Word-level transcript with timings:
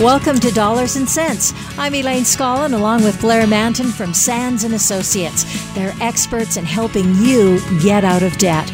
Welcome 0.00 0.38
to 0.40 0.52
Dollars 0.52 0.94
and 0.94 1.08
Cents. 1.08 1.52
I'm 1.76 1.92
Elaine 1.92 2.22
Scollin 2.22 2.72
along 2.72 3.02
with 3.02 3.20
Blair 3.20 3.48
Mantin 3.48 3.90
from 3.90 4.14
Sands 4.14 4.62
and 4.62 4.74
Associates. 4.74 5.44
They're 5.74 5.92
experts 6.00 6.56
in 6.56 6.64
helping 6.64 7.16
you 7.16 7.58
get 7.80 8.04
out 8.04 8.22
of 8.22 8.38
debt. 8.38 8.72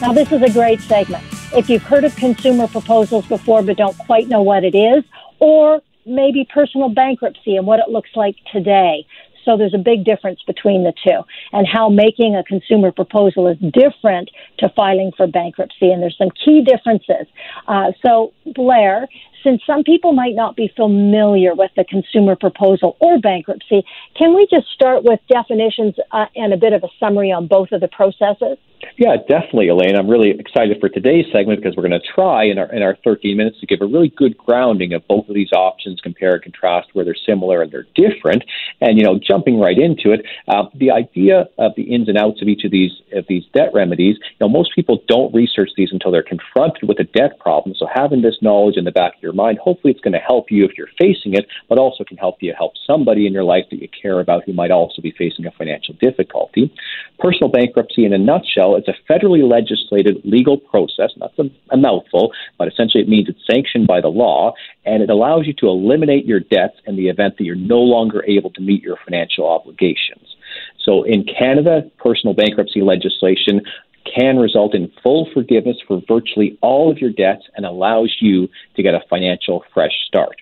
Now 0.00 0.14
this 0.14 0.32
is 0.32 0.40
a 0.40 0.50
great 0.50 0.80
segment. 0.80 1.22
If 1.52 1.68
you've 1.68 1.82
heard 1.82 2.04
of 2.04 2.16
consumer 2.16 2.66
proposals 2.66 3.26
before 3.26 3.62
but 3.62 3.76
don't 3.76 3.98
quite 3.98 4.28
know 4.28 4.40
what 4.40 4.64
it 4.64 4.74
is, 4.74 5.04
or 5.38 5.82
maybe 6.06 6.48
personal 6.50 6.88
bankruptcy 6.88 7.56
and 7.56 7.66
what 7.66 7.78
it 7.78 7.90
looks 7.90 8.10
like 8.14 8.36
today. 8.50 9.06
So 9.44 9.58
there's 9.58 9.74
a 9.74 9.78
big 9.78 10.04
difference 10.04 10.40
between 10.46 10.84
the 10.84 10.94
two 11.06 11.20
and 11.52 11.66
how 11.68 11.90
making 11.90 12.36
a 12.36 12.42
consumer 12.42 12.90
proposal 12.90 13.48
is 13.48 13.58
different 13.58 14.30
to 14.60 14.70
filing 14.70 15.12
for 15.14 15.26
bankruptcy. 15.26 15.90
And 15.90 16.02
there's 16.02 16.16
some 16.16 16.30
key 16.30 16.62
differences. 16.62 17.26
Uh, 17.68 17.92
so 18.02 18.32
Blair, 18.46 19.06
since 19.44 19.62
some 19.66 19.84
people 19.84 20.12
might 20.12 20.34
not 20.34 20.56
be 20.56 20.72
familiar 20.74 21.54
with 21.54 21.70
the 21.76 21.84
consumer 21.84 22.34
proposal 22.34 22.96
or 23.00 23.18
bankruptcy, 23.18 23.84
can 24.16 24.34
we 24.34 24.46
just 24.50 24.66
start 24.74 25.04
with 25.04 25.20
definitions 25.28 25.94
uh, 26.10 26.26
and 26.34 26.52
a 26.52 26.56
bit 26.56 26.72
of 26.72 26.82
a 26.82 26.88
summary 26.98 27.30
on 27.30 27.46
both 27.46 27.70
of 27.72 27.80
the 27.80 27.88
processes? 27.88 28.58
Yeah, 28.96 29.16
definitely, 29.28 29.68
Elaine. 29.68 29.96
I'm 29.96 30.08
really 30.08 30.30
excited 30.30 30.78
for 30.80 30.88
today's 30.88 31.26
segment 31.32 31.60
because 31.60 31.76
we're 31.76 31.86
going 31.86 32.00
to 32.00 32.06
try 32.14 32.44
in 32.44 32.58
our 32.58 32.72
in 32.72 32.82
our 32.82 32.96
13 33.04 33.36
minutes 33.36 33.60
to 33.60 33.66
give 33.66 33.80
a 33.80 33.86
really 33.86 34.12
good 34.16 34.36
grounding 34.36 34.92
of 34.92 35.06
both 35.08 35.28
of 35.28 35.34
these 35.34 35.52
options, 35.52 36.00
compare 36.00 36.34
and 36.34 36.42
contrast 36.42 36.88
where 36.92 37.04
they're 37.04 37.16
similar 37.26 37.62
and 37.62 37.72
they're 37.72 37.86
different. 37.94 38.44
And 38.80 38.98
you 38.98 39.04
know, 39.04 39.18
jumping 39.18 39.58
right 39.58 39.78
into 39.78 40.12
it, 40.12 40.24
uh, 40.48 40.64
the 40.74 40.90
idea 40.90 41.46
of 41.58 41.72
the 41.76 41.82
ins 41.82 42.08
and 42.08 42.18
outs 42.18 42.42
of 42.42 42.48
each 42.48 42.64
of 42.64 42.70
these 42.70 42.92
of 43.12 43.24
these 43.28 43.44
debt 43.54 43.70
remedies. 43.74 44.16
You 44.20 44.46
know, 44.46 44.48
most 44.48 44.74
people 44.74 45.02
don't 45.08 45.34
research 45.34 45.70
these 45.76 45.90
until 45.92 46.10
they're 46.10 46.22
confronted 46.22 46.88
with 46.88 47.00
a 47.00 47.04
debt 47.04 47.38
problem. 47.38 47.74
So 47.78 47.86
having 47.92 48.22
this 48.22 48.36
knowledge 48.42 48.76
in 48.76 48.84
the 48.84 48.92
back 48.92 49.16
of 49.16 49.22
your 49.22 49.32
mind, 49.34 49.58
hopefully, 49.58 49.92
it's 49.92 50.00
going 50.00 50.12
to 50.12 50.18
help 50.18 50.50
you 50.50 50.64
if 50.64 50.72
you're 50.76 50.88
facing 50.98 51.34
it, 51.34 51.46
but 51.68 51.78
also 51.78 52.04
can 52.04 52.16
help 52.16 52.36
you 52.40 52.54
help 52.56 52.72
somebody 52.86 53.26
in 53.26 53.32
your 53.32 53.44
life 53.44 53.64
that 53.70 53.80
you 53.80 53.88
care 53.88 54.20
about 54.20 54.44
who 54.44 54.52
might 54.52 54.70
also 54.70 55.02
be 55.02 55.12
facing 55.16 55.46
a 55.46 55.50
financial 55.52 55.94
difficulty. 56.00 56.72
Personal 57.18 57.50
bankruptcy, 57.50 58.04
in 58.04 58.12
a 58.12 58.18
nutshell 58.18 58.76
it's 58.76 58.88
a 58.88 59.12
federally 59.12 59.48
legislated 59.48 60.20
legal 60.24 60.58
process. 60.58 61.10
That's 61.18 61.38
a, 61.38 61.50
a 61.70 61.76
mouthful, 61.76 62.32
but 62.58 62.68
essentially 62.68 63.02
it 63.02 63.08
means 63.08 63.28
it's 63.28 63.46
sanctioned 63.50 63.86
by 63.86 64.00
the 64.00 64.08
law, 64.08 64.52
and 64.84 65.02
it 65.02 65.10
allows 65.10 65.46
you 65.46 65.54
to 65.54 65.66
eliminate 65.66 66.26
your 66.26 66.40
debts 66.40 66.78
in 66.86 66.96
the 66.96 67.08
event 67.08 67.38
that 67.38 67.44
you're 67.44 67.54
no 67.54 67.80
longer 67.80 68.24
able 68.26 68.50
to 68.50 68.60
meet 68.60 68.82
your 68.82 68.98
financial 69.04 69.48
obligations. 69.48 70.36
So 70.84 71.02
in 71.02 71.24
Canada, 71.24 71.90
personal 71.98 72.34
bankruptcy 72.34 72.82
legislation 72.82 73.62
can 74.04 74.36
result 74.36 74.74
in 74.74 74.90
full 75.02 75.28
forgiveness 75.32 75.76
for 75.86 76.02
virtually 76.06 76.58
all 76.60 76.90
of 76.90 76.98
your 76.98 77.10
debts 77.10 77.44
and 77.56 77.64
allows 77.64 78.16
you 78.20 78.48
to 78.76 78.82
get 78.82 78.94
a 78.94 79.00
financial 79.08 79.64
fresh 79.72 79.92
start. 80.06 80.36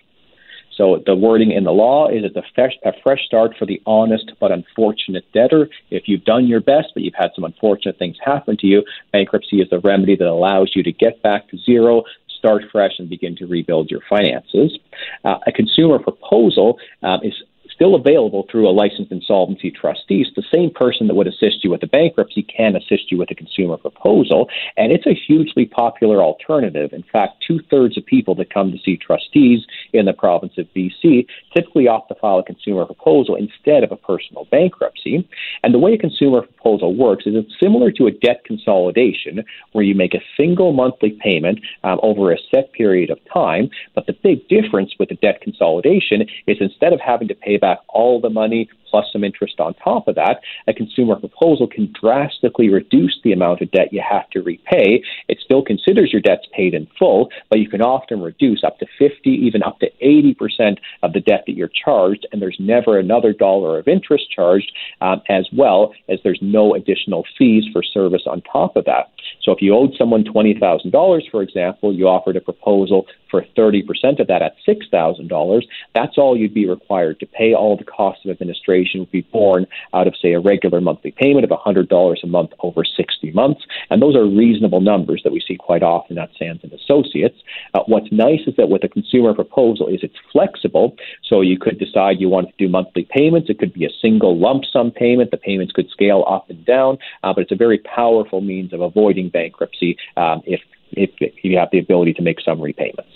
So 0.75 1.03
the 1.05 1.15
wording 1.15 1.51
in 1.51 1.65
the 1.65 1.71
law 1.71 2.07
is 2.07 2.23
it's 2.23 2.35
a 2.35 2.43
fresh, 2.55 2.73
a 2.83 2.93
fresh 3.03 3.23
start 3.25 3.55
for 3.57 3.65
the 3.65 3.81
honest 3.85 4.31
but 4.39 4.51
unfortunate 4.51 5.23
debtor. 5.33 5.69
If 5.91 6.03
you've 6.07 6.25
done 6.25 6.47
your 6.47 6.61
best, 6.61 6.89
but 6.93 7.03
you've 7.03 7.13
had 7.15 7.29
some 7.35 7.43
unfortunate 7.43 7.99
things 7.99 8.17
happen 8.23 8.57
to 8.57 8.67
you, 8.67 8.83
bankruptcy 9.11 9.61
is 9.61 9.69
the 9.69 9.79
remedy 9.79 10.15
that 10.15 10.27
allows 10.27 10.71
you 10.75 10.81
to 10.83 10.91
get 10.91 11.21
back 11.21 11.47
to 11.49 11.57
zero, 11.59 12.03
start 12.37 12.63
fresh, 12.71 12.93
and 12.97 13.07
begin 13.09 13.35
to 13.37 13.45
rebuild 13.45 13.91
your 13.91 14.01
finances. 14.09 14.77
Uh, 15.23 15.37
a 15.45 15.51
consumer 15.51 15.99
proposal 15.99 16.79
um, 17.03 17.19
is 17.23 17.33
still 17.83 17.95
available 17.95 18.47
through 18.49 18.69
a 18.69 18.71
licensed 18.71 19.11
insolvency 19.11 19.69
trustee. 19.69 20.25
The 20.37 20.43
same 20.53 20.71
person 20.71 21.07
that 21.07 21.15
would 21.15 21.27
assist 21.27 21.63
you 21.63 21.69
with 21.69 21.83
a 21.83 21.87
bankruptcy 21.87 22.43
can 22.43 22.77
assist 22.77 23.11
you 23.11 23.17
with 23.17 23.29
a 23.29 23.35
consumer 23.35 23.75
proposal, 23.75 24.47
and 24.77 24.93
it's 24.93 25.05
a 25.05 25.13
hugely 25.13 25.65
popular 25.65 26.23
alternative. 26.23 26.93
In 26.93 27.03
fact, 27.11 27.43
two 27.45 27.59
thirds 27.69 27.97
of 27.97 28.05
people 28.05 28.35
that 28.35 28.53
come 28.53 28.71
to 28.71 28.77
see 28.85 28.95
trustees 28.95 29.65
in 29.91 30.05
the 30.05 30.13
province 30.13 30.53
of 30.57 30.67
BC 30.73 31.27
typically 31.53 31.89
opt 31.89 32.07
to 32.07 32.15
file 32.15 32.39
a 32.39 32.43
consumer 32.43 32.85
proposal 32.85 33.35
instead 33.35 33.83
of 33.83 33.91
a 33.91 33.97
personal 33.97 34.45
bankruptcy. 34.49 35.27
And 35.61 35.73
the 35.73 35.79
way 35.79 35.93
a 35.93 35.97
consumer 35.97 36.41
proposal 36.41 36.95
works 36.95 37.25
is 37.25 37.35
it's 37.35 37.53
similar 37.61 37.91
to 37.91 38.07
a 38.07 38.11
debt 38.11 38.45
consolidation, 38.45 39.43
where 39.73 39.83
you 39.83 39.93
make 39.93 40.13
a 40.13 40.23
single 40.37 40.71
monthly 40.71 41.19
payment 41.21 41.59
um, 41.83 41.99
over 42.01 42.31
a 42.31 42.37
set 42.53 42.71
period 42.71 43.09
of 43.09 43.19
time. 43.33 43.69
But 43.93 44.05
the 44.07 44.13
big 44.23 44.47
difference 44.47 44.93
with 44.97 45.09
the 45.09 45.15
debt 45.15 45.41
consolidation 45.41 46.21
is 46.47 46.57
instead 46.61 46.93
of 46.93 47.01
having 47.01 47.27
to 47.27 47.35
pay 47.35 47.57
back 47.57 47.72
all 47.89 48.19
the 48.21 48.29
money 48.29 48.69
plus 48.93 49.11
some 49.11 49.23
interest 49.23 49.59
on 49.59 49.73
top 49.73 50.07
of 50.07 50.13
that, 50.13 50.41
a 50.67 50.73
consumer 50.73 51.15
proposal 51.15 51.65
can 51.65 51.91
drastically 51.99 52.69
reduce 52.69 53.17
the 53.23 53.31
amount 53.31 53.59
of 53.59 53.71
debt 53.71 53.91
you 53.91 54.03
have 54.07 54.29
to 54.29 54.39
repay. 54.43 55.01
It 55.27 55.39
still 55.43 55.63
considers 55.63 56.13
your 56.13 56.21
debts 56.21 56.45
paid 56.55 56.75
in 56.75 56.87
full, 56.99 57.31
but 57.49 57.57
you 57.57 57.67
can 57.67 57.81
often 57.81 58.21
reduce 58.21 58.63
up 58.63 58.77
to 58.77 58.85
50, 58.99 59.31
even 59.31 59.63
up 59.63 59.79
to 59.79 59.89
80% 59.99 60.77
of 61.01 61.13
the 61.13 61.21
debt 61.21 61.45
that 61.47 61.53
you're 61.53 61.71
charged, 61.83 62.27
and 62.31 62.39
there's 62.39 62.57
never 62.59 62.99
another 62.99 63.33
dollar 63.33 63.79
of 63.79 63.87
interest 63.87 64.25
charged, 64.29 64.71
um, 65.01 65.23
as 65.27 65.47
well 65.51 65.95
as 66.07 66.19
there's 66.23 66.39
no 66.43 66.75
additional 66.75 67.25
fees 67.35 67.63
for 67.73 67.81
service 67.81 68.23
on 68.27 68.41
top 68.41 68.75
of 68.75 68.85
that. 68.85 69.09
So 69.41 69.51
if 69.51 69.61
you 69.61 69.73
owed 69.73 69.95
someone 69.97 70.23
$20,000, 70.23 71.31
for 71.31 71.41
example, 71.41 71.93
you 71.93 72.07
offered 72.07 72.35
a 72.35 72.41
proposal 72.41 73.07
for 73.31 73.43
30% 73.57 74.19
of 74.19 74.27
that 74.27 74.43
at 74.43 74.53
$6,000, 74.67 75.61
that's 75.95 76.17
all 76.19 76.37
you'd 76.37 76.53
be 76.53 76.69
required 76.69 77.19
to 77.21 77.25
pay. 77.25 77.55
All 77.55 77.75
the 77.75 77.83
costs 77.83 78.23
of 78.25 78.31
administration 78.31 78.82
would 78.99 79.11
be 79.11 79.21
borne 79.21 79.65
out 79.93 80.07
of, 80.07 80.15
say, 80.21 80.33
a 80.33 80.39
regular 80.39 80.81
monthly 80.81 81.11
payment 81.11 81.43
of 81.43 81.51
$100 81.51 82.23
a 82.23 82.27
month 82.27 82.51
over 82.59 82.83
60 82.83 83.31
months. 83.31 83.61
And 83.89 84.01
those 84.01 84.15
are 84.15 84.25
reasonable 84.25 84.81
numbers 84.81 85.21
that 85.23 85.31
we 85.31 85.41
see 85.45 85.55
quite 85.55 85.83
often 85.83 86.17
at 86.17 86.29
Sands 86.37 86.63
and 86.63 86.73
Associates. 86.73 87.37
Uh, 87.73 87.81
what's 87.87 88.11
nice 88.11 88.41
is 88.47 88.55
that 88.57 88.69
with 88.69 88.83
a 88.83 88.89
consumer 88.89 89.33
proposal 89.33 89.87
is 89.87 89.99
it's 90.03 90.15
flexible. 90.31 90.95
So 91.23 91.41
you 91.41 91.57
could 91.59 91.79
decide 91.79 92.19
you 92.19 92.29
want 92.29 92.49
to 92.49 92.53
do 92.57 92.69
monthly 92.69 93.07
payments. 93.09 93.49
It 93.49 93.59
could 93.59 93.73
be 93.73 93.85
a 93.85 93.91
single 94.01 94.37
lump 94.37 94.63
sum 94.71 94.91
payment. 94.91 95.31
The 95.31 95.37
payments 95.37 95.73
could 95.73 95.89
scale 95.89 96.23
up 96.27 96.49
and 96.49 96.65
down, 96.65 96.97
uh, 97.23 97.33
but 97.33 97.41
it's 97.41 97.51
a 97.51 97.55
very 97.55 97.79
powerful 97.79 98.41
means 98.41 98.73
of 98.73 98.81
avoiding 98.81 99.29
bankruptcy 99.29 99.97
um, 100.17 100.41
if, 100.45 100.61
if, 100.91 101.09
if 101.19 101.33
you 101.43 101.57
have 101.57 101.69
the 101.71 101.79
ability 101.79 102.13
to 102.13 102.21
make 102.21 102.39
some 102.41 102.61
repayments. 102.61 103.09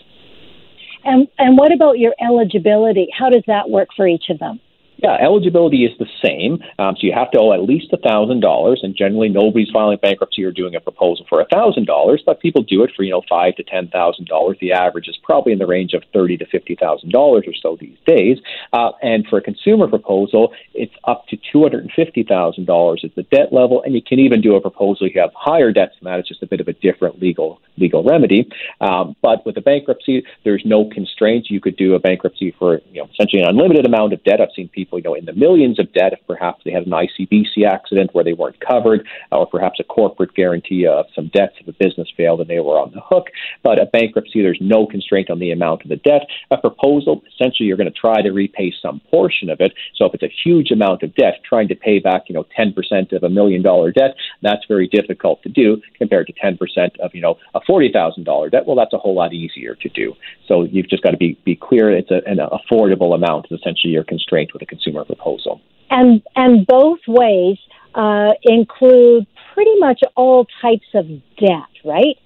And 1.07 1.28
and 1.38 1.57
what 1.57 1.72
about 1.72 1.99
your 1.99 2.13
eligibility? 2.19 3.07
How 3.17 3.29
does 3.29 3.44
that 3.47 3.69
work 3.69 3.89
for 3.95 4.07
each 4.07 4.25
of 4.29 4.39
them? 4.39 4.59
Yeah, 4.97 5.16
eligibility 5.22 5.85
is 5.85 5.97
the 6.00 6.08
same. 6.24 6.63
Um, 6.80 6.96
so 6.96 7.06
you 7.06 7.13
have 7.13 7.30
to 7.31 7.40
owe 7.40 7.53
at 7.53 7.62
least 7.62 7.94
thousand 8.03 8.40
dollars, 8.40 8.81
and 8.84 8.96
generally 8.96 9.30
nobody's 9.30 9.69
filing 9.72 9.97
bankruptcy 10.02 10.44
or 10.44 10.52
doing 10.52 10.75
a 10.75 10.80
proposal 10.80 11.25
for 11.30 11.46
thousand 11.52 11.85
dollars, 11.85 12.24
but 12.25 12.40
people 12.40 12.63
do 12.63 12.84
it 12.84 12.91
for 12.96 13.03
you 13.03 13.12
know 13.12 13.22
five 13.30 13.56
to 13.56 13.63
ten 13.63 13.88
thousand 13.90 14.28
dollars. 14.28 14.58
The 14.59 14.72
average 14.72 15.08
is 15.08 15.18
probably 15.24 15.53
in 15.53 15.59
the 15.59 15.68
range 15.68 15.94
of 15.94 16.03
thirty 16.13 16.38
to 16.38 16.46
fifty 16.46 16.75
thousand 16.75 17.12
dollars 17.12 17.46
or 17.47 17.53
so 17.62 17.78
these 17.80 17.97
days. 18.06 18.38
Uh, 18.74 18.91
and 19.02 19.25
for 19.28 19.38
a 19.38 19.41
consumer 19.41 19.88
proposal, 19.88 20.53
it's 20.74 20.94
up 21.03 21.28
to 21.28 21.38
two 21.52 21.62
hundred 21.62 21.84
and 21.84 21.91
fifty 21.96 22.24
thousand 22.24 22.66
dollars 22.66 23.02
at 23.03 23.14
the 23.16 23.24
debt 23.24 23.52
level, 23.52 23.84
and 23.84 23.94
you 23.94 24.02
can 24.02 24.19
even 24.19 24.41
do 24.41 24.56
a 24.56 24.62
proposal 24.62 25.08
if 25.08 25.16
you 25.16 25.22
have 25.22 25.31
higher 25.35 25.72
debts 25.72 25.94
than 26.00 26.12
that. 26.12 26.19
It's 26.19 26.29
just 26.29 26.44
a 26.44 26.47
bit 26.47 26.62
of 26.62 26.68
a 26.68 26.74
different 26.74 27.22
legal 27.22 27.62
legal 27.78 28.03
remedy. 28.03 28.50
Um, 28.81 29.16
but 29.22 29.46
with 29.46 29.58
a 29.58 29.62
bankruptcy, 29.62 30.24
there's 30.44 30.64
no 30.66 30.90
constraints. 30.90 31.52
You 31.52 31.62
could 31.62 31.78
do 31.78 31.94
a 31.96 32.00
bankruptcy 32.00 32.56
for 32.58 32.81
you 32.91 33.02
know 33.02 33.09
essentially 33.14 33.41
an 33.41 33.50
unlimited 33.50 33.85
amount 33.85 34.14
of 34.14 34.24
debt. 34.24 34.41
I've 34.41 34.50
seen 34.56 34.69
people 34.69 34.87
people, 34.88 35.00
you 35.00 35.03
know, 35.03 35.14
in 35.16 35.25
the 35.25 35.34
millions 35.34 35.80
of 35.80 35.92
debt 35.94 36.14
if 36.14 36.20
perhaps 36.28 36.62
they 36.64 36.72
had 36.72 36.86
an 36.86 36.92
ICBC 36.92 37.66
accident 37.67 38.11
where 38.14 38.23
they 38.23 38.34
weren't 38.34 38.59
covered, 38.59 39.06
or 39.32 39.46
perhaps 39.46 39.79
a 39.79 39.84
corporate 39.84 40.34
guarantee 40.34 40.88
of 40.88 41.06
some 41.14 41.29
debts 41.34 41.56
if 41.59 41.67
a 41.67 41.73
business 41.73 42.08
failed 42.16 42.40
and 42.40 42.50
they 42.50 42.59
were 42.59 42.79
on 42.79 42.91
the 42.94 43.02
hook. 43.02 43.28
But 43.64 43.82
a 43.82 43.85
bankruptcy, 43.85 44.41
there's 44.41 44.59
no 44.61 44.85
constraint 44.85 45.29
on 45.29 45.40
the 45.40 45.52
amount 45.52 45.84
of 45.84 45.90
the 45.90 45.97
debt. 45.97 46.28
A 46.52 46.58
proposal, 46.58 47.22
essentially, 47.34 47.67
you're 47.67 47.78
going 47.78 47.91
to 47.91 48.00
try 48.00 48.22
to 48.22 48.32
repay 48.32 48.73
some 48.82 49.02
portion 49.11 49.50
of 49.50 49.59
it. 49.59 49.73
So 49.96 50.06
if 50.06 50.14
it's 50.14 50.23
a 50.23 50.34
huge 50.44 50.72
amount 50.72 51.03
of 51.03 51.14
debt, 51.16 51.41
trying 51.47 51.67
to 51.67 51.76
pay 51.76 52.00
back, 52.00 52.23
you 52.28 52.35
know, 52.35 52.46
10% 52.58 53.11
of 53.11 53.23
a 53.23 53.29
million 53.29 53.61
dollar 53.61 53.91
debt, 53.91 54.16
that's 54.41 54.66
very 54.67 54.88
difficult 54.88 55.44
to 55.44 55.50
do 55.50 55.82
compared 55.97 56.28
to 56.28 56.34
10% 56.34 56.58
of, 57.00 57.14
you 57.14 57.22
know, 57.22 57.38
a 57.53 57.59
$40,000 57.61 58.52
debt. 58.52 58.66
Well, 58.66 58.76
that's 58.76 58.94
a 58.94 58.97
whole 58.97 59.16
lot 59.16 59.34
easier 59.34 59.76
to 59.76 59.90
do. 59.90 60.14
So 60.47 60.64
you've 60.64 60.90
just 60.90 61.03
got 61.03 61.11
to 61.11 61.17
be, 61.17 61.38
be 61.44 61.56
clear 61.56 61.91
it's 61.91 62.11
a, 62.11 62.22
an 62.26 62.38
affordable 62.38 63.14
amount 63.16 63.47
is 63.52 63.59
essentially 63.59 63.94
your 63.94 64.03
constraint 64.03 64.53
with 64.53 64.61
a 64.61 64.66
consumer 64.78 65.06
proposal. 65.06 65.62
And 65.90 66.22
and 66.35 66.66
both 66.68 67.00
ways 67.08 67.58
uh, 67.96 68.34
include 68.44 69.26
pretty 69.53 69.79
much 69.79 70.02
all 70.16 70.46
types 70.62 70.88
of 70.94 71.08
debt, 71.40 71.72
right? 71.84 72.18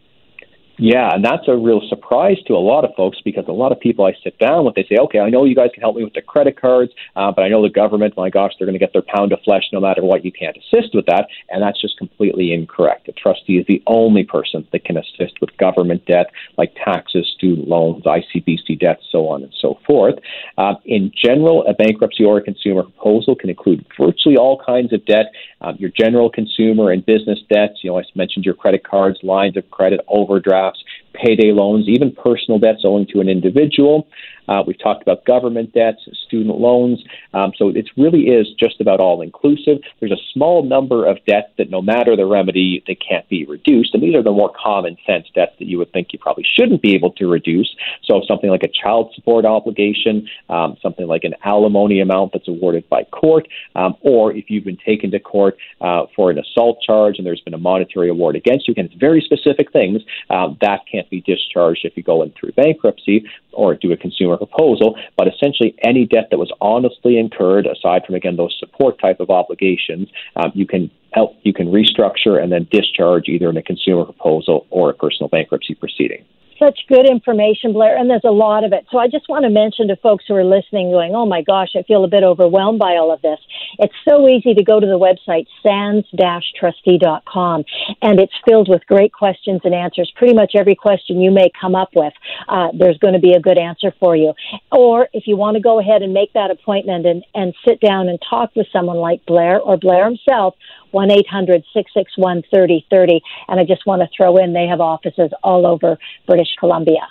Yeah, 0.81 1.13
and 1.13 1.23
that's 1.23 1.47
a 1.47 1.55
real 1.55 1.79
surprise 1.89 2.37
to 2.47 2.53
a 2.53 2.57
lot 2.57 2.85
of 2.85 2.95
folks 2.97 3.19
because 3.23 3.45
a 3.47 3.51
lot 3.51 3.71
of 3.71 3.79
people 3.79 4.03
I 4.03 4.13
sit 4.23 4.39
down 4.39 4.65
with, 4.65 4.73
they 4.73 4.83
say, 4.89 4.97
okay, 4.99 5.19
I 5.19 5.29
know 5.29 5.45
you 5.45 5.53
guys 5.53 5.69
can 5.71 5.81
help 5.81 5.95
me 5.95 6.03
with 6.03 6.15
the 6.15 6.23
credit 6.23 6.59
cards, 6.59 6.91
uh, 7.15 7.31
but 7.31 7.43
I 7.43 7.49
know 7.49 7.61
the 7.61 7.69
government, 7.69 8.17
my 8.17 8.31
gosh, 8.31 8.53
they're 8.57 8.65
going 8.65 8.73
to 8.73 8.83
get 8.83 8.91
their 8.91 9.03
pound 9.03 9.31
of 9.31 9.37
flesh 9.45 9.61
no 9.71 9.79
matter 9.79 10.03
what. 10.03 10.25
You 10.25 10.31
can't 10.31 10.57
assist 10.57 10.95
with 10.95 11.05
that. 11.05 11.27
And 11.49 11.61
that's 11.61 11.79
just 11.79 11.99
completely 11.99 12.51
incorrect. 12.51 13.07
A 13.09 13.11
trustee 13.11 13.59
is 13.59 13.65
the 13.67 13.83
only 13.85 14.23
person 14.23 14.67
that 14.71 14.83
can 14.83 14.97
assist 14.97 15.39
with 15.39 15.55
government 15.57 16.03
debt 16.07 16.31
like 16.57 16.73
taxes, 16.83 17.31
student 17.37 17.67
loans, 17.67 18.03
ICBC 18.05 18.79
debt, 18.79 19.01
so 19.11 19.27
on 19.27 19.43
and 19.43 19.53
so 19.61 19.77
forth. 19.85 20.15
Uh, 20.57 20.73
in 20.85 21.11
general, 21.15 21.63
a 21.67 21.75
bankruptcy 21.75 22.23
or 22.23 22.39
a 22.39 22.41
consumer 22.41 22.81
proposal 22.81 23.35
can 23.35 23.51
include 23.51 23.85
virtually 23.99 24.35
all 24.35 24.59
kinds 24.65 24.93
of 24.93 25.05
debt, 25.05 25.27
um, 25.61 25.75
your 25.77 25.91
general 25.95 26.31
consumer 26.31 26.89
and 26.89 27.05
business 27.05 27.37
debts. 27.53 27.83
You 27.83 27.91
know, 27.91 27.99
I 27.99 28.03
mentioned 28.15 28.45
your 28.45 28.55
credit 28.55 28.83
cards, 28.83 29.19
lines 29.21 29.57
of 29.57 29.69
credit, 29.69 29.99
overdrafts, 30.07 30.70
payday 31.13 31.51
loans, 31.51 31.87
even 31.87 32.11
personal 32.11 32.59
debts 32.59 32.81
owing 32.83 33.05
to 33.07 33.19
an 33.19 33.29
individual. 33.29 34.07
Uh, 34.47 34.63
we've 34.65 34.79
talked 34.79 35.01
about 35.01 35.25
government 35.25 35.73
debts, 35.73 36.01
student 36.27 36.59
loans. 36.59 37.03
Um, 37.33 37.51
so 37.57 37.69
it 37.69 37.89
really 37.97 38.23
is 38.23 38.47
just 38.59 38.81
about 38.81 38.99
all 38.99 39.21
inclusive. 39.21 39.79
There's 39.99 40.11
a 40.11 40.23
small 40.33 40.63
number 40.63 41.05
of 41.05 41.23
debts 41.25 41.49
that, 41.57 41.69
no 41.69 41.81
matter 41.81 42.15
the 42.15 42.25
remedy, 42.25 42.83
they 42.87 42.95
can't 42.95 43.27
be 43.29 43.45
reduced. 43.45 43.93
And 43.93 44.03
these 44.03 44.15
are 44.15 44.23
the 44.23 44.31
more 44.31 44.51
common 44.51 44.97
sense 45.05 45.27
debts 45.33 45.53
that 45.59 45.65
you 45.65 45.77
would 45.77 45.91
think 45.91 46.09
you 46.11 46.19
probably 46.19 46.45
shouldn't 46.57 46.81
be 46.81 46.95
able 46.95 47.11
to 47.13 47.27
reduce. 47.27 47.73
So 48.03 48.21
something 48.27 48.49
like 48.49 48.63
a 48.63 48.67
child 48.67 49.13
support 49.15 49.45
obligation, 49.45 50.27
um, 50.49 50.77
something 50.81 51.07
like 51.07 51.23
an 51.23 51.35
alimony 51.43 51.99
amount 52.01 52.33
that's 52.33 52.47
awarded 52.47 52.87
by 52.89 53.03
court, 53.05 53.47
um, 53.75 53.95
or 54.01 54.33
if 54.33 54.49
you've 54.49 54.65
been 54.65 54.77
taken 54.77 55.11
to 55.11 55.19
court 55.19 55.57
uh, 55.81 56.05
for 56.15 56.31
an 56.31 56.39
assault 56.39 56.81
charge 56.81 57.17
and 57.17 57.25
there's 57.25 57.41
been 57.41 57.53
a 57.53 57.57
monetary 57.59 58.09
award 58.09 58.35
against 58.35 58.67
you, 58.67 58.73
again, 58.73 58.85
it's 58.85 58.95
very 58.95 59.21
specific 59.21 59.71
things 59.71 60.01
um, 60.29 60.57
that 60.61 60.81
can't 60.91 61.09
be 61.09 61.21
discharged 61.21 61.85
if 61.85 61.95
you 61.95 62.03
go 62.03 62.23
in 62.23 62.31
through 62.31 62.51
bankruptcy 62.53 63.25
or 63.53 63.75
do 63.75 63.91
a 63.91 63.97
consumer 63.97 64.37
proposal, 64.45 64.97
but 65.17 65.27
essentially 65.27 65.75
any 65.83 66.05
debt 66.05 66.27
that 66.31 66.39
was 66.39 66.51
honestly 66.59 67.17
incurred, 67.17 67.67
aside 67.67 68.03
from 68.05 68.15
again 68.15 68.35
those 68.35 68.55
support 68.59 68.99
type 68.99 69.19
of 69.19 69.29
obligations, 69.29 70.09
um, 70.35 70.51
you 70.55 70.65
can 70.65 70.89
help 71.13 71.35
you 71.43 71.53
can 71.53 71.67
restructure 71.67 72.41
and 72.41 72.51
then 72.51 72.67
discharge 72.71 73.27
either 73.27 73.49
in 73.49 73.57
a 73.57 73.61
consumer 73.61 74.05
proposal 74.05 74.65
or 74.69 74.89
a 74.89 74.93
personal 74.93 75.29
bankruptcy 75.29 75.75
proceeding 75.75 76.23
such 76.61 76.79
good 76.87 77.09
information, 77.09 77.73
Blair, 77.73 77.97
and 77.97 78.09
there's 78.09 78.23
a 78.23 78.31
lot 78.31 78.63
of 78.63 78.73
it. 78.73 78.85
So 78.91 78.99
I 78.99 79.07
just 79.07 79.27
want 79.27 79.43
to 79.43 79.49
mention 79.49 79.87
to 79.87 79.95
folks 79.95 80.25
who 80.27 80.35
are 80.35 80.43
listening, 80.43 80.91
going, 80.91 81.15
oh 81.15 81.25
my 81.25 81.41
gosh, 81.41 81.69
I 81.75 81.83
feel 81.83 82.03
a 82.03 82.07
bit 82.07 82.23
overwhelmed 82.23 82.79
by 82.79 82.97
all 82.97 83.11
of 83.11 83.21
this. 83.21 83.39
It's 83.79 83.93
so 84.07 84.27
easy 84.27 84.53
to 84.53 84.63
go 84.63 84.79
to 84.79 84.85
the 84.85 84.99
website, 84.99 85.47
sands-trustee.com, 85.63 87.63
and 88.01 88.19
it's 88.19 88.33
filled 88.45 88.69
with 88.69 88.85
great 88.85 89.13
questions 89.13 89.61
and 89.63 89.73
answers. 89.73 90.11
Pretty 90.15 90.33
much 90.33 90.53
every 90.55 90.75
question 90.75 91.19
you 91.19 91.31
may 91.31 91.49
come 91.59 91.75
up 91.75 91.89
with, 91.95 92.13
uh, 92.47 92.69
there's 92.77 92.97
going 92.99 93.13
to 93.13 93.19
be 93.19 93.33
a 93.33 93.39
good 93.39 93.57
answer 93.57 93.93
for 93.99 94.15
you. 94.15 94.33
Or 94.71 95.07
if 95.13 95.25
you 95.25 95.37
want 95.37 95.55
to 95.55 95.61
go 95.61 95.79
ahead 95.79 96.01
and 96.01 96.13
make 96.13 96.33
that 96.33 96.51
appointment 96.51 97.05
and, 97.05 97.23
and 97.33 97.53
sit 97.67 97.79
down 97.79 98.07
and 98.07 98.19
talk 98.29 98.55
with 98.55 98.67
someone 98.71 98.97
like 98.97 99.25
Blair 99.25 99.59
or 99.59 99.77
Blair 99.77 100.05
himself, 100.05 100.55
1 100.91 101.11
800 101.11 101.63
661 101.73 102.43
3030. 102.49 103.21
And 103.47 103.59
I 103.59 103.63
just 103.63 103.85
want 103.85 104.01
to 104.01 104.09
throw 104.15 104.37
in 104.37 104.53
they 104.53 104.67
have 104.67 104.81
offices 104.81 105.31
all 105.43 105.65
over 105.65 105.97
British 106.27 106.50
Columbia. 106.59 107.07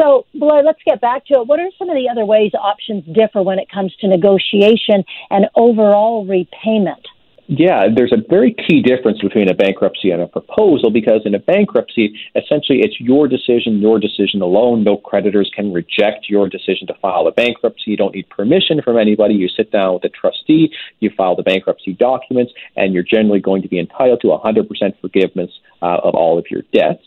So, 0.00 0.26
Blair, 0.34 0.62
let's 0.62 0.82
get 0.84 1.00
back 1.00 1.26
to 1.26 1.34
it. 1.34 1.46
What 1.46 1.60
are 1.60 1.70
some 1.78 1.88
of 1.88 1.96
the 1.96 2.08
other 2.10 2.24
ways 2.24 2.52
options 2.54 3.04
differ 3.14 3.42
when 3.42 3.58
it 3.58 3.70
comes 3.70 3.94
to 4.00 4.08
negotiation 4.08 5.04
and 5.30 5.46
overall 5.54 6.26
repayment? 6.26 7.06
Yeah, 7.52 7.86
there's 7.92 8.12
a 8.12 8.22
very 8.30 8.54
key 8.54 8.80
difference 8.80 9.20
between 9.20 9.50
a 9.50 9.54
bankruptcy 9.54 10.12
and 10.12 10.22
a 10.22 10.28
proposal 10.28 10.92
because 10.92 11.22
in 11.24 11.34
a 11.34 11.40
bankruptcy, 11.40 12.14
essentially 12.36 12.78
it's 12.78 13.00
your 13.00 13.26
decision, 13.26 13.80
your 13.80 13.98
decision 13.98 14.40
alone. 14.40 14.84
No 14.84 14.96
creditors 14.96 15.50
can 15.52 15.72
reject 15.72 16.28
your 16.28 16.48
decision 16.48 16.86
to 16.86 16.94
file 17.02 17.26
a 17.26 17.32
bankruptcy. 17.32 17.90
You 17.90 17.96
don't 17.96 18.14
need 18.14 18.28
permission 18.28 18.80
from 18.84 18.96
anybody. 18.96 19.34
You 19.34 19.48
sit 19.48 19.72
down 19.72 19.94
with 19.94 20.04
a 20.04 20.10
trustee, 20.10 20.70
you 21.00 21.10
file 21.16 21.34
the 21.34 21.42
bankruptcy 21.42 21.94
documents, 21.94 22.52
and 22.76 22.94
you're 22.94 23.02
generally 23.02 23.40
going 23.40 23.62
to 23.62 23.68
be 23.68 23.80
entitled 23.80 24.20
to 24.20 24.28
100% 24.28 25.00
forgiveness 25.00 25.50
uh, 25.82 25.98
of 26.04 26.14
all 26.14 26.38
of 26.38 26.44
your 26.52 26.62
debts. 26.72 27.02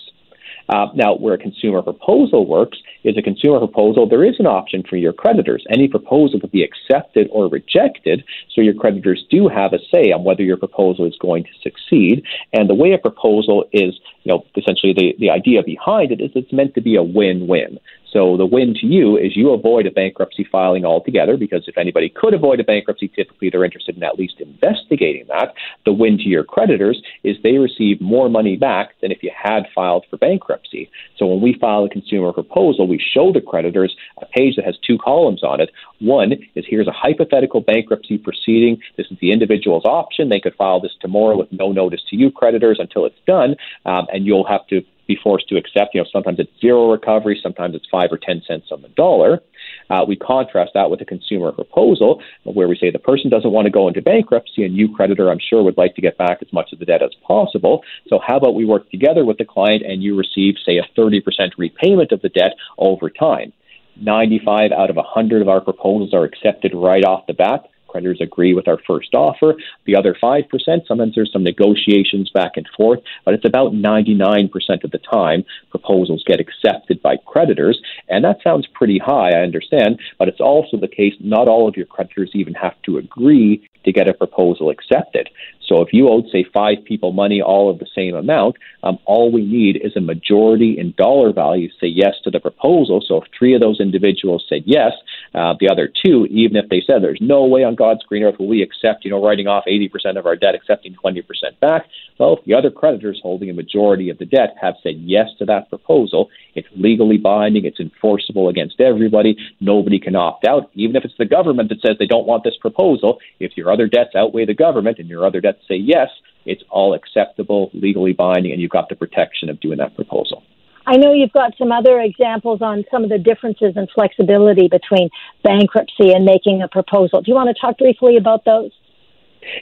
Uh, 0.69 0.87
now, 0.95 1.15
where 1.15 1.33
a 1.33 1.37
consumer 1.37 1.81
proposal 1.81 2.47
works 2.47 2.77
is 3.03 3.17
a 3.17 3.21
consumer 3.21 3.59
proposal, 3.59 4.07
there 4.07 4.23
is 4.23 4.35
an 4.39 4.47
option 4.47 4.83
for 4.89 4.95
your 4.95 5.13
creditors. 5.13 5.63
Any 5.69 5.87
proposal 5.87 6.39
could 6.39 6.51
be 6.51 6.63
accepted 6.63 7.27
or 7.31 7.47
rejected, 7.47 8.23
so 8.53 8.61
your 8.61 8.73
creditors 8.73 9.25
do 9.29 9.49
have 9.49 9.73
a 9.73 9.79
say 9.93 10.11
on 10.11 10.23
whether 10.23 10.43
your 10.43 10.57
proposal 10.57 11.05
is 11.05 11.15
going 11.19 11.43
to 11.43 11.49
succeed. 11.61 12.23
And 12.53 12.69
the 12.69 12.75
way 12.75 12.93
a 12.93 12.97
proposal 12.97 13.65
is, 13.73 13.93
you 14.23 14.31
know, 14.31 14.45
essentially 14.55 14.93
the, 14.93 15.15
the 15.19 15.29
idea 15.29 15.61
behind 15.63 16.11
it 16.11 16.21
is 16.21 16.31
it's 16.35 16.53
meant 16.53 16.73
to 16.75 16.81
be 16.81 16.95
a 16.95 17.03
win 17.03 17.47
win. 17.47 17.79
So 18.13 18.37
the 18.37 18.45
win 18.45 18.75
to 18.75 18.85
you 18.85 19.17
is 19.17 19.35
you 19.35 19.49
avoid 19.49 19.87
a 19.87 19.91
bankruptcy 19.91 20.47
filing 20.49 20.85
altogether 20.85 21.35
because 21.35 21.63
if 21.67 21.79
anybody 21.79 22.09
could 22.09 22.35
avoid 22.35 22.59
a 22.59 22.63
bankruptcy, 22.63 23.07
typically 23.07 23.49
they're 23.49 23.65
interested 23.65 23.97
in 23.97 24.03
at 24.03 24.19
least 24.19 24.39
investigating 24.39 25.25
that. 25.29 25.55
The 25.85 25.93
win 25.93 26.17
to 26.19 26.23
your 26.23 26.43
creditors 26.43 27.01
is 27.23 27.37
they 27.41 27.57
receive 27.57 27.99
more 27.99 28.29
money 28.29 28.55
back 28.55 28.91
than 29.01 29.11
if 29.11 29.23
you 29.23 29.31
had 29.35 29.63
filed 29.73 30.05
for 30.11 30.17
bankruptcy. 30.17 30.91
So 31.17 31.25
when 31.25 31.41
we 31.41 31.57
file 31.59 31.85
a 31.85 31.89
consumer 31.89 32.31
proposal, 32.31 32.87
we 32.87 32.99
show 32.99 33.33
the 33.33 33.41
creditors 33.41 33.95
a 34.21 34.27
page 34.27 34.57
that 34.57 34.65
has 34.65 34.77
two 34.85 34.99
columns 34.99 35.43
on 35.43 35.59
it. 35.59 35.71
One 35.99 36.33
is 36.53 36.65
here's 36.67 36.87
a 36.87 36.91
hypothetical 36.91 37.61
bankruptcy 37.61 38.19
proceeding. 38.19 38.79
This 38.95 39.07
is 39.09 39.17
the 39.21 39.31
individual's 39.31 39.85
option. 39.85 40.29
They 40.29 40.39
could 40.39 40.55
file 40.55 40.79
this 40.79 40.91
tomorrow 41.01 41.35
with 41.35 41.51
no 41.51 41.71
notice 41.71 42.01
to 42.11 42.15
you 42.15 42.29
creditors 42.29 42.77
until 42.79 43.05
it's 43.05 43.19
done, 43.25 43.55
um, 43.85 44.05
and 44.13 44.25
you'll 44.25 44.47
have 44.47 44.65
to 44.67 44.81
be 45.07 45.17
forced 45.21 45.49
to 45.49 45.57
accept. 45.57 45.93
You 45.93 46.01
know, 46.01 46.07
sometimes 46.11 46.39
it's 46.39 46.51
zero 46.61 46.91
recovery, 46.91 47.39
sometimes 47.41 47.75
it's 47.75 47.87
five 47.91 48.09
or 48.11 48.17
ten 48.17 48.41
cents 48.47 48.67
on 48.71 48.81
the 48.81 48.87
dollar. 48.89 49.41
Uh, 49.89 50.05
we 50.07 50.15
contrast 50.15 50.71
that 50.75 50.89
with 50.89 51.01
a 51.01 51.05
consumer 51.05 51.51
proposal 51.51 52.21
where 52.43 52.67
we 52.67 52.77
say 52.77 52.89
the 52.89 52.99
person 52.99 53.29
doesn't 53.29 53.51
want 53.51 53.65
to 53.65 53.71
go 53.71 53.87
into 53.87 54.01
bankruptcy, 54.01 54.63
and 54.63 54.75
you, 54.75 54.93
creditor, 54.93 55.29
I'm 55.29 55.39
sure, 55.39 55.63
would 55.63 55.77
like 55.77 55.95
to 55.95 56.01
get 56.01 56.17
back 56.17 56.37
as 56.41 56.51
much 56.53 56.71
of 56.71 56.79
the 56.79 56.85
debt 56.85 57.01
as 57.01 57.11
possible. 57.27 57.83
So, 58.07 58.19
how 58.25 58.37
about 58.37 58.55
we 58.55 58.65
work 58.65 58.89
together 58.91 59.25
with 59.25 59.37
the 59.37 59.45
client 59.45 59.83
and 59.85 60.01
you 60.01 60.17
receive, 60.17 60.55
say, 60.65 60.77
a 60.77 60.87
30% 60.99 61.21
repayment 61.57 62.11
of 62.11 62.21
the 62.21 62.29
debt 62.29 62.53
over 62.77 63.09
time? 63.09 63.51
95 63.97 64.71
out 64.71 64.89
of 64.89 64.95
100 64.95 65.41
of 65.41 65.49
our 65.49 65.61
proposals 65.61 66.13
are 66.13 66.23
accepted 66.23 66.73
right 66.73 67.05
off 67.05 67.27
the 67.27 67.33
bat 67.33 67.67
creditors 67.93 68.19
agree 68.21 68.55
with 68.55 68.67
our 68.67 68.79
first 68.87 69.13
offer. 69.13 69.53
The 69.85 69.95
other 69.95 70.15
5%, 70.21 70.43
sometimes 70.87 71.13
there's 71.13 71.31
some 71.31 71.43
negotiations 71.43 72.31
back 72.33 72.53
and 72.55 72.67
forth, 72.75 72.99
but 73.23 73.35
it's 73.35 73.45
about 73.45 73.73
99% 73.73 74.49
of 74.83 74.89
the 74.89 74.97
time 74.97 75.45
proposals 75.69 76.23
get 76.25 76.39
accepted 76.39 77.01
by 77.03 77.17
creditors. 77.17 77.79
And 78.09 78.25
that 78.25 78.37
sounds 78.43 78.67
pretty 78.73 78.97
high, 78.97 79.29
I 79.37 79.43
understand, 79.43 79.99
but 80.17 80.27
it's 80.27 80.41
also 80.41 80.77
the 80.77 80.87
case 80.87 81.13
not 81.19 81.47
all 81.47 81.67
of 81.67 81.77
your 81.77 81.85
creditors 81.85 82.31
even 82.33 82.55
have 82.55 82.81
to 82.87 82.97
agree 82.97 83.69
to 83.85 83.91
get 83.91 84.07
a 84.07 84.13
proposal 84.13 84.69
accepted. 84.69 85.29
So 85.67 85.81
if 85.81 85.93
you 85.93 86.09
owed, 86.09 86.25
say, 86.31 86.45
five 86.53 86.77
people 86.85 87.13
money, 87.13 87.41
all 87.41 87.69
of 87.69 87.79
the 87.79 87.87
same 87.95 88.15
amount, 88.15 88.57
um, 88.83 88.99
all 89.05 89.31
we 89.31 89.45
need 89.45 89.77
is 89.77 89.95
a 89.95 90.01
majority 90.01 90.77
in 90.77 90.93
dollar 90.97 91.31
value 91.31 91.69
say 91.79 91.87
yes 91.87 92.15
to 92.23 92.31
the 92.31 92.39
proposal. 92.39 93.03
So 93.05 93.21
if 93.21 93.23
three 93.37 93.55
of 93.55 93.61
those 93.61 93.79
individuals 93.79 94.45
said 94.49 94.63
yes, 94.65 94.91
uh, 95.33 95.55
the 95.59 95.69
other 95.69 95.87
two, 96.03 96.27
even 96.29 96.57
if 96.57 96.69
they 96.69 96.83
said 96.85 97.01
there's 97.01 97.21
no 97.21 97.45
way 97.45 97.63
on 97.63 97.75
God's 97.75 98.03
green 98.03 98.23
earth 98.23 98.35
will 98.39 98.47
we 98.47 98.61
accept, 98.61 99.05
you 99.05 99.11
know, 99.11 99.23
writing 99.23 99.47
off 99.47 99.63
80% 99.65 100.17
of 100.17 100.25
our 100.25 100.35
debt, 100.35 100.53
accepting 100.53 100.95
20% 100.95 101.23
back, 101.61 101.85
well, 102.19 102.37
if 102.37 102.45
the 102.45 102.53
other 102.53 102.69
creditors 102.69 103.19
holding 103.23 103.49
a 103.49 103.53
majority 103.53 104.09
of 104.09 104.17
the 104.17 104.25
debt 104.25 104.55
have 104.61 104.75
said 104.83 104.95
yes 104.97 105.29
to 105.39 105.45
that 105.45 105.69
proposal, 105.69 106.29
it's 106.55 106.67
legally 106.75 107.17
binding, 107.17 107.65
it's 107.65 107.79
enforceable 107.79 108.49
against 108.49 108.79
everybody, 108.79 109.35
nobody 109.59 109.99
can 109.99 110.15
opt 110.15 110.45
out, 110.45 110.69
even 110.75 110.95
if 110.95 111.03
it's 111.05 111.17
the 111.17 111.25
government 111.25 111.69
that 111.69 111.81
says 111.81 111.97
they 111.97 112.05
don't 112.05 112.27
want 112.27 112.43
this 112.43 112.57
proposal. 112.61 113.19
If 113.39 113.57
your 113.57 113.71
other 113.73 113.87
debts 113.87 114.15
outweigh 114.15 114.45
the 114.45 114.53
government 114.53 114.99
and 114.99 115.09
your 115.09 115.25
other 115.25 115.41
debts 115.41 115.59
say 115.67 115.75
yes, 115.75 116.09
it's 116.45 116.63
all 116.69 116.93
acceptable, 116.93 117.71
legally 117.73 118.13
binding, 118.13 118.51
and 118.51 118.61
you've 118.61 118.71
got 118.71 118.89
the 118.89 118.95
protection 118.95 119.49
of 119.49 119.59
doing 119.59 119.77
that 119.79 119.95
proposal. 119.95 120.43
I 120.85 120.97
know 120.97 121.13
you've 121.13 121.31
got 121.31 121.53
some 121.57 121.71
other 121.71 121.99
examples 121.99 122.61
on 122.61 122.83
some 122.91 123.03
of 123.03 123.09
the 123.09 123.17
differences 123.17 123.73
in 123.77 123.87
flexibility 123.95 124.67
between 124.67 125.09
bankruptcy 125.43 126.11
and 126.11 126.25
making 126.25 126.61
a 126.61 126.67
proposal. 126.67 127.21
Do 127.21 127.31
you 127.31 127.35
want 127.35 127.55
to 127.55 127.59
talk 127.59 127.77
briefly 127.77 128.17
about 128.17 128.43
those? 128.43 128.71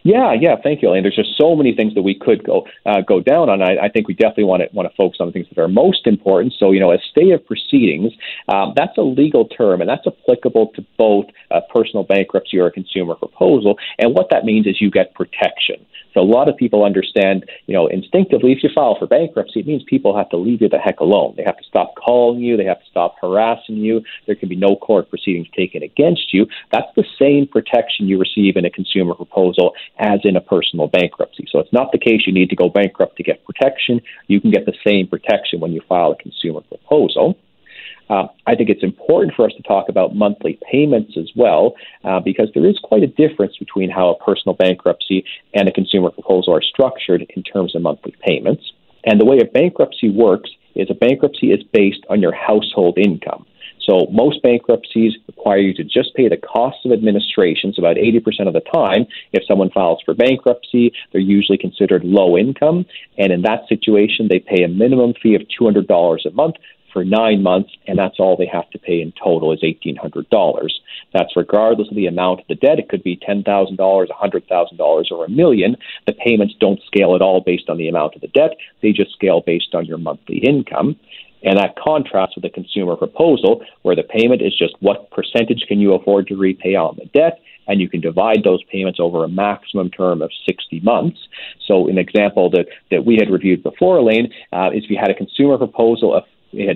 Yeah, 0.03 0.33
yeah, 0.39 0.55
thank 0.61 0.81
you, 0.81 0.89
Elaine. 0.89 1.03
There's 1.03 1.15
just 1.15 1.37
so 1.37 1.55
many 1.55 1.75
things 1.75 1.93
that 1.95 2.01
we 2.01 2.15
could 2.15 2.43
go 2.43 2.67
uh, 2.85 3.01
go 3.01 3.19
down 3.19 3.49
on. 3.49 3.61
I, 3.61 3.85
I 3.85 3.89
think 3.89 4.07
we 4.07 4.13
definitely 4.13 4.45
want 4.45 4.63
to 4.63 4.69
want 4.75 4.89
to 4.89 4.95
focus 4.95 5.17
on 5.19 5.27
the 5.27 5.33
things 5.33 5.47
that 5.53 5.61
are 5.61 5.67
most 5.67 6.07
important. 6.07 6.53
So, 6.57 6.71
you 6.71 6.79
know, 6.79 6.91
a 6.91 6.97
stay 7.11 7.31
of 7.31 7.45
proceedings, 7.45 8.13
um, 8.47 8.73
that's 8.75 8.97
a 8.97 9.01
legal 9.01 9.45
term, 9.45 9.81
and 9.81 9.89
that's 9.89 10.05
applicable 10.07 10.71
to 10.75 10.85
both 10.97 11.25
a 11.51 11.61
personal 11.73 12.03
bankruptcy 12.03 12.59
or 12.59 12.67
a 12.67 12.71
consumer 12.71 13.15
proposal. 13.15 13.77
And 13.99 14.13
what 14.13 14.27
that 14.31 14.45
means 14.45 14.67
is 14.67 14.81
you 14.81 14.91
get 14.91 15.13
protection. 15.13 15.85
So 16.13 16.19
a 16.19 16.23
lot 16.23 16.49
of 16.49 16.57
people 16.57 16.83
understand, 16.83 17.49
you 17.67 17.73
know, 17.73 17.87
instinctively, 17.87 18.51
if 18.51 18.63
you 18.63 18.69
file 18.73 18.97
for 18.99 19.07
bankruptcy, 19.07 19.61
it 19.61 19.67
means 19.67 19.83
people 19.87 20.15
have 20.17 20.29
to 20.29 20.37
leave 20.37 20.61
you 20.61 20.69
the 20.69 20.77
heck 20.77 20.99
alone. 20.99 21.35
They 21.37 21.43
have 21.43 21.57
to 21.57 21.63
stop 21.63 21.95
calling 21.95 22.41
you. 22.41 22.57
They 22.57 22.65
have 22.65 22.79
to 22.79 22.89
stop 22.89 23.15
harassing 23.21 23.77
you. 23.77 24.01
There 24.25 24.35
can 24.35 24.49
be 24.49 24.55
no 24.55 24.75
court 24.75 25.09
proceedings 25.09 25.47
taken 25.55 25.83
against 25.83 26.33
you. 26.33 26.47
That's 26.71 26.93
the 26.95 27.05
same 27.19 27.47
protection 27.47 28.07
you 28.07 28.19
receive 28.19 28.57
in 28.57 28.65
a 28.65 28.69
consumer 28.69 29.15
proposal 29.15 29.70
as 29.97 30.19
in 30.23 30.35
a 30.35 30.41
personal 30.41 30.87
bankruptcy. 30.87 31.45
So 31.51 31.59
it's 31.59 31.73
not 31.73 31.91
the 31.91 31.97
case 31.97 32.21
you 32.25 32.33
need 32.33 32.49
to 32.49 32.55
go 32.55 32.69
bankrupt 32.69 33.17
to 33.17 33.23
get 33.23 33.45
protection. 33.45 34.01
You 34.27 34.41
can 34.41 34.51
get 34.51 34.65
the 34.65 34.73
same 34.85 35.07
protection 35.07 35.59
when 35.59 35.71
you 35.73 35.81
file 35.87 36.11
a 36.11 36.15
consumer 36.15 36.61
proposal. 36.61 37.37
Uh, 38.09 38.27
I 38.45 38.55
think 38.55 38.69
it's 38.69 38.83
important 38.83 39.33
for 39.35 39.45
us 39.45 39.53
to 39.55 39.63
talk 39.63 39.87
about 39.87 40.15
monthly 40.15 40.59
payments 40.69 41.13
as 41.17 41.29
well, 41.33 41.75
uh, 42.03 42.19
because 42.19 42.49
there 42.53 42.65
is 42.65 42.77
quite 42.83 43.03
a 43.03 43.07
difference 43.07 43.55
between 43.57 43.89
how 43.89 44.09
a 44.09 44.17
personal 44.17 44.53
bankruptcy 44.53 45.23
and 45.53 45.69
a 45.69 45.71
consumer 45.71 46.11
proposal 46.11 46.53
are 46.53 46.61
structured 46.61 47.25
in 47.35 47.43
terms 47.43 47.73
of 47.73 47.81
monthly 47.81 48.13
payments. 48.27 48.73
And 49.05 49.19
the 49.19 49.25
way 49.25 49.39
a 49.39 49.45
bankruptcy 49.45 50.09
works 50.09 50.49
is 50.75 50.89
a 50.89 50.93
bankruptcy 50.93 51.51
is 51.51 51.63
based 51.71 52.05
on 52.09 52.21
your 52.21 52.33
household 52.33 52.97
income. 52.97 53.45
So 53.83 54.07
most 54.11 54.41
bankruptcies 54.43 55.13
require 55.27 55.57
you 55.57 55.73
to 55.75 55.83
just 55.83 56.13
pay 56.15 56.29
the 56.29 56.37
cost 56.37 56.77
of 56.85 56.91
administration. 56.91 57.73
So 57.73 57.81
about 57.81 57.97
80% 57.97 58.47
of 58.47 58.53
the 58.53 58.61
time, 58.73 59.05
if 59.33 59.43
someone 59.47 59.71
files 59.71 60.01
for 60.05 60.13
bankruptcy, 60.13 60.93
they're 61.11 61.21
usually 61.21 61.57
considered 61.57 62.03
low 62.03 62.37
income. 62.37 62.85
And 63.17 63.31
in 63.31 63.41
that 63.43 63.67
situation, 63.67 64.27
they 64.29 64.39
pay 64.39 64.63
a 64.63 64.67
minimum 64.67 65.13
fee 65.21 65.35
of 65.35 65.41
$200 65.59 66.25
a 66.25 66.31
month 66.31 66.55
for 66.91 67.03
nine 67.03 67.41
months, 67.41 67.71
and 67.87 67.97
that's 67.97 68.19
all 68.19 68.35
they 68.35 68.49
have 68.51 68.69
to 68.71 68.79
pay 68.79 69.01
in 69.01 69.13
total 69.23 69.53
is 69.53 69.61
$1,800. 69.61 70.69
That's 71.13 71.35
regardless 71.35 71.89
of 71.89 71.95
the 71.95 72.07
amount 72.07 72.41
of 72.41 72.47
the 72.47 72.55
debt. 72.55 72.79
It 72.79 72.89
could 72.89 73.03
be 73.03 73.17
$10,000, 73.17 73.45
$100,000, 73.77 75.11
or 75.11 75.25
a 75.25 75.29
million. 75.29 75.77
The 76.05 76.13
payments 76.13 76.55
don't 76.59 76.81
scale 76.85 77.15
at 77.15 77.21
all 77.21 77.41
based 77.41 77.69
on 77.69 77.77
the 77.77 77.87
amount 77.87 78.15
of 78.15 78.21
the 78.21 78.27
debt. 78.27 78.57
They 78.81 78.91
just 78.91 79.13
scale 79.13 79.41
based 79.45 79.73
on 79.73 79.85
your 79.85 79.97
monthly 79.97 80.37
income. 80.39 80.97
And 81.43 81.57
that 81.57 81.75
contrasts 81.75 82.35
with 82.35 82.45
a 82.45 82.49
consumer 82.49 82.95
proposal 82.95 83.63
where 83.81 83.95
the 83.95 84.03
payment 84.03 84.41
is 84.41 84.57
just 84.57 84.75
what 84.79 85.09
percentage 85.11 85.65
can 85.67 85.79
you 85.79 85.93
afford 85.93 86.27
to 86.27 86.35
repay 86.35 86.75
on 86.75 86.97
the 86.97 87.05
debt, 87.05 87.39
and 87.67 87.79
you 87.81 87.89
can 87.89 88.01
divide 88.01 88.43
those 88.43 88.63
payments 88.65 88.99
over 88.99 89.23
a 89.23 89.29
maximum 89.29 89.89
term 89.89 90.21
of 90.21 90.31
60 90.45 90.79
months. 90.81 91.19
So, 91.65 91.87
an 91.87 91.97
example 91.97 92.49
that, 92.51 92.67
that 92.91 93.05
we 93.05 93.15
had 93.15 93.29
reviewed 93.29 93.63
before, 93.63 93.97
Elaine, 93.97 94.31
uh, 94.51 94.71
is 94.73 94.83
if 94.83 94.89
you 94.89 94.97
had 94.99 95.09
a 95.09 95.15
consumer 95.15 95.57
proposal 95.57 96.13
of 96.15 96.23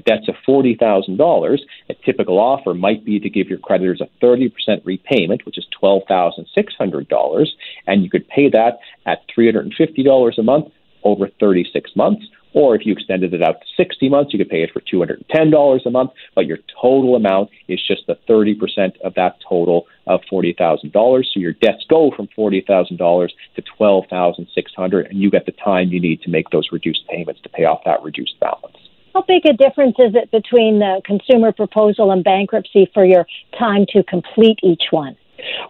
debts 0.06 0.28
of 0.28 0.36
$40,000, 0.48 1.60
a 1.90 1.94
typical 2.06 2.40
offer 2.40 2.74
might 2.74 3.04
be 3.04 3.20
to 3.20 3.30
give 3.30 3.48
your 3.50 3.60
creditors 3.60 4.02
a 4.02 4.26
30% 4.26 4.52
repayment, 4.84 5.46
which 5.46 5.58
is 5.58 5.66
$12,600, 5.82 7.48
and 7.88 8.04
you 8.04 8.10
could 8.10 8.28
pay 8.30 8.50
that 8.50 8.80
at 9.06 9.24
$350 9.38 10.38
a 10.38 10.44
month 10.44 10.72
over 11.04 11.30
36 11.40 11.96
months. 11.96 12.26
Or 12.56 12.74
if 12.74 12.86
you 12.86 12.94
extended 12.94 13.34
it 13.34 13.44
out 13.44 13.60
to 13.60 13.68
60 13.76 14.08
months, 14.08 14.32
you 14.32 14.40
could 14.40 14.50
pay 14.50 14.64
it 14.64 14.72
for 14.72 14.80
$210 14.80 15.86
a 15.86 15.90
month, 15.92 16.12
but 16.36 16.46
your 16.46 16.60
total 16.82 17.16
amount 17.16 17.50
is 17.68 17.86
just 17.86 18.08
the 18.08 18.18
30% 18.30 18.56
of 19.04 19.14
that 19.16 19.36
total 19.48 19.88
of 20.08 20.22
$40,000. 20.32 20.94
So 20.94 21.40
your 21.40 21.52
debts 21.52 21.86
go 21.90 22.12
from 22.16 22.30
$40,000 22.30 23.30
to 23.56 23.62
$12,600, 23.62 25.10
and 25.10 25.22
you 25.22 25.30
get 25.30 25.46
the 25.46 25.52
time 25.52 25.90
you 25.90 26.00
need 26.00 26.22
to 26.22 26.30
make 26.30 26.50
those 26.50 26.70
reduced 26.72 27.06
payments 27.10 27.42
to 27.42 27.50
pay 27.50 27.66
off 27.66 27.82
that 27.84 28.02
reduced 28.04 28.40
balance. 28.40 28.78
How 29.14 29.24
big 29.28 29.46
a 29.46 29.54
difference 29.54 29.96
is 30.00 30.16
it 30.16 30.32
between 30.32 30.80
the 30.80 31.02
consumer 31.04 31.52
proposal 31.52 32.12
and 32.12 32.24
bankruptcy 32.24 32.90
for 32.94 33.04
your 33.04 33.28
time 33.60 33.86
to 33.90 34.04
complete 34.04 34.60
each 34.64 34.84
one? 34.92 35.18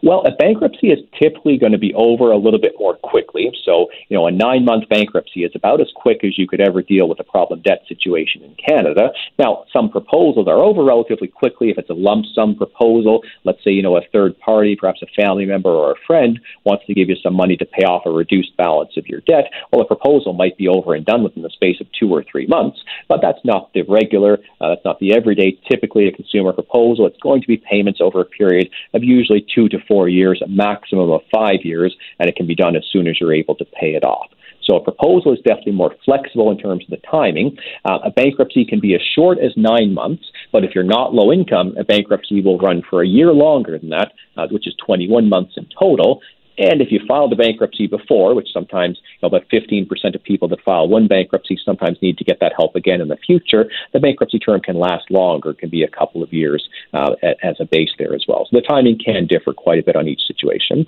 Well, 0.04 0.24
a 0.26 0.32
bankruptcy 0.32 0.88
is 0.88 1.00
typically 1.22 1.58
going 1.58 1.72
to 1.72 1.78
be 1.78 1.94
over 1.94 2.32
a 2.32 2.38
little 2.38 2.60
bit 2.60 2.74
more 2.80 2.96
quickly. 2.96 3.52
So, 3.64 3.88
you 4.10 4.18
know, 4.18 4.28
a 4.28 4.32
nine 4.32 4.66
month 4.66 4.90
bankruptcy 4.90 5.44
is 5.44 5.52
about 5.56 5.82
as 5.82 5.88
quick 5.96 6.24
as 6.24 6.38
you 6.38 6.48
could 6.48 6.62
ever 6.62 6.82
deal 6.82 7.08
with 7.08 7.20
a 7.20 7.24
problem 7.24 7.62
debt 7.62 7.84
situation 7.88 8.44
in 8.44 8.56
Canada. 8.56 9.10
Now, 9.40 9.66
some 9.72 9.90
proposals 9.90 10.48
are 10.48 10.58
over 10.58 10.84
relatively 10.84 11.28
quickly. 11.28 11.70
If 11.70 11.78
it's 11.78 11.90
a 11.90 11.94
lump 11.94 12.26
sum 12.34 12.56
proposal, 12.56 13.24
let's 13.44 13.64
say, 13.64 13.72
you 13.72 13.82
know, 13.82 13.98
a 13.98 14.02
third 14.12 14.38
party, 14.40 14.76
perhaps 14.76 15.02
a 15.02 15.22
family 15.22 15.46
member 15.46 15.70
or 15.70 15.92
a 15.92 16.06
friend, 16.08 16.40
wants 16.64 16.86
to 16.88 16.94
give 16.94 17.10
you 17.10 17.16
some 17.22 17.36
money 17.36 17.58
to 17.58 17.66
pay 17.66 17.84
off 17.84 18.06
a 18.06 18.12
reduced 18.12 18.56
balance 18.58 18.92
of 18.98 19.08
your 19.08 19.22
debt, 19.22 19.46
well, 19.72 19.82
a 19.82 19.86
proposal 19.86 20.34
might 20.34 20.58
be 20.58 20.68
over 20.68 20.94
and 20.94 21.06
done 21.06 21.24
within 21.24 21.44
the 21.44 21.50
space 21.50 21.80
of 21.82 21.88
two 22.00 22.10
or 22.10 22.24
three 22.24 22.48
months. 22.48 22.80
But 23.08 23.22
that's 23.22 23.44
not 23.44 23.74
the 23.74 23.84
regular, 23.84 24.40
uh, 24.62 24.70
that's 24.70 24.86
not 24.86 25.00
the 25.00 25.14
everyday. 25.14 25.58
Typically, 25.70 26.08
a 26.08 26.12
consumer 26.12 26.54
proposal, 26.54 27.08
it's 27.08 27.20
going 27.22 27.42
to 27.42 27.48
be 27.48 27.58
payments 27.58 28.00
over 28.02 28.22
a 28.22 28.26
period 28.26 28.70
of 28.94 29.04
usually 29.04 29.46
two 29.54 29.65
to 29.70 29.80
four 29.88 30.10
years, 30.10 30.42
a 30.44 30.48
maximum 30.48 31.12
of 31.12 31.22
five 31.34 31.60
years, 31.64 31.96
and 32.20 32.30
it 32.30 32.36
can 32.36 32.48
be 32.48 32.56
done 32.56 32.76
as 32.76 32.84
soon 32.92 33.08
as 33.08 33.20
you're 33.20 33.34
able 33.34 33.56
to 33.56 33.66
pay 33.66 33.96
it 33.96 34.04
off. 34.04 34.28
So 34.66 34.76
a 34.76 34.84
proposal 34.84 35.34
is 35.34 35.40
definitely 35.46 35.74
more 35.74 35.96
flexible 36.04 36.52
in 36.52 36.58
terms 36.58 36.84
of 36.86 36.90
the 36.90 37.08
timing. 37.10 37.58
Uh, 37.86 38.00
a 38.04 38.10
bankruptcy 38.10 38.66
can 38.66 38.80
be 38.80 38.96
as 38.96 39.02
short 39.16 39.38
as 39.38 39.52
nine 39.56 39.94
months, 39.94 40.24
but 40.52 40.64
if 40.64 40.74
you're 40.74 40.84
not 40.84 41.14
low 41.14 41.32
income, 41.32 41.76
a 41.78 41.84
bankruptcy 41.84 42.42
will 42.42 42.58
run 42.58 42.82
for 42.90 43.04
a 43.04 43.08
year 43.08 43.32
longer 43.32 43.78
than 43.78 43.90
that, 43.90 44.14
uh, 44.38 44.48
which 44.50 44.68
is 44.68 44.76
21 44.86 45.30
months 45.30 45.54
in 45.58 45.68
total. 45.80 46.22
And 46.58 46.82
if 46.82 46.92
you 46.92 47.00
filed 47.08 47.34
a 47.34 47.36
bankruptcy 47.36 47.88
before, 47.88 48.34
which 48.34 48.48
sometimes 48.54 49.00
you 49.22 49.30
know, 49.30 49.36
about 49.36 49.50
15% 49.50 50.16
of 50.16 50.24
people 50.24 50.48
that 50.50 50.62
file 50.64 50.88
one 50.88 51.08
bankruptcy 51.08 51.58
sometimes 51.64 51.98
need 52.02 52.18
to 52.18 52.24
get 52.24 52.40
that 52.40 52.54
help 52.56 52.76
again 52.76 53.02
in 53.02 53.08
the 53.08 53.18
future, 53.18 53.70
the 53.94 54.00
bankruptcy 54.00 54.40
term 54.40 54.62
can 54.62 54.78
last 54.78 55.10
longer, 55.12 55.54
can 55.54 55.70
be 55.70 55.84
a 55.84 55.90
couple 55.90 56.24
of 56.24 56.32
years 56.32 56.68
uh, 56.94 57.16
as 57.44 57.56
a 57.60 57.66
base 57.66 57.92
there 57.98 58.14
as 58.16 58.26
well. 58.28 58.48
So 58.50 58.58
the 58.58 58.66
timing 58.66 59.00
can 59.04 59.28
differ 59.28 59.54
quite 59.54 59.80
a 59.80 59.84
bit 59.84 59.96
on 59.96 60.08
each 60.08 60.22
situation. 60.28 60.88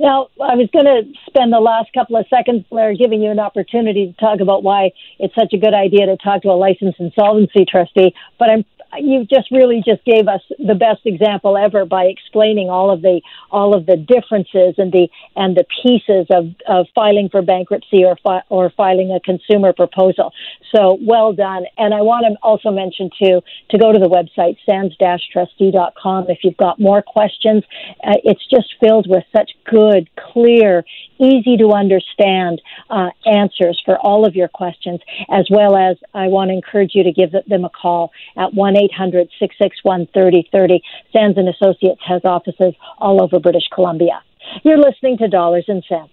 Now, 0.00 0.28
I 0.42 0.56
was 0.56 0.68
going 0.72 0.86
to 0.86 1.02
spend 1.26 1.52
the 1.52 1.60
last 1.60 1.92
couple 1.92 2.16
of 2.16 2.26
seconds, 2.28 2.64
Blair, 2.68 2.94
giving 2.94 3.22
you 3.22 3.30
an 3.30 3.38
opportunity 3.38 4.06
to 4.06 4.12
talk 4.14 4.40
about 4.40 4.64
why 4.64 4.90
it's 5.20 5.34
such 5.34 5.52
a 5.52 5.58
good 5.58 5.74
idea 5.74 6.06
to 6.06 6.16
talk 6.16 6.42
to 6.42 6.48
a 6.48 6.58
licensed 6.58 6.98
insolvency 6.98 7.64
trustee, 7.64 8.12
but 8.38 8.50
I'm 8.50 8.64
you 8.98 9.26
just 9.26 9.50
really 9.50 9.82
just 9.84 10.04
gave 10.04 10.28
us 10.28 10.40
the 10.58 10.74
best 10.74 11.00
example 11.04 11.56
ever 11.56 11.84
by 11.84 12.04
explaining 12.04 12.70
all 12.70 12.90
of 12.90 13.02
the 13.02 13.20
all 13.50 13.74
of 13.74 13.86
the 13.86 13.96
differences 13.96 14.74
and 14.78 14.92
the 14.92 15.08
and 15.36 15.56
the 15.56 15.64
pieces 15.82 16.26
of, 16.30 16.46
of 16.68 16.86
filing 16.94 17.28
for 17.28 17.42
bankruptcy 17.42 18.04
or 18.04 18.16
fi- 18.22 18.42
or 18.48 18.70
filing 18.70 19.10
a 19.12 19.20
consumer 19.20 19.72
proposal. 19.72 20.32
So 20.74 20.98
well 21.00 21.32
done. 21.32 21.64
And 21.78 21.94
I 21.94 22.02
want 22.02 22.26
to 22.26 22.36
also 22.42 22.70
mention 22.70 23.10
too 23.18 23.42
to 23.70 23.78
go 23.78 23.92
to 23.92 23.98
the 23.98 24.08
website 24.08 24.56
sands-trustee.com 24.68 26.26
if 26.28 26.38
you've 26.42 26.56
got 26.56 26.80
more 26.80 27.02
questions. 27.02 27.64
Uh, 28.02 28.14
it's 28.24 28.44
just 28.48 28.74
filled 28.80 29.08
with 29.08 29.24
such 29.34 29.52
good, 29.64 30.08
clear, 30.32 30.84
easy 31.18 31.56
to 31.56 31.72
understand 31.72 32.60
uh, 32.90 33.10
answers 33.26 33.80
for 33.84 33.98
all 33.98 34.26
of 34.26 34.34
your 34.34 34.48
questions, 34.48 35.00
as 35.30 35.46
well 35.50 35.76
as 35.76 35.96
I 36.12 36.28
want 36.28 36.50
to 36.50 36.54
encourage 36.54 36.94
you 36.94 37.04
to 37.04 37.12
give 37.12 37.32
them 37.46 37.64
a 37.64 37.70
call 37.70 38.12
at 38.36 38.54
1 38.54 38.76
800 38.84 39.28
661 39.38 40.06
3030. 40.12 40.82
Sands 41.12 41.38
and 41.38 41.48
Associates 41.48 42.00
has 42.06 42.24
offices 42.24 42.74
all 42.98 43.22
over 43.22 43.38
British 43.38 43.68
Columbia. 43.74 44.22
You're 44.62 44.78
listening 44.78 45.18
to 45.18 45.28
Dollars 45.28 45.64
and 45.68 45.82
Cents. 45.88 46.12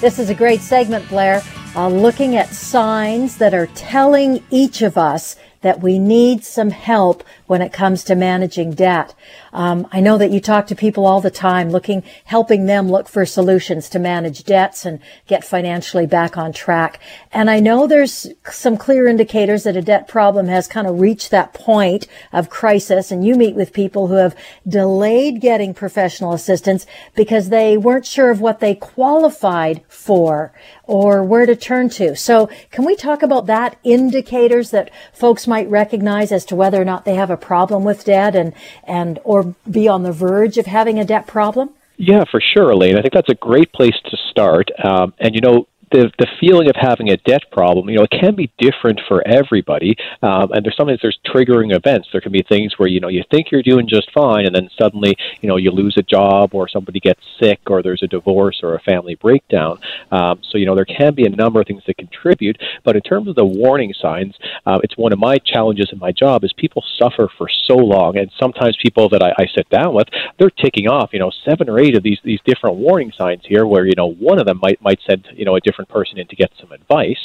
This 0.00 0.18
is 0.18 0.30
a 0.30 0.34
great 0.34 0.60
segment, 0.60 1.08
Blair, 1.08 1.42
looking 1.76 2.36
at 2.36 2.48
signs 2.48 3.36
that 3.38 3.54
are 3.54 3.66
telling 3.68 4.42
each 4.50 4.82
of 4.82 4.96
us 4.96 5.36
that 5.66 5.80
we 5.80 5.98
need 5.98 6.44
some 6.44 6.70
help 6.70 7.24
when 7.46 7.60
it 7.60 7.72
comes 7.72 8.04
to 8.04 8.14
managing 8.14 8.70
debt. 8.70 9.16
Um, 9.52 9.88
I 9.90 10.00
know 10.00 10.16
that 10.16 10.30
you 10.30 10.40
talk 10.40 10.68
to 10.68 10.76
people 10.76 11.04
all 11.04 11.20
the 11.20 11.28
time, 11.28 11.70
looking, 11.70 12.04
helping 12.24 12.66
them 12.66 12.88
look 12.88 13.08
for 13.08 13.26
solutions 13.26 13.88
to 13.88 13.98
manage 13.98 14.44
debts 14.44 14.86
and 14.86 15.00
get 15.26 15.44
financially 15.44 16.06
back 16.06 16.36
on 16.36 16.52
track. 16.52 17.00
And 17.32 17.50
I 17.50 17.58
know 17.58 17.88
there's 17.88 18.28
some 18.48 18.76
clear 18.76 19.08
indicators 19.08 19.64
that 19.64 19.76
a 19.76 19.82
debt 19.82 20.06
problem 20.06 20.46
has 20.46 20.68
kind 20.68 20.86
of 20.86 21.00
reached 21.00 21.32
that 21.32 21.52
point 21.52 22.06
of 22.32 22.48
crisis. 22.48 23.10
And 23.10 23.26
you 23.26 23.34
meet 23.34 23.56
with 23.56 23.72
people 23.72 24.06
who 24.06 24.14
have 24.14 24.36
delayed 24.68 25.40
getting 25.40 25.74
professional 25.74 26.32
assistance 26.32 26.86
because 27.16 27.48
they 27.48 27.76
weren't 27.76 28.06
sure 28.06 28.30
of 28.30 28.40
what 28.40 28.60
they 28.60 28.76
qualified 28.76 29.82
for 29.88 30.52
or 30.86 31.22
where 31.22 31.46
to 31.46 31.56
turn 31.56 31.88
to. 31.90 32.14
So 32.16 32.48
can 32.70 32.84
we 32.84 32.96
talk 32.96 33.22
about 33.22 33.46
that 33.46 33.76
indicators 33.84 34.70
that 34.70 34.90
folks 35.12 35.46
might 35.46 35.68
recognize 35.68 36.32
as 36.32 36.44
to 36.46 36.56
whether 36.56 36.80
or 36.80 36.84
not 36.84 37.04
they 37.04 37.14
have 37.14 37.30
a 37.30 37.36
problem 37.36 37.84
with 37.84 38.04
debt 38.04 38.34
and, 38.34 38.52
and, 38.84 39.18
or 39.24 39.54
be 39.70 39.88
on 39.88 40.02
the 40.02 40.12
verge 40.12 40.58
of 40.58 40.66
having 40.66 40.98
a 40.98 41.04
debt 41.04 41.26
problem? 41.26 41.70
Yeah, 41.96 42.24
for 42.30 42.40
sure, 42.40 42.70
Elaine. 42.70 42.96
I 42.96 43.02
think 43.02 43.14
that's 43.14 43.30
a 43.30 43.34
great 43.34 43.72
place 43.72 43.96
to 44.10 44.16
start. 44.30 44.70
Um, 44.84 45.14
and 45.18 45.34
you 45.34 45.40
know, 45.40 45.66
the 45.92 46.10
the 46.18 46.26
feeling 46.40 46.68
of 46.68 46.76
having 46.76 47.10
a 47.10 47.16
debt 47.18 47.42
problem, 47.52 47.88
you 47.88 47.96
know, 47.96 48.04
it 48.04 48.10
can 48.10 48.34
be 48.34 48.50
different 48.58 49.00
for 49.06 49.26
everybody. 49.26 49.96
Um, 50.22 50.52
and 50.52 50.64
there's 50.64 50.76
sometimes 50.76 51.00
there's 51.00 51.18
triggering 51.26 51.74
events. 51.74 52.08
There 52.10 52.20
can 52.20 52.32
be 52.32 52.42
things 52.42 52.78
where 52.78 52.88
you 52.88 53.00
know 53.00 53.08
you 53.08 53.22
think 53.30 53.50
you're 53.50 53.62
doing 53.62 53.88
just 53.88 54.10
fine, 54.12 54.46
and 54.46 54.54
then 54.54 54.68
suddenly 54.78 55.16
you 55.40 55.48
know 55.48 55.56
you 55.56 55.70
lose 55.70 55.96
a 55.96 56.02
job, 56.02 56.54
or 56.54 56.68
somebody 56.68 57.00
gets 57.00 57.20
sick, 57.40 57.60
or 57.68 57.82
there's 57.82 58.02
a 58.02 58.06
divorce 58.06 58.60
or 58.62 58.74
a 58.74 58.80
family 58.80 59.14
breakdown. 59.14 59.78
Um, 60.10 60.40
so 60.50 60.58
you 60.58 60.66
know 60.66 60.74
there 60.74 60.84
can 60.84 61.14
be 61.14 61.24
a 61.24 61.30
number 61.30 61.60
of 61.60 61.66
things 61.66 61.82
that 61.86 61.98
contribute. 61.98 62.60
But 62.84 62.96
in 62.96 63.02
terms 63.02 63.28
of 63.28 63.36
the 63.36 63.44
warning 63.44 63.94
signs, 64.00 64.34
uh, 64.66 64.80
it's 64.82 64.96
one 64.96 65.12
of 65.12 65.18
my 65.18 65.38
challenges 65.38 65.90
in 65.92 65.98
my 65.98 66.12
job 66.12 66.44
is 66.44 66.52
people 66.52 66.84
suffer 66.98 67.28
for 67.38 67.48
so 67.48 67.76
long, 67.76 68.18
and 68.18 68.30
sometimes 68.40 68.76
people 68.82 69.08
that 69.10 69.22
I, 69.22 69.32
I 69.38 69.46
sit 69.54 69.68
down 69.70 69.94
with, 69.94 70.08
they're 70.38 70.50
ticking 70.50 70.88
off 70.88 71.10
you 71.12 71.20
know 71.20 71.30
seven 71.44 71.68
or 71.68 71.78
eight 71.78 71.96
of 71.96 72.02
these 72.02 72.18
these 72.24 72.40
different 72.44 72.76
warning 72.76 73.12
signs 73.16 73.42
here, 73.44 73.66
where 73.66 73.86
you 73.86 73.94
know 73.96 74.12
one 74.14 74.40
of 74.40 74.46
them 74.46 74.58
might 74.60 74.80
might 74.82 74.98
send 75.08 75.28
you 75.34 75.44
know 75.44 75.54
a 75.54 75.60
different 75.60 75.75
different 75.76 75.90
person 75.90 76.18
in 76.18 76.26
to 76.28 76.36
get 76.36 76.50
some 76.58 76.72
advice. 76.72 77.18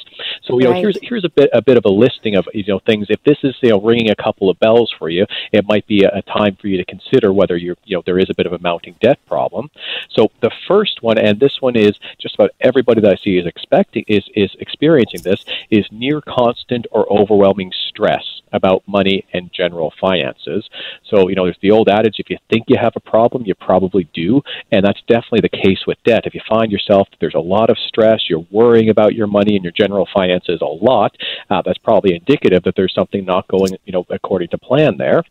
So 0.44 0.60
you 0.60 0.66
know, 0.66 0.74
here's 0.74 0.98
here's 1.02 1.24
a 1.24 1.30
bit 1.30 1.50
a 1.54 1.62
bit 1.62 1.78
of 1.78 1.86
a 1.86 1.90
listing 1.90 2.36
of 2.36 2.48
you 2.54 2.66
know 2.68 2.80
things. 2.80 3.08
If 3.10 3.24
this 3.24 3.38
is 3.44 3.56
you 3.62 3.70
know 3.70 3.82
ringing 3.82 4.10
a 4.10 4.16
couple 4.16 4.50
of 4.50 4.60
bells 4.60 4.94
for 4.98 5.10
you, 5.10 5.26
it 5.54 5.66
might 5.66 5.88
be 5.88 6.04
a, 6.04 6.10
a 6.18 6.22
time 6.24 6.58
for 6.60 6.68
you 6.68 6.78
to 6.78 6.86
consider 6.86 7.32
whether 7.32 7.56
you 7.56 7.76
you 7.86 7.98
know 7.98 8.04
there 8.06 8.20
is 8.20 8.30
a 8.30 8.34
bit 8.34 8.46
of 8.46 8.54
a 8.54 8.60
mounting 8.60 8.96
debt 9.00 9.20
problem. 9.26 9.70
So 10.10 10.32
the 10.42 10.52
first 10.68 11.02
one, 11.02 11.18
and 11.18 11.40
this 11.40 11.62
one 11.62 11.76
is 11.76 11.94
just 12.20 12.36
about 12.36 12.52
everybody 12.60 13.02
that 13.02 13.12
I 13.12 13.16
see 13.16 13.38
is 13.38 13.46
expecting 13.46 14.04
is 14.08 14.24
is 14.36 14.52
experiencing 14.60 15.22
this, 15.24 15.46
is 15.70 15.86
near 15.92 16.22
constant 16.22 16.88
or 16.92 17.12
overwhelming 17.12 17.72
stress 17.90 18.42
about 18.52 18.84
money 18.86 19.26
and 19.32 19.52
general 19.54 19.94
finances. 20.02 20.70
So 21.06 21.30
you 21.30 21.36
know, 21.36 21.46
there's 21.46 21.58
the 21.62 21.72
old 21.72 21.88
adage: 21.88 22.20
if 22.20 22.30
you 22.30 22.38
think 22.50 22.66
you 22.68 22.78
have 22.78 22.94
a 22.96 23.00
problem, 23.00 23.44
you 23.46 23.56
probably 23.56 24.10
do, 24.14 24.42
and 24.72 24.86
that's 24.86 25.02
definitely 25.08 25.42
the 25.42 25.58
case 25.64 25.86
with 25.88 26.04
debt. 26.04 26.26
If 26.26 26.36
you 26.36 26.42
find 26.50 26.72
yourself 26.72 27.08
there's 27.22 27.36
a 27.36 27.40
lot 27.40 27.70
of 27.70 27.78
stress, 27.78 28.30
you're 28.30 28.41
worrying 28.52 28.90
about 28.90 29.14
your 29.14 29.28
money 29.28 29.56
and 29.56 29.64
your 29.64 29.74
general 29.74 30.08
finances 30.14 30.62
a 30.62 30.66
lot, 30.66 31.16
uh, 31.50 31.62
that's 31.64 31.78
probably 31.78 32.16
indicative 32.16 32.64
that 32.64 32.76
there's 32.76 32.94
something 32.94 33.26
not 33.26 33.48
going, 33.48 33.78
you 33.86 33.94
know, 33.94 34.06
according 34.10 34.50
to 34.50 34.58
plan 34.58 34.98
there. 34.98 35.24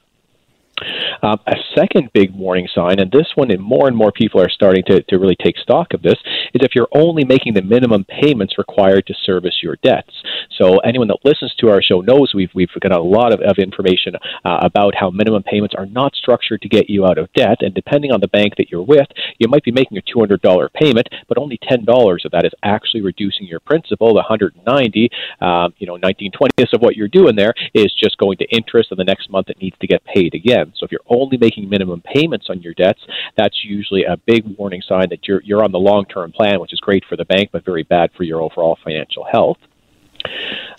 Um, 1.22 1.38
a 1.46 1.56
second 1.76 2.10
big 2.12 2.32
warning 2.34 2.68
sign, 2.74 2.98
and 2.98 3.10
this 3.10 3.28
one, 3.34 3.50
and 3.50 3.62
more 3.62 3.88
and 3.88 3.96
more 3.96 4.12
people 4.12 4.40
are 4.40 4.48
starting 4.48 4.82
to, 4.86 5.02
to 5.02 5.18
really 5.18 5.36
take 5.42 5.58
stock 5.58 5.92
of 5.94 6.02
this, 6.02 6.18
is 6.54 6.62
if 6.62 6.74
you're 6.74 6.88
only 6.92 7.24
making 7.24 7.54
the 7.54 7.62
minimum 7.62 8.04
payments 8.04 8.58
required 8.58 9.06
to 9.06 9.14
service 9.24 9.58
your 9.62 9.76
debts. 9.82 10.14
So 10.58 10.78
anyone 10.78 11.08
that 11.08 11.24
listens 11.24 11.54
to 11.56 11.70
our 11.70 11.82
show 11.82 12.00
knows 12.00 12.32
we've 12.34 12.50
we've 12.54 12.68
got 12.80 12.92
a 12.92 13.00
lot 13.00 13.32
of, 13.32 13.40
of 13.40 13.58
information 13.58 14.14
uh, 14.44 14.58
about 14.62 14.94
how 14.94 15.10
minimum 15.10 15.42
payments 15.42 15.74
are 15.76 15.86
not 15.86 16.14
structured 16.14 16.62
to 16.62 16.68
get 16.68 16.90
you 16.90 17.06
out 17.06 17.18
of 17.18 17.32
debt, 17.34 17.58
and 17.60 17.74
depending 17.74 18.12
on 18.12 18.20
the 18.20 18.28
bank 18.28 18.54
that 18.56 18.70
you're 18.70 18.82
with, 18.82 19.06
you 19.38 19.48
might 19.48 19.64
be 19.64 19.72
making 19.72 19.98
a 19.98 20.02
two 20.02 20.18
hundred 20.18 20.42
dollar 20.42 20.68
payment, 20.68 21.08
but 21.28 21.38
only 21.38 21.58
ten 21.68 21.84
dollars 21.84 22.24
of 22.24 22.32
that 22.32 22.44
is 22.44 22.52
actually 22.62 23.02
reducing 23.02 23.46
your 23.46 23.60
principal. 23.60 24.14
The 24.14 24.22
hundred 24.22 24.54
ninety, 24.66 25.10
um, 25.40 25.74
you 25.78 25.86
know, 25.86 25.96
nineteen 25.96 26.32
twentieths 26.32 26.72
of 26.72 26.80
what 26.80 26.96
you're 26.96 27.08
doing 27.08 27.36
there 27.36 27.54
is 27.74 27.92
just 27.94 28.18
going 28.18 28.38
to 28.38 28.44
interest, 28.46 28.90
and 28.90 28.98
the 28.98 29.04
next 29.04 29.30
month 29.30 29.48
it 29.50 29.60
needs 29.60 29.76
to 29.80 29.86
get 29.86 30.04
paid 30.04 30.34
again. 30.34 30.69
So 30.76 30.84
if 30.84 30.92
you're 30.92 31.00
only 31.08 31.36
making 31.36 31.68
minimum 31.68 32.02
payments 32.02 32.46
on 32.50 32.62
your 32.62 32.74
debts, 32.74 33.00
that's 33.36 33.64
usually 33.64 34.04
a 34.04 34.16
big 34.16 34.44
warning 34.58 34.82
sign 34.82 35.08
that 35.10 35.26
you're 35.26 35.42
you're 35.42 35.64
on 35.64 35.72
the 35.72 35.78
long 35.78 36.04
term 36.06 36.32
plan, 36.32 36.60
which 36.60 36.72
is 36.72 36.80
great 36.80 37.04
for 37.08 37.16
the 37.16 37.24
bank 37.24 37.50
but 37.52 37.64
very 37.64 37.82
bad 37.82 38.10
for 38.16 38.24
your 38.24 38.40
overall 38.40 38.78
financial 38.82 39.24
health. 39.24 39.58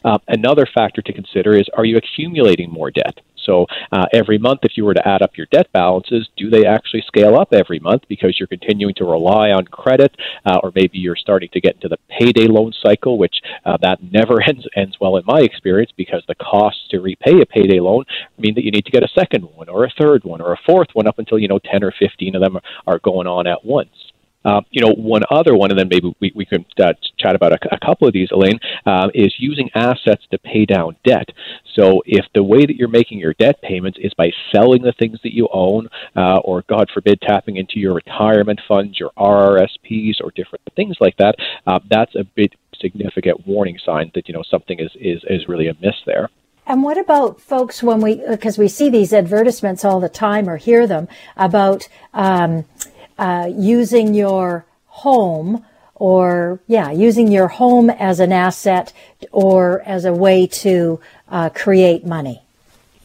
Uh, 0.04 0.18
another 0.28 0.66
factor 0.66 1.02
to 1.02 1.14
consider 1.14 1.56
is 1.58 1.66
are 1.74 1.86
you 1.86 1.98
accumulating 1.98 2.70
more 2.72 2.92
debt? 2.92 3.20
So 3.46 3.66
uh, 3.92 4.06
every 4.14 4.38
month, 4.38 4.62
if 4.64 4.74
you 4.76 4.86
were 4.86 4.94
to 4.94 5.08
add 5.08 5.22
up 5.22 5.38
your 5.38 5.48
debt 5.52 5.72
balances, 5.72 6.30
do 6.38 6.50
they 6.50 6.66
actually 6.66 7.04
scale 7.08 7.36
up 7.38 7.54
every 7.54 7.80
month 7.80 8.04
because 8.08 8.38
you're 8.40 8.48
continuing 8.48 8.94
to 8.96 9.06
rely 9.06 9.52
on 9.52 9.66
credit, 9.66 10.16
uh, 10.46 10.60
or 10.64 10.72
maybe 10.76 10.98
you're 10.98 11.16
starting 11.16 11.50
to 11.54 11.62
get 11.62 11.76
into 11.76 11.88
the 11.88 11.98
payday 12.10 12.48
loan 12.48 12.74
cycle, 12.82 13.18
which 13.18 13.42
uh, 13.66 13.78
that 13.82 14.00
never 14.12 14.42
ends 14.48 14.68
ends 14.76 14.98
well 15.00 15.18
in 15.18 15.24
my 15.26 15.40
experience 15.42 15.92
because 15.96 16.24
the 16.28 16.36
costs 16.36 16.88
to 16.90 17.00
repay 17.00 17.42
a 17.42 17.46
payday 17.46 17.80
loan 17.80 18.04
mean 18.38 18.56
that 18.56 18.64
you 18.64 18.72
need 18.72 18.86
to 18.86 18.92
get 18.92 19.04
a 19.04 19.20
second 19.20 19.44
one 19.44 19.70
or 19.70 19.86
a 19.86 19.94
third 20.00 20.24
one 20.24 20.42
or 20.42 20.54
a 20.54 20.60
fourth 20.66 20.90
one 20.94 21.08
up 21.08 21.20
until 21.20 21.40
you 21.40 21.48
know 21.48 21.60
10 21.60 21.84
or 21.84 21.94
15 21.98 22.36
of 22.36 22.42
them 22.42 22.58
are 22.88 23.00
going 23.00 23.28
on 23.28 23.48
at 23.48 23.64
once. 23.66 24.11
Uh, 24.44 24.62
you 24.72 24.82
know, 24.82 24.94
one 24.94 25.22
other 25.30 25.56
one, 25.56 25.70
and 25.70 25.80
then 25.80 25.88
maybe 25.90 26.14
we, 26.20 26.32
we 26.36 26.46
can 26.46 26.66
uh, 26.80 26.94
chat 27.18 27.36
about 27.36 27.54
a, 27.54 27.76
a, 27.76 27.80
couple 27.80 28.08
of 28.08 28.14
these, 28.14 28.30
Elaine, 28.32 28.60
uh, 28.86 29.08
is 29.14 29.34
using 29.38 29.70
assets 29.76 30.24
to 30.32 30.38
pay 30.40 30.66
down 30.66 30.96
debt. 31.06 31.30
So 31.76 32.02
if 32.06 32.26
the 32.34 32.44
way 32.44 32.66
that 32.66 32.76
you're 32.76 32.90
making 32.90 33.20
your 33.20 33.34
debt 33.34 33.62
payments 33.62 34.00
is 34.02 34.14
by 34.16 34.32
selling 34.52 34.82
the 34.82 34.94
things 34.94 35.20
that 35.24 35.34
you 35.34 35.48
own, 35.54 35.88
uh, 36.16 36.38
or 36.40 36.64
God 36.68 36.90
forbid, 36.94 37.22
tapping 37.22 37.58
into 37.58 37.80
your 37.80 37.94
retirement 37.94 38.60
funds, 38.68 39.00
your 39.00 39.12
RRSPs, 39.18 40.16
or 40.24 40.32
different 40.36 40.64
things 40.76 40.96
like 41.00 41.18
that, 41.18 41.36
uh, 41.68 41.80
that's 41.90 42.16
a 42.16 42.24
big 42.24 42.52
significant 42.80 43.46
warning 43.46 43.78
sign 43.86 44.12
that 44.16 44.28
you 44.28 44.34
know 44.34 44.44
something 44.50 44.80
is 44.80 44.90
is, 44.96 45.22
is 45.30 45.48
really 45.48 45.68
amiss 45.68 45.96
there. 46.06 46.30
And 46.68 46.84
what 46.84 46.98
about 46.98 47.42
folks 47.42 47.82
when 47.82 48.02
we, 48.02 48.22
because 48.30 48.58
we 48.58 48.68
see 48.68 48.90
these 48.90 49.14
advertisements 49.14 49.84
all 49.84 50.00
the 50.00 50.08
time 50.08 50.48
or 50.48 50.58
hear 50.58 50.86
them 50.88 51.08
about 51.36 51.90
um, 52.14 52.66
uh, 53.22 53.46
using 53.56 54.16
your 54.16 54.66
home 54.88 55.64
or 55.94 56.60
yeah, 56.66 56.90
using 56.90 57.32
your 57.32 57.48
home 57.48 57.92
as 57.92 58.20
an 58.20 58.32
asset 58.32 58.92
or 59.32 59.82
as 59.84 60.06
a 60.06 60.12
way 60.12 60.48
to 60.48 61.00
uh, 61.30 61.48
create 61.50 62.04
money. 62.04 62.42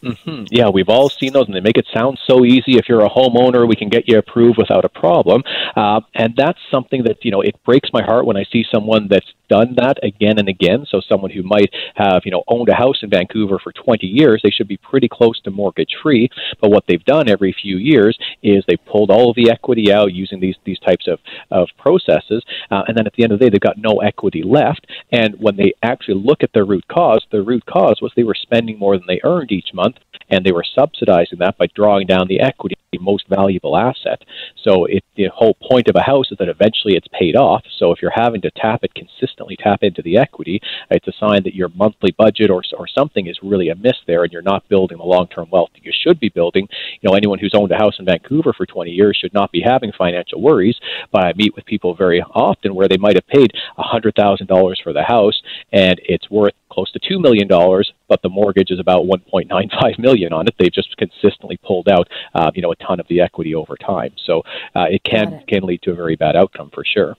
Mm-hmm. 0.03 0.45
Yeah, 0.51 0.69
we've 0.69 0.89
all 0.89 1.09
seen 1.09 1.33
those, 1.33 1.47
and 1.47 1.55
they 1.55 1.61
make 1.61 1.77
it 1.77 1.87
sound 1.93 2.19
so 2.27 2.45
easy. 2.45 2.77
If 2.77 2.87
you're 2.87 3.03
a 3.03 3.09
homeowner, 3.09 3.67
we 3.67 3.75
can 3.75 3.89
get 3.89 4.07
you 4.07 4.17
approved 4.17 4.57
without 4.57 4.85
a 4.85 4.89
problem. 4.89 5.43
Uh, 5.75 6.01
and 6.13 6.35
that's 6.35 6.59
something 6.71 7.03
that 7.03 7.23
you 7.23 7.31
know 7.31 7.41
it 7.41 7.55
breaks 7.65 7.89
my 7.91 8.03
heart 8.03 8.25
when 8.25 8.37
I 8.37 8.45
see 8.51 8.63
someone 8.71 9.07
that's 9.09 9.31
done 9.49 9.75
that 9.77 9.97
again 10.03 10.37
and 10.37 10.49
again. 10.49 10.85
So 10.89 11.01
someone 11.01 11.31
who 11.31 11.41
might 11.41 11.73
have 11.95 12.21
you 12.25 12.31
know 12.31 12.43
owned 12.47 12.69
a 12.69 12.75
house 12.75 12.97
in 13.01 13.09
Vancouver 13.09 13.59
for 13.59 13.71
20 13.71 14.05
years, 14.05 14.41
they 14.43 14.51
should 14.51 14.67
be 14.67 14.77
pretty 14.77 15.07
close 15.07 15.39
to 15.41 15.51
mortgage 15.51 15.95
free. 16.01 16.29
But 16.61 16.69
what 16.69 16.85
they've 16.87 17.03
done 17.03 17.29
every 17.29 17.55
few 17.59 17.77
years 17.77 18.17
is 18.43 18.63
they 18.67 18.77
pulled 18.77 19.09
all 19.09 19.31
of 19.31 19.35
the 19.35 19.49
equity 19.49 19.91
out 19.91 20.13
using 20.13 20.39
these 20.39 20.55
these 20.63 20.79
types 20.79 21.07
of 21.07 21.19
of 21.49 21.69
processes, 21.77 22.43
uh, 22.69 22.83
and 22.87 22.95
then 22.95 23.07
at 23.07 23.13
the 23.13 23.23
end 23.23 23.31
of 23.31 23.39
the 23.39 23.45
day, 23.45 23.49
they've 23.49 23.59
got 23.59 23.77
no 23.77 23.99
equity 23.99 24.43
left. 24.43 24.85
And 25.11 25.35
when 25.39 25.55
they 25.55 25.73
actually 25.81 26.21
look 26.21 26.43
at 26.43 26.53
their 26.53 26.65
root 26.65 26.87
cause, 26.87 27.25
the 27.31 27.41
root 27.41 27.65
cause 27.65 27.99
was 28.01 28.11
they 28.15 28.23
were 28.23 28.35
spending 28.35 28.77
more 28.77 28.97
than 28.97 29.07
they 29.07 29.21
earned 29.23 29.51
each 29.51 29.73
month 29.73 29.86
and 30.29 30.45
they 30.45 30.51
were 30.51 30.65
subsidizing 30.75 31.39
that 31.39 31.57
by 31.57 31.67
drawing 31.73 32.07
down 32.07 32.27
the 32.27 32.39
equity, 32.39 32.75
the 32.93 32.99
most 32.99 33.27
valuable 33.27 33.75
asset. 33.75 34.23
So 34.63 34.85
it, 34.85 35.03
the 35.17 35.27
whole 35.33 35.55
point 35.55 35.89
of 35.89 35.95
a 35.95 36.01
house 36.01 36.31
is 36.31 36.37
that 36.37 36.47
eventually 36.47 36.95
it's 36.95 37.07
paid 37.19 37.35
off. 37.35 37.63
So 37.79 37.91
if 37.91 38.01
you're 38.01 38.11
having 38.15 38.41
to 38.41 38.51
tap 38.51 38.83
it 38.83 38.93
consistently, 38.95 39.57
tap 39.57 39.83
into 39.83 40.01
the 40.01 40.17
equity, 40.17 40.61
it's 40.89 41.07
a 41.07 41.11
sign 41.19 41.43
that 41.43 41.55
your 41.55 41.69
monthly 41.75 42.11
budget 42.17 42.49
or, 42.49 42.63
or 42.77 42.87
something 42.87 43.27
is 43.27 43.37
really 43.43 43.69
amiss 43.69 43.97
there, 44.07 44.23
and 44.23 44.31
you're 44.31 44.41
not 44.41 44.67
building 44.69 44.99
the 44.99 45.03
long-term 45.03 45.49
wealth 45.51 45.69
that 45.73 45.83
you 45.83 45.91
should 45.93 46.19
be 46.19 46.29
building. 46.29 46.67
You 47.01 47.09
know, 47.09 47.15
anyone 47.15 47.39
who's 47.39 47.53
owned 47.53 47.71
a 47.71 47.75
house 47.75 47.95
in 47.99 48.05
Vancouver 48.05 48.53
for 48.53 48.65
20 48.65 48.91
years 48.91 49.17
should 49.19 49.33
not 49.33 49.51
be 49.51 49.61
having 49.61 49.91
financial 49.91 50.41
worries. 50.41 50.77
But 51.11 51.25
I 51.25 51.33
meet 51.33 51.55
with 51.55 51.65
people 51.65 51.93
very 51.93 52.21
often 52.21 52.73
where 52.73 52.87
they 52.87 52.97
might 52.97 53.15
have 53.15 53.27
paid 53.27 53.51
$100,000 53.77 54.75
for 54.81 54.93
the 54.93 55.03
house, 55.03 55.41
and 55.73 55.99
it's 56.05 56.29
worth 56.31 56.53
close 56.69 56.91
to 56.91 56.99
two 56.99 57.19
million 57.19 57.47
dollars, 57.47 57.91
but 58.07 58.21
the 58.21 58.29
mortgage 58.29 58.69
is 58.69 58.79
about 58.79 59.05
1.95 59.05 59.97
million 59.97 60.31
on 60.31 60.47
it. 60.47 60.53
They've 60.59 60.71
just 60.71 60.95
consistently 60.97 61.57
pulled 61.65 61.89
out, 61.89 62.07
uh, 62.35 62.51
you 62.53 62.61
know, 62.61 62.71
ton 62.79 62.99
of 62.99 63.07
the 63.07 63.21
equity 63.21 63.55
over 63.55 63.75
time. 63.75 64.13
So 64.25 64.43
uh, 64.75 64.87
it 64.89 65.03
can 65.03 65.33
it. 65.33 65.47
can 65.47 65.63
lead 65.63 65.81
to 65.83 65.91
a 65.91 65.95
very 65.95 66.15
bad 66.15 66.35
outcome 66.35 66.69
for 66.69 66.83
sure. 66.83 67.15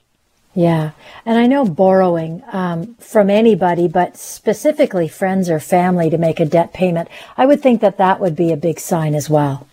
Yeah, 0.55 0.91
and 1.25 1.37
I 1.37 1.45
know 1.45 1.63
borrowing 1.63 2.43
um, 2.51 2.95
from 2.95 3.29
anybody, 3.29 3.87
but 3.87 4.17
specifically 4.17 5.07
friends 5.07 5.49
or 5.49 5.59
family 5.59 6.09
to 6.09 6.17
make 6.17 6.39
a 6.39 6.45
debt 6.45 6.73
payment, 6.73 7.07
I 7.37 7.45
would 7.45 7.61
think 7.61 7.81
that 7.81 7.97
that 7.97 8.19
would 8.19 8.35
be 8.35 8.51
a 8.51 8.57
big 8.57 8.79
sign 8.79 9.13
as 9.13 9.29
well. 9.29 9.67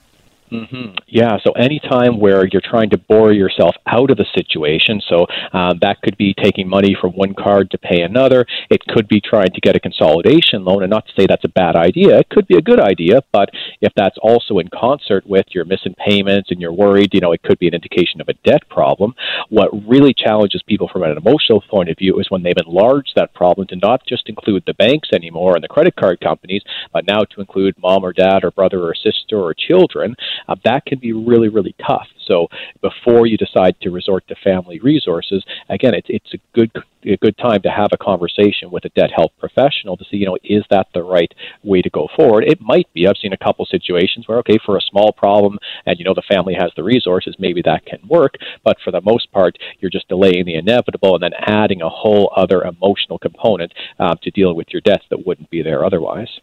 Mm-hmm. 0.50 0.94
Yeah. 1.08 1.38
So 1.44 1.52
anytime 1.52 2.20
where 2.20 2.46
you're 2.46 2.62
trying 2.64 2.90
to 2.90 2.98
borrow 2.98 3.30
yourself 3.30 3.74
out 3.86 4.10
of 4.10 4.16
the 4.16 4.26
situation, 4.34 5.00
so 5.08 5.26
uh, 5.52 5.74
that 5.80 6.00
could 6.02 6.16
be 6.16 6.34
taking 6.34 6.68
money 6.68 6.96
from 7.00 7.12
one 7.12 7.34
card 7.34 7.70
to 7.72 7.78
pay 7.78 8.02
another. 8.02 8.46
It 8.70 8.84
could 8.86 9.08
be 9.08 9.20
trying 9.20 9.50
to 9.52 9.60
get 9.60 9.76
a 9.76 9.80
consolidation 9.80 10.64
loan, 10.64 10.82
and 10.82 10.90
not 10.90 11.06
to 11.06 11.12
say 11.16 11.26
that's 11.26 11.44
a 11.44 11.48
bad 11.48 11.76
idea. 11.76 12.18
It 12.18 12.28
could 12.28 12.46
be 12.46 12.56
a 12.56 12.62
good 12.62 12.80
idea, 12.80 13.22
but 13.32 13.50
if 13.80 13.92
that's 13.96 14.16
also 14.22 14.58
in 14.58 14.68
concert 14.68 15.26
with 15.26 15.46
your 15.50 15.64
missing 15.64 15.94
payments 16.06 16.50
and 16.50 16.60
you're 16.60 16.72
worried, 16.72 17.12
you 17.12 17.20
know, 17.20 17.32
it 17.32 17.42
could 17.42 17.58
be 17.58 17.68
an 17.68 17.74
indication 17.74 18.20
of 18.20 18.28
a 18.28 18.34
debt 18.44 18.68
problem. 18.68 19.14
What 19.48 19.70
really 19.86 20.14
challenges 20.14 20.62
people 20.62 20.88
from 20.92 21.02
an 21.02 21.16
emotional 21.16 21.62
point 21.68 21.90
of 21.90 21.98
view 21.98 22.18
is 22.20 22.30
when 22.30 22.42
they've 22.42 22.54
enlarged 22.64 23.12
that 23.16 23.34
problem 23.34 23.66
to 23.68 23.76
not 23.76 24.06
just 24.06 24.28
include 24.28 24.62
the 24.66 24.74
banks 24.74 25.08
anymore 25.12 25.54
and 25.54 25.64
the 25.64 25.68
credit 25.68 25.96
card 25.96 26.20
companies, 26.20 26.62
but 26.92 27.06
now 27.06 27.24
to 27.24 27.40
include 27.40 27.74
mom 27.78 28.04
or 28.04 28.12
dad 28.12 28.44
or 28.44 28.50
brother 28.50 28.82
or 28.82 28.94
sister 28.94 29.40
or 29.40 29.54
children 29.54 30.14
uh, 30.48 30.56
that 30.64 30.86
can 30.86 30.98
be 30.98 31.12
really, 31.12 31.48
really 31.48 31.74
tough. 31.86 32.08
So 32.26 32.48
before 32.80 33.26
you 33.26 33.36
decide 33.36 33.76
to 33.82 33.90
resort 33.90 34.26
to 34.28 34.34
family 34.42 34.80
resources, 34.80 35.44
again, 35.68 35.94
it's 35.94 36.08
it's 36.10 36.34
a 36.34 36.38
good 36.54 36.70
a 37.04 37.16
good 37.16 37.36
time 37.38 37.62
to 37.62 37.70
have 37.70 37.90
a 37.92 37.96
conversation 37.96 38.70
with 38.70 38.84
a 38.84 38.88
debt 38.90 39.10
health 39.14 39.30
professional 39.38 39.96
to 39.96 40.04
see, 40.10 40.16
you 40.16 40.26
know, 40.26 40.38
is 40.42 40.64
that 40.70 40.88
the 40.92 41.02
right 41.02 41.32
way 41.62 41.80
to 41.80 41.90
go 41.90 42.08
forward? 42.16 42.44
It 42.44 42.60
might 42.60 42.92
be. 42.92 43.06
I've 43.06 43.16
seen 43.20 43.32
a 43.32 43.36
couple 43.36 43.64
situations 43.66 44.26
where, 44.26 44.38
okay, 44.38 44.58
for 44.64 44.76
a 44.76 44.80
small 44.90 45.12
problem, 45.12 45.58
and 45.84 45.98
you 45.98 46.04
know 46.04 46.14
the 46.14 46.22
family 46.22 46.54
has 46.54 46.72
the 46.76 46.82
resources, 46.82 47.36
maybe 47.38 47.62
that 47.62 47.86
can 47.86 48.00
work. 48.08 48.34
But 48.64 48.78
for 48.84 48.90
the 48.90 49.00
most 49.00 49.30
part, 49.32 49.56
you're 49.78 49.90
just 49.90 50.08
delaying 50.08 50.46
the 50.46 50.56
inevitable 50.56 51.14
and 51.14 51.22
then 51.22 51.34
adding 51.46 51.82
a 51.82 51.88
whole 51.88 52.32
other 52.36 52.62
emotional 52.62 53.18
component 53.18 53.72
uh, 53.98 54.16
to 54.22 54.30
deal 54.30 54.54
with 54.54 54.68
your 54.70 54.80
debts 54.80 55.04
that 55.10 55.26
wouldn't 55.26 55.50
be 55.50 55.62
there 55.62 55.84
otherwise. 55.84 56.40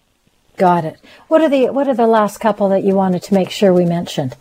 Got 0.58 0.86
it. 0.86 1.00
What 1.28 1.42
are 1.42 1.50
the 1.50 1.70
what 1.72 1.88
are 1.88 1.96
the 1.96 2.08
last 2.08 2.40
couple 2.40 2.70
that 2.70 2.84
you 2.84 2.96
wanted 2.96 3.24
to 3.24 3.34
make 3.34 3.50
sure 3.50 3.74
we 3.74 3.86
mentioned? 3.86 4.36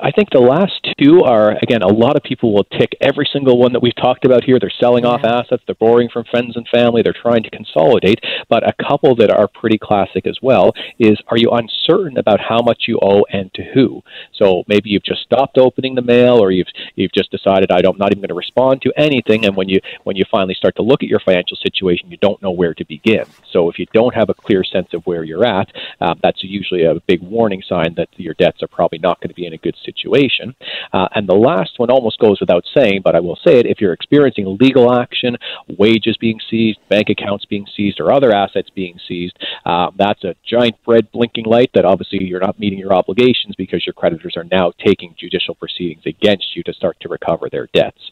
I 0.00 0.10
think 0.10 0.30
the 0.30 0.40
last 0.40 0.86
two 0.98 1.22
are, 1.22 1.56
again, 1.62 1.82
a 1.82 1.88
lot 1.88 2.16
of 2.16 2.22
people 2.22 2.54
will 2.54 2.64
tick 2.64 2.96
every 3.00 3.28
single 3.32 3.58
one 3.58 3.72
that 3.72 3.82
we've 3.82 3.94
talked 3.96 4.24
about 4.24 4.44
here. 4.44 4.58
They're 4.60 4.72
selling 4.80 5.04
yeah. 5.04 5.10
off 5.10 5.24
assets, 5.24 5.62
they're 5.66 5.74
borrowing 5.74 6.08
from 6.08 6.24
friends 6.24 6.56
and 6.56 6.66
family, 6.68 7.02
they're 7.02 7.12
trying 7.12 7.42
to 7.42 7.50
consolidate. 7.50 8.20
But 8.48 8.68
a 8.68 8.72
couple 8.88 9.14
that 9.16 9.30
are 9.30 9.48
pretty 9.48 9.78
classic 9.78 10.26
as 10.26 10.38
well 10.42 10.72
is 10.98 11.18
are 11.28 11.36
you 11.36 11.50
uncertain 11.50 12.18
about 12.18 12.40
how 12.40 12.62
much 12.62 12.84
you 12.86 12.98
owe 13.02 13.24
and 13.30 13.52
to 13.54 13.62
who? 13.74 14.02
So 14.34 14.64
maybe 14.68 14.90
you've 14.90 15.04
just 15.04 15.22
stopped 15.22 15.58
opening 15.58 15.94
the 15.94 16.02
mail 16.02 16.38
or 16.38 16.50
you've 16.50 16.68
you've 16.94 17.12
just 17.12 17.30
decided 17.30 17.70
I 17.70 17.80
don't, 17.80 17.94
I'm 17.94 17.98
not 17.98 18.12
even 18.12 18.22
going 18.22 18.28
to 18.28 18.34
respond 18.34 18.82
to 18.82 18.92
anything 18.96 19.44
and 19.46 19.56
when 19.56 19.68
you 19.68 19.80
when 20.04 20.16
you 20.16 20.24
finally 20.30 20.54
start 20.54 20.76
to 20.76 20.82
look 20.82 21.02
at 21.02 21.08
your 21.08 21.20
financial 21.20 21.56
situation, 21.56 22.10
you 22.10 22.16
don't 22.18 22.40
know 22.42 22.50
where 22.50 22.74
to 22.74 22.84
begin. 22.84 23.24
So 23.52 23.68
if 23.68 23.78
you 23.78 23.86
don't 23.92 24.14
have 24.14 24.30
a 24.30 24.34
clear 24.34 24.64
sense 24.64 24.94
of 24.94 25.06
where 25.06 25.24
you're 25.24 25.44
at, 25.44 25.72
um, 26.00 26.20
that's 26.22 26.42
usually 26.42 26.84
a 26.84 26.94
big 27.06 27.20
warning 27.22 27.62
sign 27.68 27.94
that 27.96 28.08
your 28.16 28.34
debts 28.34 28.62
are 28.62 28.68
probably 28.68 28.98
not 28.98 29.20
going 29.20 29.28
to 29.28 29.34
be 29.34 29.46
in 29.46 29.52
good 29.58 29.76
situation. 29.84 30.54
Uh, 30.92 31.08
and 31.14 31.28
the 31.28 31.34
last 31.34 31.72
one 31.78 31.90
almost 31.90 32.18
goes 32.18 32.40
without 32.40 32.64
saying, 32.76 33.02
but 33.04 33.14
I 33.14 33.20
will 33.20 33.38
say 33.46 33.58
it 33.58 33.66
if 33.66 33.80
you're 33.80 33.92
experiencing 33.92 34.56
legal 34.60 34.92
action, 34.92 35.36
wages 35.78 36.16
being 36.18 36.38
seized, 36.50 36.78
bank 36.88 37.08
accounts 37.10 37.44
being 37.44 37.66
seized, 37.76 38.00
or 38.00 38.12
other 38.12 38.32
assets 38.32 38.70
being 38.74 38.98
seized, 39.06 39.38
uh, 39.64 39.90
that's 39.96 40.24
a 40.24 40.34
giant 40.48 40.76
red 40.86 41.10
blinking 41.12 41.44
light 41.44 41.70
that 41.74 41.84
obviously 41.84 42.24
you're 42.24 42.40
not 42.40 42.58
meeting 42.58 42.78
your 42.78 42.92
obligations 42.92 43.54
because 43.56 43.86
your 43.86 43.94
creditors 43.94 44.34
are 44.36 44.46
now 44.50 44.72
taking 44.84 45.14
judicial 45.18 45.54
proceedings 45.54 46.02
against 46.06 46.56
you 46.56 46.62
to 46.62 46.72
start 46.72 46.96
to 47.00 47.08
recover 47.08 47.48
their 47.50 47.68
debts. 47.74 48.10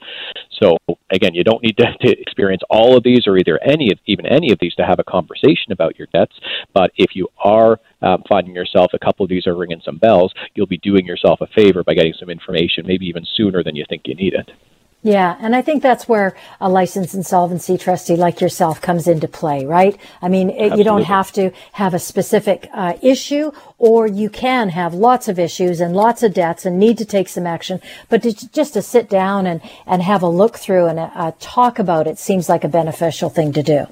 So 0.63 0.77
again, 1.11 1.35
you 1.35 1.45
don't 1.45 1.63
need 1.63 1.77
to, 1.79 1.87
to 2.01 2.21
experience 2.21 2.63
all 2.71 2.97
of 2.97 3.03
these 3.03 3.27
or 3.27 3.37
either 3.37 3.59
any 3.63 3.91
of 3.93 3.99
even 4.07 4.27
any 4.27 4.53
of 4.53 4.59
these 4.61 4.75
to 4.77 4.87
have 4.87 4.99
a 4.99 5.05
conversation 5.05 5.73
about 5.73 5.99
your 5.99 6.09
debts. 6.13 6.35
But 6.75 6.93
if 6.97 7.15
you 7.15 7.29
are 7.43 7.81
um, 8.03 8.23
finding 8.29 8.55
yourself 8.55 8.93
a 8.95 8.99
couple 8.99 9.25
of 9.25 9.31
these 9.31 9.47
are 9.47 9.57
ringing 9.57 9.83
some 9.85 9.99
bells, 9.99 10.33
you'll 10.55 10.67
be 10.67 10.79
doing 10.79 11.07
yourself 11.07 11.41
a 11.41 11.47
favor 11.49 11.83
by 11.85 11.95
getting 11.95 12.15
some 12.19 12.31
information, 12.31 12.87
maybe 12.87 13.07
even 13.07 13.27
sooner 13.37 13.63
than 13.63 13.77
you 13.77 13.85
think 13.89 14.03
you 14.07 14.15
need 14.15 14.35
it. 14.35 14.51
Yeah, 15.07 15.37
and 15.39 15.55
I 15.55 15.63
think 15.63 15.85
that's 15.85 16.09
where 16.09 16.35
a 16.61 16.69
licensed 16.69 17.15
insolvency 17.15 17.79
trustee 17.79 18.17
like 18.17 18.41
yourself 18.41 18.81
comes 18.81 19.07
into 19.07 19.29
play, 19.29 19.65
right? 19.65 19.97
I 20.21 20.29
mean, 20.29 20.51
it, 20.51 20.77
you 20.77 20.83
don't 20.83 21.05
have 21.05 21.31
to 21.35 21.53
have 21.75 21.95
a 21.95 22.01
specific 22.01 22.69
uh, 22.75 22.95
issue, 23.01 23.53
or 23.79 24.09
you 24.09 24.29
can 24.29 24.71
have 24.71 24.95
lots 24.95 25.29
of 25.29 25.39
issues 25.39 25.81
and 25.81 25.95
lots 25.95 26.25
of 26.25 26.35
debts 26.35 26.67
and 26.67 26.81
need 26.81 26.99
to 26.99 27.05
take 27.05 27.29
some 27.29 27.47
action. 27.47 27.81
But 28.09 28.25
to, 28.25 28.51
just 28.51 28.73
to 28.75 28.83
sit 28.83 29.09
down 29.09 29.47
and, 29.47 29.61
and 29.87 30.03
have 30.03 30.23
a 30.23 30.29
look 30.29 30.57
through 30.57 30.87
and 30.87 30.99
uh, 30.99 31.31
talk 31.39 31.79
about 31.79 32.09
it 32.09 32.19
seems 32.19 32.49
like 32.49 32.65
a 32.65 32.69
beneficial 32.69 33.31
thing 33.31 33.53
to 33.53 33.63
do. 33.63 33.87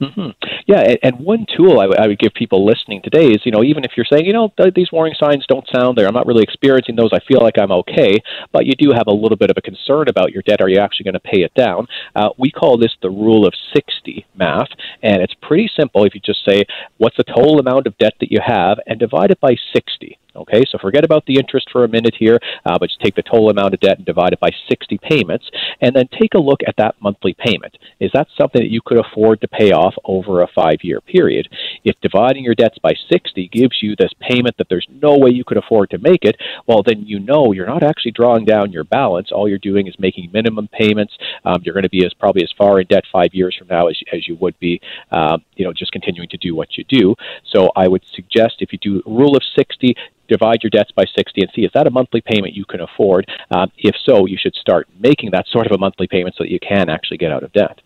Mm-hmm. 0.00 0.30
Yeah, 0.66 0.80
and, 0.80 0.98
and 1.02 1.20
one 1.20 1.46
tool 1.56 1.78
I, 1.78 1.84
w- 1.84 2.00
I 2.00 2.08
would 2.08 2.18
give 2.18 2.34
people 2.34 2.66
listening 2.66 3.00
today 3.02 3.26
is, 3.26 3.42
you 3.44 3.52
know, 3.52 3.62
even 3.62 3.84
if 3.84 3.92
you're 3.96 4.06
saying, 4.10 4.26
you 4.26 4.32
know, 4.32 4.52
th- 4.56 4.74
these 4.74 4.90
warning 4.90 5.14
signs 5.18 5.46
don't 5.48 5.66
sound 5.72 5.96
there, 5.96 6.06
I'm 6.06 6.14
not 6.14 6.26
really 6.26 6.42
experiencing 6.42 6.96
those, 6.96 7.10
I 7.12 7.20
feel 7.26 7.40
like 7.40 7.58
I'm 7.58 7.70
okay, 7.70 8.18
but 8.52 8.66
you 8.66 8.72
do 8.72 8.90
have 8.92 9.06
a 9.06 9.12
little 9.12 9.36
bit 9.36 9.50
of 9.50 9.56
a 9.56 9.62
concern 9.62 10.08
about 10.08 10.32
your 10.32 10.42
debt. 10.42 10.60
Are 10.60 10.68
you 10.68 10.78
actually 10.80 11.04
going 11.04 11.14
to 11.14 11.20
pay 11.20 11.42
it 11.42 11.54
down? 11.54 11.86
Uh, 12.14 12.30
we 12.38 12.50
call 12.50 12.76
this 12.76 12.94
the 13.02 13.10
rule 13.10 13.46
of 13.46 13.54
60 13.72 14.26
math, 14.34 14.68
and 15.02 15.22
it's 15.22 15.34
pretty 15.40 15.70
simple. 15.78 16.04
If 16.04 16.14
you 16.14 16.20
just 16.20 16.44
say, 16.44 16.64
what's 16.98 17.16
the 17.16 17.24
total 17.24 17.60
amount 17.60 17.86
of 17.86 17.96
debt 17.98 18.14
that 18.20 18.32
you 18.32 18.40
have, 18.44 18.78
and 18.86 18.98
divide 18.98 19.30
it 19.30 19.40
by 19.40 19.56
60. 19.72 20.18
Okay, 20.36 20.64
so 20.70 20.78
forget 20.78 21.04
about 21.04 21.24
the 21.26 21.36
interest 21.36 21.68
for 21.70 21.84
a 21.84 21.88
minute 21.88 22.14
here, 22.18 22.38
uh, 22.66 22.76
but 22.78 22.88
just 22.88 23.00
take 23.00 23.14
the 23.14 23.22
total 23.22 23.50
amount 23.50 23.74
of 23.74 23.80
debt 23.80 23.98
and 23.98 24.06
divide 24.06 24.32
it 24.32 24.40
by 24.40 24.50
60 24.68 24.98
payments, 24.98 25.48
and 25.80 25.94
then 25.94 26.08
take 26.20 26.34
a 26.34 26.38
look 26.38 26.60
at 26.66 26.74
that 26.76 26.96
monthly 27.00 27.34
payment. 27.34 27.76
Is 28.00 28.10
that 28.14 28.26
something 28.38 28.60
that 28.60 28.70
you 28.70 28.80
could 28.84 28.98
afford 28.98 29.40
to 29.40 29.48
pay 29.48 29.70
off 29.70 29.94
over 30.04 30.42
a 30.42 30.48
five 30.54 30.78
year 30.82 31.00
period? 31.00 31.48
If 31.84 31.94
dividing 32.00 32.44
your 32.44 32.54
debts 32.54 32.78
by 32.78 32.94
60 33.10 33.48
gives 33.48 33.80
you 33.80 33.94
this 33.96 34.12
payment 34.20 34.56
that 34.58 34.68
there's 34.68 34.86
no 34.90 35.16
way 35.16 35.30
you 35.30 35.44
could 35.44 35.56
afford 35.56 35.90
to 35.90 35.98
make 35.98 36.24
it, 36.24 36.36
well, 36.66 36.82
then 36.82 37.04
you 37.06 37.20
know 37.20 37.52
you're 37.52 37.66
not 37.66 37.84
actually 37.84 38.12
drawing 38.12 38.44
down 38.44 38.72
your 38.72 38.84
balance. 38.84 39.28
All 39.30 39.48
you're 39.48 39.58
doing 39.58 39.86
is 39.86 39.94
making 39.98 40.30
minimum 40.32 40.68
payments. 40.72 41.16
Um, 41.44 41.62
you're 41.62 41.74
going 41.74 41.84
to 41.84 41.90
be 41.90 42.04
as 42.04 42.12
probably 42.14 42.42
as 42.42 42.52
far 42.58 42.80
in 42.80 42.86
debt 42.88 43.04
five 43.12 43.34
years 43.34 43.54
from 43.56 43.68
now 43.68 43.86
as, 43.86 43.98
as 44.12 44.26
you 44.26 44.36
would 44.36 44.58
be, 44.58 44.80
um, 45.12 45.44
you 45.54 45.64
know, 45.64 45.72
just 45.72 45.92
continuing 45.92 46.28
to 46.30 46.38
do 46.38 46.56
what 46.56 46.76
you 46.76 46.84
do. 46.88 47.14
So 47.52 47.70
I 47.76 47.86
would 47.86 48.02
suggest 48.14 48.56
if 48.58 48.72
you 48.72 48.78
do 48.78 49.02
rule 49.06 49.36
of 49.36 49.42
60, 49.56 49.94
divide 50.28 50.62
your 50.62 50.70
debts 50.70 50.92
by 50.92 51.04
60 51.16 51.40
and 51.40 51.50
see 51.54 51.62
is 51.62 51.70
that 51.74 51.86
a 51.86 51.90
monthly 51.90 52.20
payment 52.20 52.54
you 52.54 52.64
can 52.64 52.80
afford? 52.80 53.28
Um, 53.50 53.70
if 53.78 53.94
so, 54.04 54.26
you 54.26 54.38
should 54.40 54.54
start 54.54 54.88
making 54.98 55.30
that 55.32 55.46
sort 55.48 55.66
of 55.66 55.72
a 55.72 55.78
monthly 55.78 56.06
payment 56.06 56.34
so 56.36 56.44
that 56.44 56.50
you 56.50 56.60
can 56.60 56.88
actually 56.88 57.18
get 57.18 57.32
out 57.32 57.42
of 57.42 57.52
debt. 57.52 57.80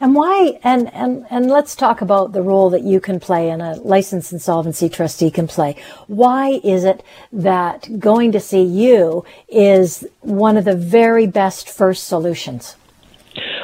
And 0.00 0.16
why? 0.16 0.58
And, 0.64 0.92
and, 0.92 1.26
and 1.30 1.46
let's 1.46 1.76
talk 1.76 2.00
about 2.00 2.32
the 2.32 2.42
role 2.42 2.70
that 2.70 2.82
you 2.82 2.98
can 2.98 3.20
play 3.20 3.50
and 3.50 3.62
a 3.62 3.76
licensed 3.76 4.32
insolvency 4.32 4.88
trustee 4.88 5.30
can 5.30 5.46
play. 5.46 5.76
Why 6.08 6.60
is 6.64 6.82
it 6.82 7.04
that 7.32 8.00
going 8.00 8.32
to 8.32 8.40
see 8.40 8.64
you 8.64 9.24
is 9.48 10.04
one 10.20 10.56
of 10.56 10.64
the 10.64 10.74
very 10.74 11.28
best 11.28 11.68
first 11.68 12.08
solutions? 12.08 12.74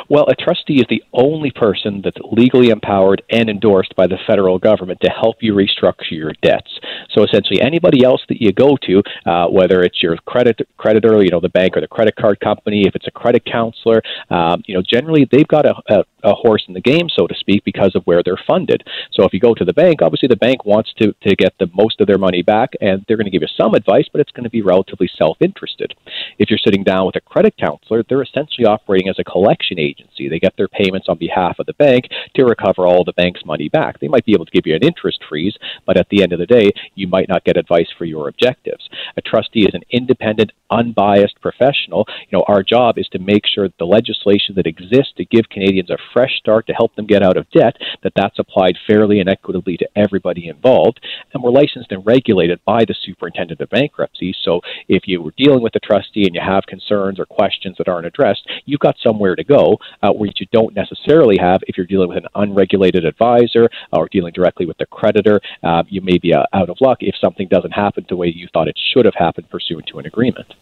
Well, 0.09 0.27
a 0.29 0.35
trustee 0.35 0.81
is 0.81 0.87
the 0.89 1.03
only 1.13 1.51
person 1.51 2.01
that's 2.03 2.17
legally 2.33 2.69
empowered 2.69 3.23
and 3.31 3.51
endorsed 3.51 3.95
by 3.97 4.07
the 4.07 4.19
federal 4.27 4.59
government 4.59 5.01
to 5.03 5.11
help 5.11 5.37
you 5.41 5.55
restructure 5.55 6.13
your 6.13 6.33
debts. 6.43 6.71
So 7.15 7.25
essentially, 7.25 7.61
anybody 7.61 8.05
else 8.05 8.23
that 8.29 8.41
you 8.41 8.53
go 8.53 8.77
to, 8.83 9.03
uh, 9.27 9.47
whether 9.49 9.81
it's 9.81 10.03
your 10.03 10.17
credit 10.19 10.61
creditor, 10.77 11.23
you 11.23 11.31
know, 11.31 11.41
the 11.41 11.49
bank 11.49 11.77
or 11.77 11.81
the 11.81 11.89
credit 11.89 12.17
card 12.17 12.41
company, 12.41 12.85
if 12.87 12.95
it's 12.95 13.07
a 13.07 13.11
credit 13.11 13.45
counselor, 13.45 14.03
um, 14.31 14.63
you 14.67 14.75
know, 14.75 14.83
generally 14.83 15.29
they've 15.31 15.49
got 15.49 15.67
a, 15.67 15.75
a, 15.89 16.05
a 16.25 16.35
horse 16.35 16.65
in 16.69 16.75
the 16.75 16.81
game, 16.81 17.09
so 17.09 17.27
to 17.27 17.35
speak, 17.35 17.65
because 17.65 17.95
of 17.95 18.03
where 18.05 18.23
they're 18.23 18.41
funded. 18.47 18.83
So 19.13 19.25
if 19.25 19.33
you 19.33 19.41
go 19.41 19.55
to 19.55 19.65
the 19.65 19.73
bank, 19.73 20.01
obviously 20.03 20.29
the 20.29 20.37
bank 20.37 20.65
wants 20.65 20.93
to 21.01 21.15
to 21.23 21.37
get 21.37 21.55
the 21.59 21.71
most 21.75 22.01
of 22.01 22.07
their 22.07 22.19
money 22.19 22.43
back, 22.43 22.71
and 22.81 23.05
they're 23.07 23.17
going 23.17 23.27
to 23.27 23.31
give 23.31 23.43
you 23.43 23.49
some 23.57 23.75
advice, 23.75 24.07
but 24.11 24.21
it's 24.21 24.33
going 24.33 24.45
to 24.45 24.51
be 24.51 24.63
relatively 24.63 25.11
self-interested. 25.17 25.95
If 26.39 26.51
you're 26.51 26.59
sitting 26.59 26.85
down 26.85 27.07
with 27.07 27.17
a 27.17 27.21
credit 27.21 27.55
counselor, 27.59 28.03
they're 28.09 28.23
essentially 28.23 28.67
operating 28.67 29.09
as 29.09 29.19
a 29.19 29.25
collection 29.59 29.79
agency. 29.79 30.29
They 30.29 30.38
get 30.38 30.57
their 30.57 30.68
payments 30.68 31.09
on 31.09 31.18
behalf 31.18 31.59
of 31.59 31.66
the 31.66 31.73
bank 31.75 32.09
to 32.35 32.44
recover 32.44 32.87
all 32.87 33.05
the 33.05 33.12
bank's 33.12 33.44
money 33.44 33.68
back. 33.68 33.99
They 33.99 34.09
might 34.09 34.25
be 34.25 34.33
able 34.33 34.44
to 34.44 34.51
give 34.51 34.66
you 34.66 34.75
an 34.75 34.83
interest 34.83 35.21
freeze, 35.29 35.57
but 35.87 35.97
at 35.97 36.09
the 36.11 36.23
end 36.23 36.33
of 36.33 36.38
the 36.38 36.47
day, 36.47 36.71
you 36.94 37.07
might 37.07 37.29
not 37.29 37.44
get 37.44 37.57
advice 37.57 37.88
for 37.97 38.05
your 38.05 38.29
objectives. 38.29 38.88
A 39.16 39.23
trustee 39.23 39.66
is 39.66 39.75
an 39.75 39.83
independent, 39.90 40.53
unbiased 40.71 41.40
professional. 41.40 42.07
You 42.31 42.38
know, 42.38 42.44
our 42.49 42.62
job 42.62 42.99
is 42.99 43.09
to 43.09 43.18
make 43.18 43.44
sure 43.47 43.68
that 43.68 43.79
the 43.79 43.85
legislation 43.85 44.55
that 44.57 44.66
exists 44.66 45.12
to 45.16 45.25
give 45.25 45.49
Canadians 45.51 45.90
a 45.90 45.99
fresh 46.12 46.37
start 46.38 46.66
to 46.66 46.73
help 46.73 46.94
them 46.94 47.07
get 47.07 47.23
out 47.23 47.37
of 47.37 47.51
debt, 47.51 47.77
that 48.03 48.12
that's 48.16 48.38
applied 48.38 48.77
fairly 48.87 49.21
and 49.21 49.29
equitably 49.29 49.77
to 49.79 49.88
everybody 49.97 50.49
involved. 50.49 51.01
And 51.33 51.42
we're 51.42 51.51
licensed 51.51 51.92
and 51.92 52.05
regulated 52.07 52.61
by 52.64 52.85
the 52.85 52.94
superintendent 53.05 53.61
of 53.61 53.71
bankruptcy. 53.71 54.35
So 54.42 54.61
if 54.88 55.03
you 55.07 55.23
were 55.23 55.35
dealing 55.37 55.62
with 55.62 55.75
a 55.75 55.81
trustee 55.81 56.25
and 56.25 56.35
you 56.35 56.40
have 56.40 56.64
concerns 56.66 57.18
or 57.18 57.27
questions 57.27 57.77
that 57.79 57.88
aren't 57.88 58.07
addressed, 58.07 58.49
you've 58.64 58.81
got 58.81 58.97
somewhere 59.03 59.35
to 59.37 59.44
go 59.49 59.79
uh, 60.03 60.13
which 60.13 60.41
you 60.41 60.47
don't 60.53 60.75
necessarily 60.75 61.37
have 61.39 61.61
if 61.67 61.77
you're 61.77 61.87
dealing 61.87 62.09
with 62.09 62.19
an 62.19 62.29
unregulated 62.35 63.05
advisor 63.05 63.69
or 63.93 64.09
dealing 64.09 64.33
directly 64.33 64.67
with 64.67 64.79
the 64.79 64.87
creditor. 64.87 65.41
Uh, 65.63 65.83
you 65.89 66.01
may 66.01 66.19
be 66.19 66.33
uh, 66.33 66.45
out 66.53 66.69
of 66.69 66.77
luck 66.81 66.99
if 67.01 67.17
something 67.17 67.49
doesn't 67.49 67.73
happen 67.73 68.05
the 68.09 68.17
way 68.17 68.29
you 68.29 68.49
thought 68.53 68.69
it 68.69 68.79
should 68.93 69.05
have 69.05 69.15
happened 69.15 69.49
pursuant 69.51 69.87
to 69.87 69.99
an 69.99 70.07
agreement. 70.07 70.55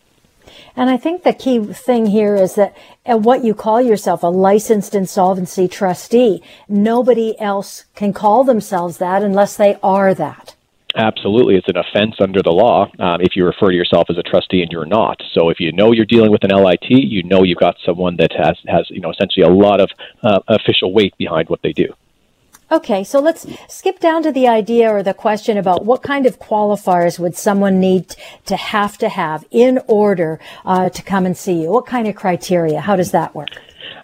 And 0.74 0.90
I 0.90 0.96
think 0.96 1.22
the 1.22 1.32
key 1.32 1.58
thing 1.72 2.06
here 2.06 2.36
is 2.36 2.54
that 2.54 2.76
uh, 3.04 3.16
what 3.16 3.44
you 3.44 3.54
call 3.54 3.80
yourself 3.80 4.22
a 4.22 4.28
licensed 4.28 4.94
insolvency 4.94 5.68
trustee, 5.68 6.42
nobody 6.68 7.38
else 7.40 7.84
can 7.94 8.12
call 8.12 8.44
themselves 8.44 8.98
that 8.98 9.22
unless 9.22 9.56
they 9.56 9.78
are 9.82 10.14
that. 10.14 10.54
Absolutely, 10.96 11.56
it's 11.56 11.68
an 11.68 11.76
offense 11.76 12.14
under 12.20 12.42
the 12.42 12.50
law 12.50 12.90
um, 12.98 13.20
if 13.20 13.36
you 13.36 13.44
refer 13.44 13.70
to 13.70 13.76
yourself 13.76 14.06
as 14.08 14.16
a 14.16 14.22
trustee 14.22 14.62
and 14.62 14.72
you're 14.72 14.86
not. 14.86 15.20
So 15.34 15.50
if 15.50 15.60
you 15.60 15.70
know 15.72 15.92
you're 15.92 16.06
dealing 16.06 16.30
with 16.30 16.42
an 16.42 16.50
LIT, 16.50 16.88
you 16.88 17.22
know 17.22 17.42
you've 17.42 17.58
got 17.58 17.76
someone 17.84 18.16
that 18.16 18.32
has 18.32 18.56
has 18.66 18.86
you 18.88 19.00
know 19.00 19.10
essentially 19.10 19.44
a 19.44 19.50
lot 19.50 19.80
of 19.80 19.90
uh, 20.22 20.40
official 20.48 20.94
weight 20.94 21.14
behind 21.18 21.50
what 21.50 21.60
they 21.62 21.72
do. 21.72 21.92
Okay, 22.72 23.04
so 23.04 23.20
let's 23.20 23.46
skip 23.68 24.00
down 24.00 24.24
to 24.24 24.32
the 24.32 24.48
idea 24.48 24.90
or 24.90 25.02
the 25.02 25.14
question 25.14 25.56
about 25.56 25.84
what 25.84 26.02
kind 26.02 26.26
of 26.26 26.40
qualifiers 26.40 27.16
would 27.16 27.36
someone 27.36 27.78
need 27.78 28.16
to 28.46 28.56
have 28.56 28.98
to 28.98 29.08
have 29.08 29.44
in 29.52 29.78
order 29.86 30.40
uh, 30.64 30.88
to 30.88 31.02
come 31.02 31.26
and 31.26 31.36
see 31.36 31.62
you? 31.62 31.70
What 31.70 31.86
kind 31.86 32.08
of 32.08 32.16
criteria? 32.16 32.80
How 32.80 32.96
does 32.96 33.12
that 33.12 33.36
work? 33.36 33.50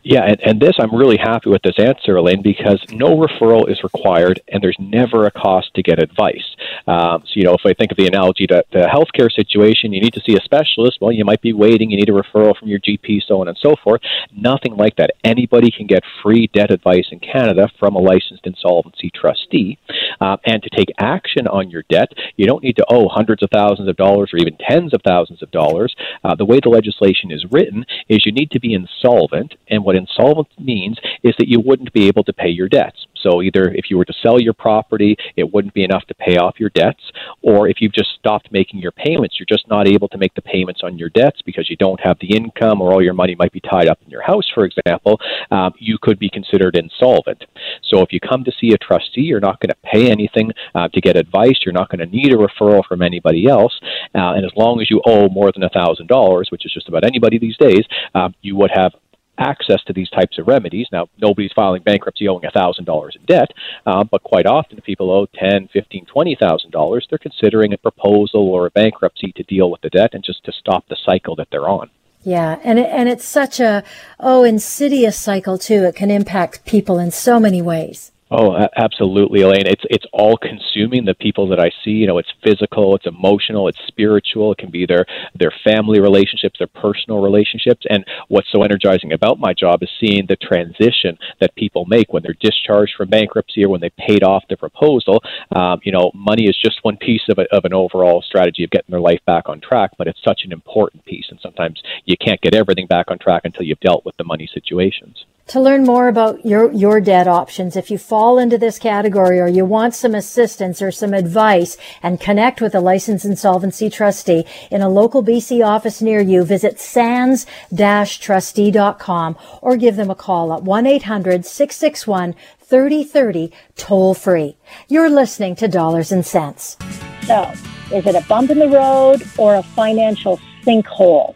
Yeah, 0.04 0.24
and, 0.24 0.40
and 0.40 0.60
this, 0.60 0.72
I'm 0.80 0.94
really 0.94 1.16
happy 1.16 1.48
with 1.48 1.62
this 1.62 1.78
answer, 1.78 2.16
Elaine, 2.16 2.42
because 2.42 2.84
no 2.90 3.16
referral 3.16 3.70
is 3.70 3.84
required 3.84 4.42
and 4.48 4.62
there's 4.62 4.76
never 4.80 5.26
a 5.26 5.30
cost 5.30 5.72
to 5.74 5.82
get 5.82 6.02
advice. 6.02 6.56
Um, 6.88 7.22
so, 7.24 7.32
you 7.34 7.44
know, 7.44 7.54
if 7.54 7.60
I 7.64 7.72
think 7.72 7.92
of 7.92 7.96
the 7.96 8.08
analogy 8.08 8.48
to 8.48 8.64
the 8.72 8.90
healthcare 8.92 9.30
situation, 9.30 9.92
you 9.92 10.00
need 10.00 10.14
to 10.14 10.20
see 10.26 10.36
a 10.36 10.40
specialist. 10.40 10.98
Well, 11.00 11.12
you 11.12 11.24
might 11.24 11.40
be 11.40 11.52
waiting, 11.52 11.90
you 11.90 11.96
need 11.96 12.08
a 12.08 12.12
referral 12.12 12.56
from 12.56 12.68
your 12.68 12.80
GP, 12.80 13.22
so 13.26 13.40
on 13.40 13.48
and 13.48 13.56
so 13.56 13.76
forth. 13.84 14.00
Nothing 14.34 14.76
like 14.76 14.96
that. 14.96 15.12
Anybody 15.22 15.70
can 15.70 15.86
get 15.86 16.02
free 16.20 16.48
debt 16.52 16.72
advice 16.72 17.06
in 17.12 17.20
Canada 17.20 17.68
from 17.78 17.94
a 17.94 18.00
licensed 18.00 18.44
insolvency 18.44 19.10
trustee. 19.14 19.78
Um, 20.20 20.38
and 20.44 20.62
to 20.64 20.70
take 20.70 20.88
action 20.98 21.46
on 21.46 21.70
your 21.70 21.84
debt, 21.88 22.10
you 22.36 22.46
don't 22.46 22.64
need 22.64 22.76
to 22.76 22.86
owe 22.88 23.08
hundreds 23.08 23.42
of 23.44 23.50
thousands 23.50 23.88
of 23.88 23.96
dollars 23.96 24.30
or 24.32 24.38
even 24.38 24.56
tens 24.58 24.92
of 24.94 25.00
thousands 25.02 25.42
of 25.42 25.50
dollars. 25.52 25.94
Uh, 26.24 26.34
the 26.34 26.44
way 26.44 26.58
the 26.60 26.68
legislation 26.68 27.30
is 27.30 27.44
written 27.52 27.84
is 28.08 28.26
you 28.26 28.32
need 28.32 28.50
to 28.50 28.60
be 28.60 28.74
insolvent, 28.74 29.54
and 29.68 29.84
what 29.84 29.91
insolvent 29.96 30.48
means 30.58 30.98
is 31.22 31.34
that 31.38 31.48
you 31.48 31.60
wouldn't 31.60 31.92
be 31.92 32.06
able 32.06 32.24
to 32.24 32.32
pay 32.32 32.48
your 32.48 32.68
debts. 32.68 33.06
So 33.22 33.40
either 33.42 33.70
if 33.72 33.88
you 33.88 33.96
were 33.96 34.04
to 34.04 34.14
sell 34.22 34.40
your 34.40 34.52
property, 34.52 35.16
it 35.36 35.52
wouldn't 35.52 35.74
be 35.74 35.84
enough 35.84 36.04
to 36.06 36.14
pay 36.14 36.36
off 36.36 36.58
your 36.58 36.70
debts, 36.70 37.02
or 37.40 37.68
if 37.68 37.80
you've 37.80 37.92
just 37.92 38.10
stopped 38.18 38.50
making 38.50 38.80
your 38.80 38.92
payments, 38.92 39.36
you're 39.38 39.46
just 39.46 39.68
not 39.68 39.86
able 39.86 40.08
to 40.08 40.18
make 40.18 40.34
the 40.34 40.42
payments 40.42 40.80
on 40.82 40.98
your 40.98 41.08
debts 41.10 41.40
because 41.42 41.70
you 41.70 41.76
don't 41.76 42.00
have 42.00 42.18
the 42.20 42.34
income 42.34 42.80
or 42.80 42.92
all 42.92 43.02
your 43.02 43.14
money 43.14 43.34
might 43.36 43.52
be 43.52 43.60
tied 43.60 43.88
up 43.88 43.98
in 44.04 44.10
your 44.10 44.22
house, 44.22 44.50
for 44.52 44.64
example, 44.64 45.20
um, 45.50 45.72
you 45.78 45.98
could 46.00 46.18
be 46.18 46.28
considered 46.28 46.76
insolvent. 46.76 47.44
So 47.88 48.00
if 48.00 48.12
you 48.12 48.20
come 48.20 48.44
to 48.44 48.52
see 48.60 48.72
a 48.72 48.78
trustee, 48.78 49.22
you're 49.22 49.40
not 49.40 49.60
going 49.60 49.70
to 49.70 49.76
pay 49.84 50.10
anything 50.10 50.50
uh, 50.74 50.88
to 50.88 51.00
get 51.00 51.16
advice. 51.16 51.58
You're 51.64 51.72
not 51.72 51.90
going 51.90 52.00
to 52.00 52.06
need 52.06 52.32
a 52.32 52.36
referral 52.36 52.84
from 52.84 53.02
anybody 53.02 53.46
else. 53.46 53.78
Uh, 54.14 54.32
and 54.34 54.44
as 54.44 54.52
long 54.56 54.80
as 54.80 54.90
you 54.90 55.00
owe 55.06 55.28
more 55.28 55.52
than 55.52 55.62
$1,000, 55.62 56.50
which 56.50 56.66
is 56.66 56.72
just 56.72 56.88
about 56.88 57.04
anybody 57.04 57.38
these 57.38 57.56
days, 57.56 57.84
um, 58.14 58.34
you 58.42 58.56
would 58.56 58.70
have 58.74 58.92
access 59.38 59.82
to 59.84 59.92
these 59.92 60.10
types 60.10 60.38
of 60.38 60.46
remedies. 60.46 60.86
Now, 60.92 61.08
nobody's 61.18 61.52
filing 61.52 61.82
bankruptcy 61.82 62.28
owing 62.28 62.42
$1,000 62.42 63.16
in 63.16 63.24
debt, 63.24 63.50
uh, 63.86 64.04
but 64.04 64.22
quite 64.22 64.46
often 64.46 64.78
if 64.78 64.84
people 64.84 65.10
owe 65.10 65.26
ten, 65.26 65.68
fifteen, 65.72 66.04
twenty 66.06 66.34
thousand 66.34 66.70
dollars, 66.70 67.06
they're 67.08 67.18
considering 67.18 67.72
a 67.72 67.78
proposal 67.78 68.48
or 68.48 68.66
a 68.66 68.70
bankruptcy 68.70 69.32
to 69.32 69.42
deal 69.44 69.70
with 69.70 69.80
the 69.80 69.90
debt 69.90 70.10
and 70.12 70.24
just 70.24 70.44
to 70.44 70.52
stop 70.52 70.86
the 70.88 70.96
cycle 71.04 71.34
that 71.36 71.48
they're 71.50 71.68
on. 71.68 71.90
Yeah, 72.24 72.60
and 72.62 72.78
it, 72.78 72.88
and 72.90 73.08
it's 73.08 73.24
such 73.24 73.58
a 73.58 73.82
oh 74.20 74.44
insidious 74.44 75.18
cycle 75.18 75.58
too. 75.58 75.84
It 75.84 75.96
can 75.96 76.10
impact 76.10 76.64
people 76.64 76.98
in 76.98 77.10
so 77.10 77.40
many 77.40 77.60
ways. 77.60 78.12
Oh, 78.34 78.56
absolutely, 78.76 79.42
Elaine. 79.42 79.66
It's 79.66 79.84
it's 79.90 80.06
all 80.10 80.38
consuming. 80.38 81.04
The 81.04 81.12
people 81.14 81.46
that 81.48 81.60
I 81.60 81.70
see, 81.84 81.90
you 81.90 82.06
know, 82.06 82.16
it's 82.16 82.32
physical, 82.42 82.96
it's 82.96 83.06
emotional, 83.06 83.68
it's 83.68 83.78
spiritual. 83.86 84.52
It 84.52 84.58
can 84.58 84.70
be 84.70 84.86
their 84.86 85.04
their 85.38 85.52
family 85.62 86.00
relationships, 86.00 86.58
their 86.58 86.66
personal 86.68 87.20
relationships. 87.20 87.84
And 87.90 88.06
what's 88.28 88.50
so 88.50 88.62
energizing 88.62 89.12
about 89.12 89.38
my 89.38 89.52
job 89.52 89.82
is 89.82 89.90
seeing 90.00 90.24
the 90.26 90.36
transition 90.36 91.18
that 91.40 91.54
people 91.56 91.84
make 91.84 92.14
when 92.14 92.22
they're 92.22 92.36
discharged 92.40 92.94
from 92.96 93.10
bankruptcy 93.10 93.66
or 93.66 93.68
when 93.68 93.82
they 93.82 93.90
paid 93.90 94.24
off 94.24 94.44
the 94.48 94.56
proposal. 94.56 95.22
Um, 95.54 95.80
you 95.84 95.92
know, 95.92 96.10
money 96.14 96.46
is 96.48 96.56
just 96.56 96.80
one 96.84 96.96
piece 96.96 97.28
of 97.28 97.38
a, 97.38 97.44
of 97.54 97.66
an 97.66 97.74
overall 97.74 98.22
strategy 98.22 98.64
of 98.64 98.70
getting 98.70 98.92
their 98.92 99.00
life 99.00 99.20
back 99.26 99.50
on 99.50 99.60
track, 99.60 99.90
but 99.98 100.06
it's 100.08 100.24
such 100.24 100.42
an 100.46 100.52
important 100.52 101.04
piece. 101.04 101.26
And 101.30 101.38
sometimes 101.42 101.82
you 102.06 102.16
can't 102.16 102.40
get 102.40 102.54
everything 102.54 102.86
back 102.86 103.10
on 103.10 103.18
track 103.18 103.42
until 103.44 103.66
you've 103.66 103.80
dealt 103.80 104.06
with 104.06 104.16
the 104.16 104.24
money 104.24 104.48
situations. 104.52 105.26
To 105.52 105.60
learn 105.60 105.84
more 105.84 106.08
about 106.08 106.44
your, 106.46 106.72
your 106.72 106.98
debt 106.98 107.28
options, 107.28 107.76
if 107.76 107.90
you 107.90 107.98
fall 107.98 108.38
into 108.38 108.56
this 108.56 108.78
category 108.78 109.38
or 109.38 109.46
you 109.46 109.66
want 109.66 109.94
some 109.94 110.14
assistance 110.14 110.80
or 110.80 110.90
some 110.90 111.12
advice 111.12 111.76
and 112.02 112.18
connect 112.18 112.62
with 112.62 112.74
a 112.74 112.80
licensed 112.80 113.26
insolvency 113.26 113.90
trustee 113.90 114.46
in 114.70 114.80
a 114.80 114.88
local 114.88 115.22
BC 115.22 115.62
office 115.62 116.00
near 116.00 116.22
you, 116.22 116.42
visit 116.42 116.80
sands-trustee.com 116.80 119.36
or 119.60 119.76
give 119.76 119.96
them 119.96 120.08
a 120.08 120.14
call 120.14 120.54
at 120.54 120.62
1-800-661-3030 120.62 123.52
toll 123.76 124.14
free. 124.14 124.56
You're 124.88 125.10
listening 125.10 125.54
to 125.56 125.68
Dollars 125.68 126.12
and 126.12 126.24
Cents. 126.24 126.78
So, 127.26 127.52
is 127.92 128.06
it 128.06 128.14
a 128.14 128.24
bump 128.26 128.48
in 128.48 128.58
the 128.58 128.70
road 128.70 129.22
or 129.36 129.56
a 129.56 129.62
financial 129.62 130.40
sinkhole? 130.64 131.34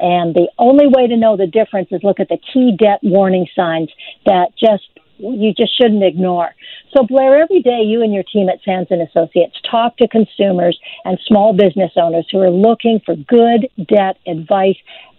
And 0.00 0.34
the 0.34 0.48
only 0.58 0.86
way 0.86 1.06
to 1.08 1.16
know 1.16 1.36
the 1.36 1.46
difference 1.46 1.88
is 1.90 2.02
look 2.02 2.20
at 2.20 2.28
the 2.28 2.38
key 2.52 2.76
debt 2.78 3.00
warning 3.02 3.46
signs 3.54 3.90
that 4.26 4.48
just 4.58 4.84
you 5.18 5.52
just 5.52 5.76
shouldn't 5.76 6.04
ignore. 6.04 6.54
So 6.96 7.04
Blair, 7.04 7.42
every 7.42 7.60
day 7.60 7.82
you 7.84 8.02
and 8.02 8.14
your 8.14 8.22
team 8.22 8.48
at 8.48 8.62
Sands 8.64 8.88
and 8.90 9.02
Associates 9.02 9.56
talk 9.68 9.96
to 9.96 10.06
consumers 10.06 10.78
and 11.04 11.18
small 11.26 11.52
business 11.52 11.90
owners 11.96 12.26
who 12.30 12.38
are 12.38 12.50
looking 12.50 13.00
for 13.04 13.16
good 13.16 13.68
debt 13.88 14.18
advice 14.26 14.76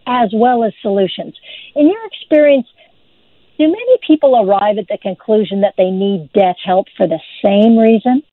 as 0.08 0.30
well 0.34 0.64
as 0.64 0.74
solutions. 0.82 1.36
In 1.76 1.88
your 1.88 2.06
experience, 2.08 2.68
do 3.58 3.68
many 3.68 3.98
people 4.08 4.40
arrive 4.40 4.78
at 4.78 4.88
the 4.88 4.98
conclusion 4.98 5.62
that 5.62 5.74
they 5.78 5.92
need 5.92 6.32
debt 6.34 6.56
help 6.64 6.88
for 6.96 7.08
the 7.08 7.20
same 7.44 7.78
reason? 7.78 8.24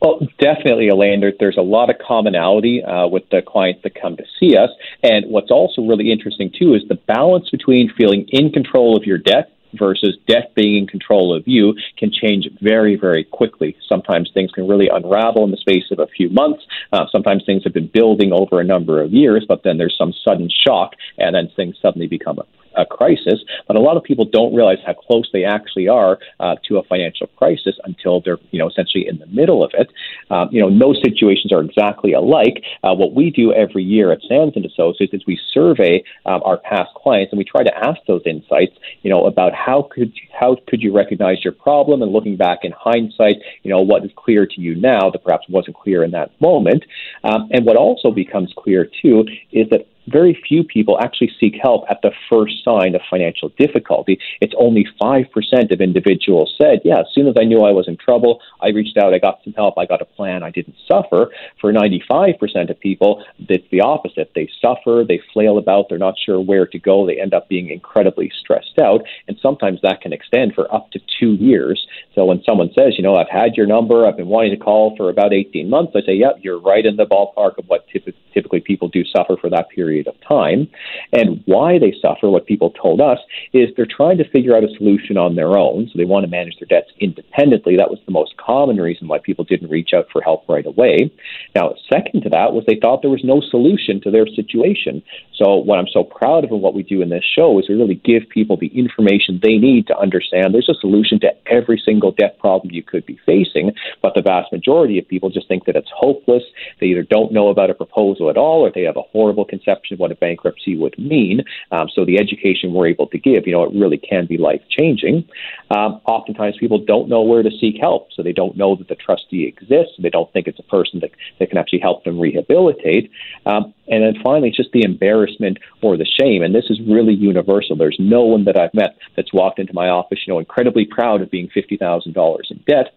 Well, 0.00 0.20
definitely, 0.38 0.88
Elaine. 0.88 1.20
There, 1.20 1.32
there's 1.38 1.58
a 1.58 1.62
lot 1.62 1.90
of 1.90 1.96
commonality 1.98 2.82
uh, 2.82 3.06
with 3.06 3.28
the 3.30 3.42
clients 3.42 3.82
that 3.82 4.00
come 4.00 4.16
to 4.16 4.24
see 4.38 4.56
us. 4.56 4.70
And 5.02 5.26
what's 5.30 5.50
also 5.50 5.82
really 5.82 6.10
interesting, 6.10 6.50
too, 6.56 6.74
is 6.74 6.82
the 6.88 6.94
balance 6.94 7.50
between 7.50 7.92
feeling 7.96 8.26
in 8.28 8.50
control 8.50 8.96
of 8.96 9.04
your 9.04 9.18
debt 9.18 9.52
versus 9.74 10.16
debt 10.26 10.52
being 10.54 10.76
in 10.76 10.86
control 10.86 11.34
of 11.34 11.46
you 11.46 11.74
can 11.96 12.10
change 12.12 12.48
very, 12.60 12.96
very 12.96 13.24
quickly. 13.24 13.76
Sometimes 13.88 14.30
things 14.32 14.50
can 14.50 14.66
really 14.66 14.88
unravel 14.92 15.44
in 15.44 15.50
the 15.50 15.56
space 15.56 15.84
of 15.90 15.98
a 15.98 16.06
few 16.06 16.28
months. 16.30 16.62
Uh, 16.92 17.06
sometimes 17.12 17.44
things 17.44 17.62
have 17.64 17.74
been 17.74 17.90
building 17.92 18.32
over 18.32 18.60
a 18.60 18.64
number 18.64 19.00
of 19.00 19.12
years, 19.12 19.44
but 19.46 19.62
then 19.62 19.78
there's 19.78 19.96
some 19.96 20.12
sudden 20.24 20.48
shock, 20.66 20.94
and 21.18 21.34
then 21.34 21.48
things 21.54 21.76
suddenly 21.80 22.06
become 22.06 22.38
a 22.76 22.86
crisis, 22.86 23.40
but 23.66 23.76
a 23.76 23.80
lot 23.80 23.96
of 23.96 24.02
people 24.02 24.24
don't 24.24 24.54
realize 24.54 24.78
how 24.86 24.92
close 24.92 25.28
they 25.32 25.44
actually 25.44 25.88
are 25.88 26.18
uh, 26.38 26.56
to 26.68 26.78
a 26.78 26.82
financial 26.84 27.26
crisis 27.36 27.76
until 27.84 28.20
they're, 28.20 28.38
you 28.50 28.58
know, 28.58 28.68
essentially 28.68 29.06
in 29.06 29.18
the 29.18 29.26
middle 29.26 29.64
of 29.64 29.72
it. 29.74 29.90
Um, 30.30 30.48
you 30.52 30.60
know, 30.60 30.68
no 30.68 30.94
situations 30.94 31.52
are 31.52 31.60
exactly 31.60 32.12
alike. 32.12 32.62
Uh, 32.84 32.94
what 32.94 33.14
we 33.14 33.30
do 33.30 33.52
every 33.52 33.82
year 33.82 34.12
at 34.12 34.20
Sands 34.28 34.56
and 34.56 34.64
Associates 34.64 35.12
is 35.12 35.22
we 35.26 35.38
survey 35.52 36.02
um, 36.26 36.40
our 36.44 36.58
past 36.58 36.90
clients 36.94 37.32
and 37.32 37.38
we 37.38 37.44
try 37.44 37.62
to 37.62 37.76
ask 37.76 38.00
those 38.06 38.22
insights, 38.26 38.76
you 39.02 39.10
know, 39.10 39.26
about 39.26 39.52
how 39.54 39.88
could 39.90 40.12
how 40.38 40.56
could 40.68 40.82
you 40.82 40.92
recognize 40.92 41.42
your 41.44 41.52
problem 41.52 42.02
and 42.02 42.12
looking 42.12 42.36
back 42.36 42.60
in 42.62 42.72
hindsight, 42.72 43.36
you 43.62 43.70
know, 43.70 43.80
what 43.80 44.04
is 44.04 44.10
clear 44.16 44.46
to 44.46 44.60
you 44.60 44.74
now 44.74 45.10
that 45.10 45.22
perhaps 45.24 45.48
wasn't 45.48 45.76
clear 45.76 46.02
in 46.04 46.10
that 46.12 46.30
moment. 46.40 46.84
Um, 47.24 47.48
and 47.50 47.64
what 47.66 47.76
also 47.76 48.10
becomes 48.10 48.52
clear 48.56 48.88
too 49.02 49.26
is 49.52 49.68
that 49.70 49.86
very 50.08 50.40
few 50.48 50.64
people 50.64 50.98
actually 51.00 51.30
seek 51.38 51.54
help 51.60 51.84
at 51.90 52.00
the 52.02 52.10
first 52.28 52.64
sign 52.64 52.94
of 52.94 53.00
financial 53.08 53.50
difficulty. 53.58 54.18
It's 54.40 54.54
only 54.58 54.86
5% 55.00 55.26
of 55.72 55.80
individuals 55.80 56.54
said, 56.60 56.80
yeah, 56.84 57.00
as 57.00 57.06
soon 57.12 57.28
as 57.28 57.34
I 57.38 57.44
knew 57.44 57.60
I 57.60 57.72
was 57.72 57.88
in 57.88 57.96
trouble, 57.96 58.40
I 58.60 58.68
reached 58.68 58.96
out, 58.96 59.14
I 59.14 59.18
got 59.18 59.40
some 59.44 59.52
help, 59.52 59.78
I 59.78 59.86
got 59.86 60.02
a 60.02 60.04
plan, 60.04 60.42
I 60.42 60.50
didn't 60.50 60.76
suffer. 60.88 61.30
For 61.60 61.72
95% 61.72 62.70
of 62.70 62.80
people, 62.80 63.24
it's 63.38 63.66
the 63.70 63.80
opposite. 63.80 64.32
They 64.34 64.48
suffer, 64.60 65.04
they 65.06 65.20
flail 65.32 65.58
about, 65.58 65.88
they're 65.88 65.98
not 65.98 66.14
sure 66.18 66.40
where 66.40 66.66
to 66.66 66.78
go, 66.78 67.06
they 67.06 67.20
end 67.20 67.34
up 67.34 67.48
being 67.48 67.70
incredibly 67.70 68.32
stressed 68.40 68.78
out, 68.80 69.02
and 69.28 69.36
sometimes 69.40 69.80
that 69.82 70.00
can 70.00 70.12
extend 70.12 70.54
for 70.54 70.72
up 70.74 70.90
to 70.92 71.00
two 71.18 71.32
years. 71.34 71.86
So 72.14 72.24
when 72.24 72.42
someone 72.44 72.70
says, 72.78 72.94
you 72.96 73.02
know, 73.02 73.16
I've 73.16 73.28
had 73.28 73.54
your 73.56 73.66
number, 73.66 74.06
I've 74.06 74.16
been 74.16 74.28
wanting 74.28 74.52
to 74.52 74.56
call 74.56 74.96
for 74.96 75.10
about 75.10 75.32
18 75.32 75.68
months, 75.68 75.92
I 75.94 76.00
say, 76.06 76.14
yep, 76.14 76.36
you're 76.40 76.60
right 76.60 76.84
in 76.84 76.96
the 76.96 77.06
ballpark 77.06 77.58
of 77.58 77.66
what 77.66 77.86
typically 78.32 78.60
people 78.60 78.88
do 78.88 79.04
suffer 79.04 79.36
for 79.36 79.50
that 79.50 79.68
period 79.68 79.89
period 79.90 80.06
of 80.06 80.14
time. 80.26 80.68
And 81.12 81.42
why 81.46 81.78
they 81.78 81.92
suffer, 82.00 82.30
what 82.30 82.46
people 82.46 82.70
told 82.70 83.00
us, 83.00 83.18
is 83.52 83.68
they're 83.76 83.86
trying 83.86 84.18
to 84.18 84.30
figure 84.30 84.56
out 84.56 84.62
a 84.62 84.68
solution 84.76 85.16
on 85.16 85.34
their 85.34 85.58
own. 85.58 85.88
So 85.90 85.98
they 85.98 86.04
want 86.04 86.24
to 86.24 86.30
manage 86.30 86.54
their 86.60 86.68
debts 86.68 86.92
independently. 87.00 87.76
That 87.76 87.90
was 87.90 87.98
the 88.06 88.12
most 88.12 88.36
common 88.36 88.76
reason 88.76 89.08
why 89.08 89.18
people 89.18 89.44
didn't 89.44 89.70
reach 89.70 89.90
out 89.94 90.06
for 90.12 90.22
help 90.22 90.48
right 90.48 90.66
away. 90.66 91.10
Now, 91.56 91.74
second 91.92 92.22
to 92.22 92.30
that 92.30 92.52
was 92.52 92.64
they 92.66 92.78
thought 92.80 93.02
there 93.02 93.10
was 93.10 93.24
no 93.24 93.40
solution 93.40 94.00
to 94.02 94.10
their 94.10 94.26
situation. 94.26 95.02
So 95.34 95.56
what 95.56 95.78
I'm 95.78 95.90
so 95.92 96.04
proud 96.04 96.44
of 96.44 96.52
and 96.52 96.62
what 96.62 96.74
we 96.74 96.82
do 96.82 97.02
in 97.02 97.08
this 97.08 97.24
show 97.24 97.58
is 97.58 97.68
we 97.68 97.74
really 97.74 98.00
give 98.04 98.28
people 98.28 98.56
the 98.56 98.70
information 98.78 99.40
they 99.42 99.56
need 99.56 99.86
to 99.88 99.98
understand 99.98 100.54
there's 100.54 100.68
a 100.68 100.80
solution 100.80 101.18
to 101.20 101.30
every 101.46 101.80
single 101.84 102.12
debt 102.12 102.38
problem 102.38 102.72
you 102.72 102.82
could 102.82 103.06
be 103.06 103.18
facing. 103.26 103.72
But 104.02 104.14
the 104.14 104.22
vast 104.22 104.52
majority 104.52 104.98
of 104.98 105.08
people 105.08 105.30
just 105.30 105.48
think 105.48 105.64
that 105.64 105.76
it's 105.76 105.90
hopeless. 105.94 106.42
They 106.80 106.86
either 106.86 107.02
don't 107.02 107.32
know 107.32 107.48
about 107.48 107.70
a 107.70 107.74
proposal 107.74 108.30
at 108.30 108.36
all 108.36 108.60
or 108.60 108.70
they 108.70 108.82
have 108.82 108.96
a 108.96 109.02
horrible 109.12 109.44
conception 109.44 109.79
of 109.90 109.98
what 109.98 110.12
a 110.12 110.14
bankruptcy 110.14 110.76
would 110.76 110.98
mean. 110.98 111.42
Um, 111.70 111.88
so 111.94 112.04
the 112.04 112.18
education 112.18 112.72
we're 112.72 112.88
able 112.88 113.06
to 113.08 113.18
give, 113.18 113.46
you 113.46 113.52
know, 113.52 113.64
it 113.64 113.72
really 113.74 113.98
can 113.98 114.26
be 114.26 114.38
life 114.38 114.62
changing. 114.68 115.28
Um, 115.70 116.00
oftentimes 116.06 116.56
people 116.58 116.78
don't 116.84 117.08
know 117.08 117.22
where 117.22 117.42
to 117.42 117.50
seek 117.60 117.76
help, 117.80 118.08
so 118.12 118.22
they 118.22 118.32
don't 118.32 118.56
know 118.56 118.76
that 118.76 118.88
the 118.88 118.94
trustee 118.94 119.46
exists. 119.46 119.94
They 119.98 120.10
don't 120.10 120.32
think 120.32 120.46
it's 120.46 120.58
a 120.58 120.64
person 120.64 121.00
that, 121.00 121.10
that 121.38 121.50
can 121.50 121.58
actually 121.58 121.80
help 121.80 122.04
them 122.04 122.18
rehabilitate. 122.18 123.10
Um, 123.46 123.74
and 123.88 124.02
then 124.04 124.22
finally, 124.22 124.48
it's 124.48 124.56
just 124.56 124.72
the 124.72 124.84
embarrassment 124.84 125.58
or 125.82 125.96
the 125.96 126.06
shame. 126.20 126.42
And 126.42 126.54
this 126.54 126.66
is 126.70 126.80
really 126.88 127.14
universal. 127.14 127.76
There's 127.76 127.96
no 127.98 128.22
one 128.22 128.44
that 128.44 128.58
I've 128.58 128.74
met 128.74 128.96
that's 129.16 129.32
walked 129.32 129.58
into 129.58 129.74
my 129.74 129.88
office, 129.88 130.20
you 130.26 130.32
know, 130.32 130.38
incredibly 130.38 130.84
proud 130.84 131.22
of 131.22 131.30
being 131.30 131.48
$50,000 131.48 132.38
in 132.50 132.64
debt 132.66 132.94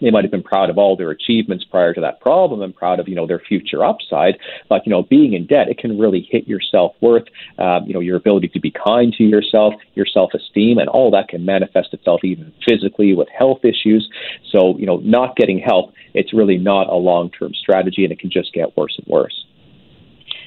they 0.00 0.10
might 0.10 0.24
have 0.24 0.30
been 0.30 0.42
proud 0.42 0.70
of 0.70 0.78
all 0.78 0.96
their 0.96 1.10
achievements 1.10 1.64
prior 1.64 1.94
to 1.94 2.00
that 2.00 2.20
problem 2.20 2.62
and 2.62 2.74
proud 2.74 3.00
of 3.00 3.08
you 3.08 3.14
know 3.14 3.26
their 3.26 3.40
future 3.40 3.84
upside. 3.84 4.38
But 4.68 4.86
you 4.86 4.90
know 4.90 5.02
being 5.02 5.32
in 5.32 5.46
debt 5.46 5.68
it 5.68 5.78
can 5.78 5.98
really 5.98 6.26
hit 6.30 6.46
your 6.46 6.60
self-worth 6.60 7.24
um, 7.58 7.84
you 7.86 7.94
know 7.94 8.00
your 8.00 8.16
ability 8.16 8.48
to 8.48 8.60
be 8.60 8.70
kind 8.70 9.12
to 9.18 9.24
yourself 9.24 9.74
your 9.94 10.06
self-esteem 10.06 10.78
and 10.78 10.88
all 10.88 11.10
that 11.10 11.28
can 11.28 11.44
manifest 11.44 11.92
itself 11.92 12.20
even 12.24 12.52
physically 12.66 13.14
with 13.14 13.28
health 13.36 13.64
issues. 13.64 14.08
So 14.50 14.76
you 14.78 14.86
know 14.86 14.98
not 14.98 15.36
getting 15.36 15.58
help 15.58 15.92
it's 16.14 16.32
really 16.32 16.58
not 16.58 16.88
a 16.88 16.96
long-term 16.96 17.54
strategy 17.54 18.04
and 18.04 18.12
it 18.12 18.18
can 18.18 18.30
just 18.30 18.52
get 18.52 18.76
worse 18.76 18.98
and 18.98 19.06
worse 19.06 19.44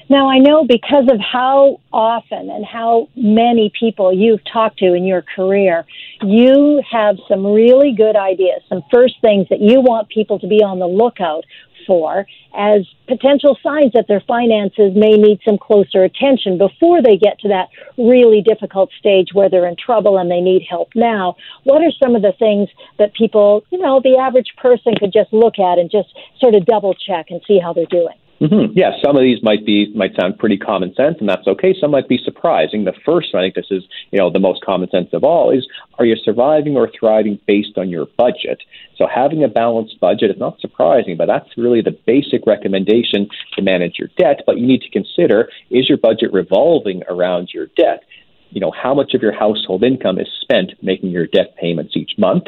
now, 0.08 0.28
I 0.28 0.38
know 0.38 0.64
because 0.64 1.08
of 1.10 1.20
how 1.20 1.80
often 1.92 2.50
and 2.50 2.64
how 2.64 3.08
many 3.16 3.72
people 3.78 4.12
you've 4.12 4.44
talked 4.44 4.78
to 4.78 4.94
in 4.94 5.04
your 5.04 5.22
career, 5.22 5.84
you 6.22 6.82
have 6.90 7.16
some 7.28 7.46
really 7.46 7.92
good 7.92 8.16
ideas, 8.16 8.62
some 8.68 8.82
first 8.90 9.14
things 9.20 9.48
that 9.50 9.60
you 9.60 9.80
want 9.80 10.08
people 10.08 10.38
to 10.40 10.46
be 10.46 10.62
on 10.62 10.78
the 10.78 10.86
lookout 10.86 11.44
for 11.86 12.26
as 12.54 12.86
potential 13.08 13.58
signs 13.62 13.92
that 13.92 14.06
their 14.08 14.20
finances 14.20 14.92
may 14.94 15.16
need 15.16 15.40
some 15.44 15.58
closer 15.58 16.04
attention 16.04 16.58
before 16.58 17.02
they 17.02 17.16
get 17.16 17.38
to 17.40 17.48
that 17.48 17.68
really 17.96 18.42
difficult 18.42 18.90
stage 18.98 19.28
where 19.32 19.48
they're 19.48 19.66
in 19.66 19.76
trouble 19.76 20.18
and 20.18 20.30
they 20.30 20.40
need 20.40 20.64
help 20.68 20.90
now? 20.94 21.34
What 21.64 21.82
are 21.82 21.90
some 22.02 22.14
of 22.14 22.22
the 22.22 22.32
things 22.38 22.68
that 22.98 23.14
people, 23.14 23.64
you 23.70 23.78
know, 23.78 24.00
the 24.02 24.16
average 24.16 24.52
person 24.56 24.94
could 24.98 25.12
just 25.12 25.32
look 25.32 25.58
at 25.58 25.78
and 25.78 25.90
just 25.90 26.08
sort 26.40 26.54
of 26.54 26.66
double 26.66 26.94
check 26.94 27.26
and 27.30 27.40
see 27.46 27.58
how 27.58 27.72
they're 27.72 27.86
doing? 27.86 28.14
Mm-hmm. 28.42 28.76
Yeah, 28.76 28.90
some 29.04 29.16
of 29.16 29.22
these 29.22 29.40
might 29.44 29.64
be 29.64 29.92
might 29.94 30.16
sound 30.20 30.36
pretty 30.36 30.58
common 30.58 30.92
sense, 30.96 31.16
and 31.20 31.28
that's 31.28 31.46
okay. 31.46 31.76
Some 31.80 31.92
might 31.92 32.08
be 32.08 32.18
surprising. 32.18 32.84
The 32.84 32.92
first, 33.04 33.36
I 33.36 33.40
think 33.40 33.54
this 33.54 33.70
is 33.70 33.84
you 34.10 34.18
know 34.18 34.30
the 34.30 34.40
most 34.40 34.64
common 34.64 34.90
sense 34.90 35.10
of 35.12 35.22
all, 35.22 35.56
is 35.56 35.64
are 36.00 36.04
you 36.04 36.16
surviving 36.16 36.76
or 36.76 36.90
thriving 36.90 37.38
based 37.46 37.78
on 37.78 37.88
your 37.88 38.06
budget? 38.18 38.60
So 38.96 39.06
having 39.06 39.44
a 39.44 39.48
balanced 39.48 40.00
budget 40.00 40.32
is 40.32 40.38
not 40.38 40.60
surprising, 40.60 41.16
but 41.16 41.26
that's 41.26 41.56
really 41.56 41.82
the 41.82 41.96
basic 42.04 42.44
recommendation 42.44 43.28
to 43.52 43.62
manage 43.62 43.94
your 43.96 44.08
debt. 44.18 44.40
But 44.44 44.58
you 44.58 44.66
need 44.66 44.82
to 44.82 44.90
consider: 44.90 45.48
is 45.70 45.88
your 45.88 45.98
budget 45.98 46.32
revolving 46.32 47.04
around 47.08 47.50
your 47.54 47.68
debt? 47.76 48.02
You 48.50 48.60
know, 48.60 48.72
how 48.72 48.92
much 48.92 49.14
of 49.14 49.22
your 49.22 49.32
household 49.32 49.84
income 49.84 50.18
is 50.18 50.28
spent 50.40 50.72
making 50.82 51.10
your 51.10 51.28
debt 51.28 51.56
payments 51.56 51.96
each 51.96 52.18
month? 52.18 52.44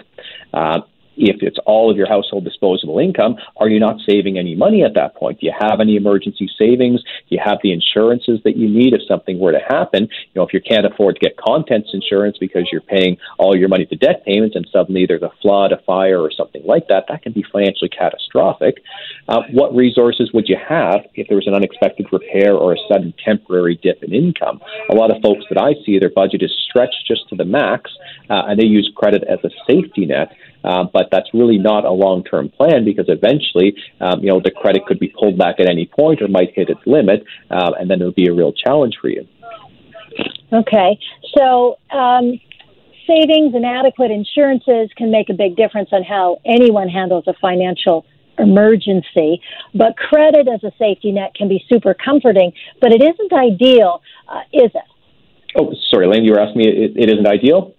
Uh, 0.52 0.80
if 1.16 1.42
it's 1.42 1.58
all 1.66 1.90
of 1.90 1.96
your 1.96 2.08
household 2.08 2.44
disposable 2.44 2.98
income, 2.98 3.36
are 3.56 3.68
you 3.68 3.80
not 3.80 3.96
saving 4.08 4.38
any 4.38 4.54
money 4.54 4.82
at 4.82 4.94
that 4.94 5.14
point? 5.16 5.40
Do 5.40 5.46
you 5.46 5.54
have 5.58 5.80
any 5.80 5.96
emergency 5.96 6.48
savings? 6.58 7.02
Do 7.02 7.36
you 7.36 7.40
have 7.44 7.58
the 7.62 7.72
insurances 7.72 8.40
that 8.44 8.56
you 8.56 8.68
need 8.68 8.92
if 8.92 9.02
something 9.06 9.38
were 9.38 9.52
to 9.52 9.60
happen? 9.68 10.02
You 10.02 10.34
know, 10.36 10.46
if 10.46 10.52
you 10.52 10.60
can't 10.60 10.86
afford 10.86 11.16
to 11.16 11.20
get 11.20 11.36
contents 11.36 11.90
insurance 11.92 12.36
because 12.38 12.68
you're 12.70 12.80
paying 12.80 13.16
all 13.38 13.56
your 13.56 13.68
money 13.68 13.86
to 13.86 13.96
debt 13.96 14.24
payments 14.24 14.56
and 14.56 14.66
suddenly 14.72 15.06
there's 15.06 15.22
a 15.22 15.32
flood, 15.40 15.72
a 15.72 15.78
fire, 15.86 16.20
or 16.20 16.30
something 16.30 16.62
like 16.64 16.88
that, 16.88 17.04
that 17.08 17.22
can 17.22 17.32
be 17.32 17.44
financially 17.52 17.88
catastrophic. 17.88 18.82
Uh, 19.28 19.42
what 19.52 19.74
resources 19.74 20.30
would 20.32 20.48
you 20.48 20.56
have 20.56 21.00
if 21.14 21.28
there 21.28 21.36
was 21.36 21.46
an 21.46 21.54
unexpected 21.54 22.06
repair 22.12 22.54
or 22.54 22.72
a 22.74 22.78
sudden 22.88 23.14
temporary 23.24 23.78
dip 23.82 24.02
in 24.02 24.12
income? 24.12 24.60
A 24.90 24.94
lot 24.94 25.14
of 25.14 25.22
folks 25.22 25.44
that 25.50 25.60
I 25.60 25.74
see, 25.84 25.98
their 25.98 26.10
budget 26.10 26.42
is 26.42 26.52
stretched 26.68 27.06
just 27.06 27.28
to 27.28 27.36
the 27.36 27.44
max, 27.44 27.90
uh, 28.30 28.44
and 28.46 28.58
they 28.58 28.66
use 28.66 28.90
credit 28.94 29.24
as 29.24 29.38
a 29.44 29.50
safety 29.66 30.06
net. 30.06 30.32
Uh, 30.64 30.84
but 30.92 31.08
that's 31.12 31.28
really 31.34 31.58
not 31.58 31.84
a 31.84 31.92
long-term 31.92 32.48
plan 32.48 32.84
because 32.84 33.04
eventually, 33.08 33.76
um, 34.00 34.20
you 34.20 34.30
know, 34.30 34.40
the 34.42 34.50
credit 34.50 34.86
could 34.86 34.98
be 34.98 35.08
pulled 35.08 35.36
back 35.36 35.56
at 35.60 35.68
any 35.68 35.86
point 35.86 36.22
or 36.22 36.28
might 36.28 36.52
hit 36.54 36.70
its 36.70 36.80
limit, 36.86 37.22
uh, 37.50 37.72
and 37.78 37.90
then 37.90 38.00
it 38.00 38.04
would 38.04 38.14
be 38.14 38.28
a 38.28 38.32
real 38.32 38.52
challenge 38.52 38.94
for 39.00 39.08
you. 39.08 39.26
Okay, 40.52 40.98
so 41.36 41.76
um, 41.90 42.40
savings 43.06 43.54
and 43.54 43.66
adequate 43.66 44.10
insurances 44.10 44.90
can 44.96 45.10
make 45.10 45.28
a 45.28 45.34
big 45.34 45.56
difference 45.56 45.90
on 45.92 46.02
how 46.02 46.38
anyone 46.46 46.88
handles 46.88 47.24
a 47.26 47.34
financial 47.40 48.06
emergency. 48.38 49.40
But 49.74 49.96
credit 49.96 50.48
as 50.48 50.62
a 50.64 50.72
safety 50.78 51.12
net 51.12 51.34
can 51.34 51.48
be 51.48 51.64
super 51.68 51.94
comforting, 51.94 52.52
but 52.80 52.92
it 52.92 53.02
isn't 53.02 53.32
ideal, 53.32 54.00
uh, 54.28 54.40
is 54.52 54.70
it? 54.74 54.88
Oh, 55.56 55.72
sorry, 55.90 56.08
Lane, 56.08 56.24
you 56.24 56.32
were 56.32 56.40
asking 56.40 56.58
me. 56.58 56.68
It, 56.68 56.92
it 56.96 57.12
isn't 57.12 57.26
ideal. 57.26 57.74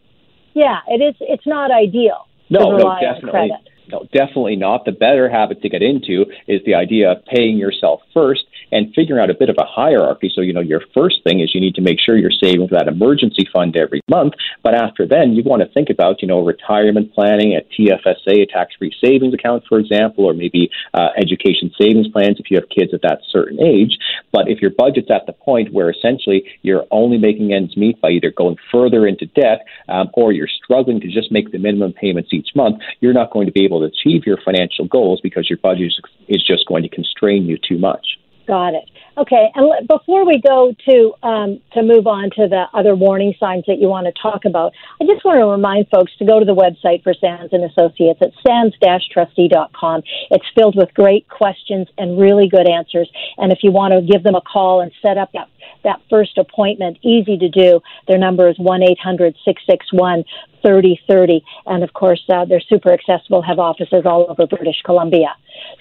Yeah, 0.54 0.80
it 0.88 1.02
is. 1.02 1.16
It's 1.20 1.46
not 1.46 1.72
ideal. 1.72 2.28
No, 2.50 2.78
no, 2.78 2.96
definitely. 3.00 3.52
No, 3.88 4.08
definitely 4.12 4.56
not. 4.56 4.86
The 4.86 4.92
better 4.92 5.30
habit 5.30 5.62
to 5.62 5.70
get 5.70 5.84
into 5.84 6.26
is 6.48 6.62
the 6.66 6.74
idea 6.74 7.12
of 7.12 7.26
paying 7.26 7.58
yourself 7.58 8.02
first 8.14 8.44
and 8.76 8.94
figuring 8.94 9.24
out 9.24 9.30
a 9.30 9.34
bit 9.34 9.48
of 9.48 9.56
a 9.58 9.64
hierarchy. 9.66 10.30
So, 10.34 10.42
you 10.42 10.52
know, 10.52 10.60
your 10.60 10.82
first 10.94 11.24
thing 11.24 11.40
is 11.40 11.56
you 11.56 11.62
need 11.62 11.76
to 11.76 11.82
make 11.82 11.98
sure 11.98 12.18
you're 12.18 12.30
saving 12.44 12.68
for 12.68 12.76
that 12.76 12.90
emergency 12.90 13.48
fund 13.54 13.78
every 13.78 14.02
month. 14.10 14.34
But 14.64 14.76
after 14.76 15.08
then, 15.08 15.32
you 15.32 15.44
want 15.46 15.62
to 15.62 15.70
think 15.70 15.90
about, 15.90 16.22
you 16.22 16.28
know, 16.28 16.44
retirement 16.44 17.14
planning, 17.14 17.56
a 17.56 17.62
TFSA, 17.74 18.44
a 18.44 18.46
tax 18.46 18.76
free 18.78 18.92
savings 19.02 19.34
account, 19.34 19.64
for 19.70 19.80
example, 19.80 20.26
or 20.26 20.34
maybe 20.34 20.70
uh, 20.94 21.08
education 21.16 21.72
savings 21.80 22.10
plans 22.10 22.36
if 22.38 22.52
you 22.52 22.58
have 22.60 22.68
kids 22.68 22.94
at 22.94 23.02
that 23.04 23.20
certain 23.32 23.64
age. 23.64 23.98
But 24.34 24.50
if 24.50 24.62
your 24.62 24.72
budget's 24.72 25.10
at 25.10 25.26
the 25.26 25.32
point 25.32 25.72
where 25.72 25.90
essentially 25.90 26.44
you're 26.62 26.86
only 26.92 27.18
making 27.18 27.54
ends 27.54 27.78
meet 27.78 28.02
by 28.02 28.10
either 28.10 28.32
going 28.32 28.58
further 28.72 29.08
into 29.08 29.26
debt 29.28 29.66
um, 29.88 30.10
or 30.16 30.34
you're 30.34 30.50
struggling 30.50 31.00
to 31.00 31.08
just 31.08 31.32
make 31.32 31.54
the 31.54 31.60
minimum 31.60 31.94
payments 31.94 32.34
each 32.34 32.50
month, 32.56 32.82
you're 33.00 33.14
not 33.14 33.32
going 33.32 33.46
to 33.46 33.54
be 33.54 33.64
able 33.64 33.80
to 33.80 33.86
achieve 33.86 34.26
your 34.26 34.38
financial 34.44 34.86
goals 34.86 35.22
because 35.24 35.50
your 35.50 35.60
budget 35.60 35.94
is 36.28 36.44
just 36.46 36.68
going 36.68 36.84
to 36.84 36.90
constrain 36.90 37.46
you 37.46 37.58
too 37.58 37.78
much. 37.78 38.06
Got 38.48 38.76
it. 38.76 38.90
Okay, 39.18 39.50
and 39.56 39.88
before 39.88 40.26
we 40.26 40.40
go 40.40 40.76
to 40.90 41.14
um, 41.24 41.62
to 41.72 41.82
move 41.82 42.06
on 42.06 42.30
to 42.32 42.48
the 42.48 42.66
other 42.74 42.96
warning 42.96 43.34
signs 43.40 43.64
that 43.66 43.80
you 43.80 43.88
want 43.88 44.08
to 44.08 44.14
talk 44.22 44.44
about, 44.44 44.74
I 45.02 45.06
just 45.06 45.24
want 45.24 45.40
to 45.40 45.46
remind 45.46 45.88
folks 45.88 46.12
to 46.18 46.26
go 46.26 46.40
to 46.40 46.46
the 46.46 46.54
website 46.54 47.02
for 47.02 47.14
Sands 47.14 47.54
and 47.54 47.64
Associates 47.64 48.20
at 48.22 48.34
sands-trustee.com. 48.46 50.04
It's 50.32 50.46
filled 50.54 50.76
with 50.76 50.94
great 50.94 51.30
questions 51.30 51.88
and 51.98 52.20
really 52.20 52.50
good 52.50 52.68
answers. 52.68 53.10
And 53.38 53.54
if 53.54 53.60
you 53.64 53.72
want 53.72 53.94
to 53.94 54.02
give 54.02 54.22
them 54.22 54.36
a 54.36 54.42
call 54.42 54.82
and 54.82 54.92
set 55.02 55.18
up 55.18 55.32
that 55.32 55.48
that 55.84 56.02
first 56.10 56.38
appointment, 56.38 56.98
easy 57.04 57.38
to 57.38 57.50
do. 57.50 57.82
Their 58.08 58.18
number 58.18 58.50
is 58.50 58.58
one 58.58 58.84
eight 58.84 59.00
hundred 59.00 59.36
six 59.46 59.62
six 59.68 59.86
one 59.92 60.24
3030. 60.66 61.44
And 61.68 61.84
of 61.84 61.94
course, 61.94 62.24
uh, 62.30 62.46
they're 62.46 62.60
super 62.60 62.92
accessible, 62.92 63.42
have 63.44 63.60
offices 63.60 64.04
all 64.06 64.26
over 64.30 64.48
British 64.48 64.82
Columbia. 64.84 65.36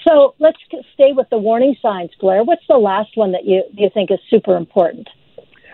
So 0.07 0.35
let's 0.39 0.59
stay 0.93 1.13
with 1.13 1.29
the 1.31 1.39
warning 1.39 1.75
signs, 1.81 2.11
Blair. 2.21 2.45
What's 2.45 2.67
the 2.69 2.77
last 2.77 3.17
one 3.17 3.33
that 3.33 3.47
you, 3.47 3.63
you 3.73 3.89
think 3.95 4.11
is 4.11 4.19
super 4.29 4.57
important? 4.57 5.09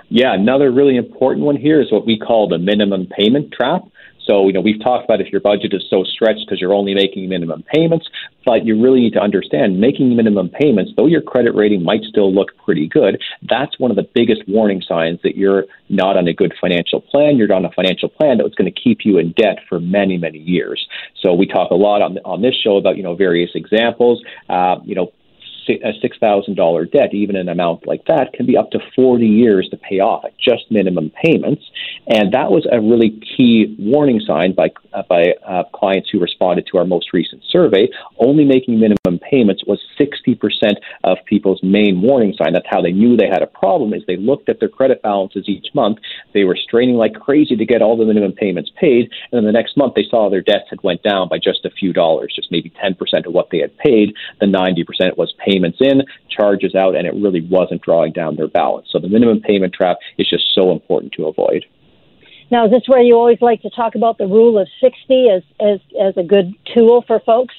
Yeah, 0.09 0.35
another 0.35 0.73
really 0.73 0.97
important 0.97 1.45
one 1.45 1.57
here 1.57 1.81
is 1.81 1.91
what 1.93 2.07
we 2.07 2.19
call 2.19 2.49
the 2.49 2.59
minimum 2.59 3.07
payment 3.07 3.53
trap. 3.53 3.83
So, 4.31 4.47
you 4.47 4.53
know, 4.53 4.61
we've 4.61 4.81
talked 4.81 5.07
about 5.07 5.21
if 5.21 5.33
your 5.33 5.41
budget 5.41 5.75
is 5.75 5.83
so 5.91 6.05
stretched 6.05 6.47
because 6.47 6.61
you're 6.61 6.73
only 6.73 6.95
making 6.95 7.29
minimum 7.29 7.65
payments, 7.75 8.09
but 8.47 8.65
you 8.65 8.81
really 8.81 9.01
need 9.01 9.13
to 9.15 9.21
understand 9.21 9.81
making 9.81 10.15
minimum 10.15 10.51
payments, 10.51 10.93
though 10.97 11.07
your 11.07 11.21
credit 11.21 11.53
rating 11.53 11.83
might 11.83 12.03
still 12.05 12.33
look 12.33 12.57
pretty 12.65 12.87
good, 12.87 13.21
that's 13.49 13.77
one 13.81 13.91
of 13.91 13.97
the 13.97 14.09
biggest 14.15 14.43
warning 14.47 14.83
signs 14.87 15.19
that 15.25 15.37
you're 15.37 15.65
not 15.89 16.17
on 16.17 16.29
a 16.29 16.33
good 16.33 16.55
financial 16.61 17.01
plan. 17.01 17.39
You're 17.39 17.53
on 17.53 17.65
a 17.65 17.73
financial 17.73 18.09
plan 18.09 18.39
that's 18.39 18.55
going 18.55 18.73
to 18.73 18.81
keep 18.81 18.99
you 19.05 19.19
in 19.19 19.33
debt 19.33 19.59
for 19.69 19.81
many, 19.81 20.17
many 20.17 20.39
years. 20.39 20.87
So 21.21 21.35
we 21.35 21.47
talk 21.47 21.73
a 21.73 21.75
lot 21.75 22.01
on, 22.01 22.19
on 22.25 22.41
this 22.41 22.55
show 22.55 22.77
about, 22.77 22.97
you 22.97 23.03
know, 23.03 23.17
various 23.17 23.51
examples. 23.57 24.23
Uh, 24.49 24.77
you 24.85 24.95
know, 24.95 25.11
a 25.71 25.93
$6,000 26.07 26.93
debt, 26.93 27.15
even 27.15 27.37
an 27.37 27.49
amount 27.49 27.87
like 27.87 28.05
that, 28.07 28.33
can 28.33 28.47
be 28.47 28.57
up 28.57 28.71
to 28.73 28.79
40 28.95 29.27
years 29.27 29.69
to 29.71 29.77
pay 29.77 30.01
off 30.01 30.25
at 30.25 30.37
just 30.39 30.71
minimum 30.71 31.13
payments. 31.23 31.63
And 32.07 32.33
that 32.33 32.51
was 32.51 32.67
a 32.71 32.81
really 32.81 33.21
key 33.37 33.77
warning 33.79 34.21
sign 34.27 34.55
by, 34.55 34.71
uh, 34.93 35.03
by 35.09 35.35
uh, 35.47 35.65
clients 35.75 36.09
who 36.11 36.19
responded 36.19 36.67
to 36.71 36.79
our 36.79 36.85
most 36.85 37.13
recent 37.13 37.43
survey. 37.49 37.89
Only 38.19 38.45
making 38.45 38.81
minimum 38.81 39.21
payments 39.31 39.65
was 39.67 39.81
60% 39.99 40.39
of 41.05 41.19
people's 41.27 41.61
main 41.63 42.03
warning 42.03 42.35
sign. 42.37 42.53
That's 42.53 42.67
how 42.69 42.83
they 42.83 42.93
knew 42.93 43.17
they 43.17 43.29
had 43.29 43.43
a 43.43 43.47
problem 43.47 43.95
is 43.95 44.03
they 44.07 44.17
looked 44.17 44.49
at 44.49 44.61
their 44.61 44.69
credit 44.69 45.03
balances 45.03 45.49
each 45.49 45.69
month. 45.75 45.99
They 46.35 46.45
were 46.45 46.57
straining 46.57 46.97
like 46.97 47.15
crazy 47.15 47.57
to 47.57 47.67
get 47.67 47.83
all 47.83 47.97
the 47.97 48.05
minimum 48.05 48.33
payments 48.33 48.71
paid. 48.81 49.11
And 49.31 49.39
then 49.39 49.45
the 49.45 49.53
next 49.53 49.77
month 49.77 49.95
they 49.95 50.07
saw 50.09 50.29
their 50.29 50.41
debts 50.41 50.71
had 50.71 50.83
went 50.83 51.03
down 51.03 51.29
by 51.29 51.39
just 51.39 51.65
a 51.65 51.71
few 51.71 51.93
dollars, 51.93 52.33
just 52.35 52.51
maybe 52.51 52.73
10% 52.83 53.27
of 53.27 53.33
what 53.33 53.51
they 53.51 53.59
had 53.59 53.77
paid. 53.79 54.15
The 54.41 54.47
90% 54.47 55.17
was 55.17 55.33
payments 55.61 55.79
in, 55.81 56.03
charges 56.29 56.75
out, 56.75 56.95
and 56.97 57.07
it 57.07 57.15
really 57.15 57.41
wasn't 57.41 57.83
drawing 57.83 58.13
down 58.13 58.37
their 58.37 58.49
balance. 58.49 58.89
So 58.91 58.99
the 58.99 59.09
minimum 59.09 59.41
payment 59.41 59.75
trap 59.75 59.99
is 60.19 60.29
just 60.29 60.45
so 60.55 60.73
important 60.73 61.13
to 61.15 61.27
avoid. 61.27 61.65
Now, 62.51 62.65
is 62.65 62.73
this 62.73 62.83
where 62.87 63.01
you 63.01 63.15
always 63.15 63.41
like 63.41 63.63
to 63.63 63.71
talk 63.71 63.95
about 63.95 64.19
the 64.19 64.27
rule 64.27 64.59
of 64.59 64.69
60 64.81 65.29
as, 65.29 65.43
as, 65.61 65.81
as 66.01 66.17
a 66.17 66.25
good 66.25 66.53
tool 66.75 67.05
for 67.07 67.21
folks? 67.21 67.55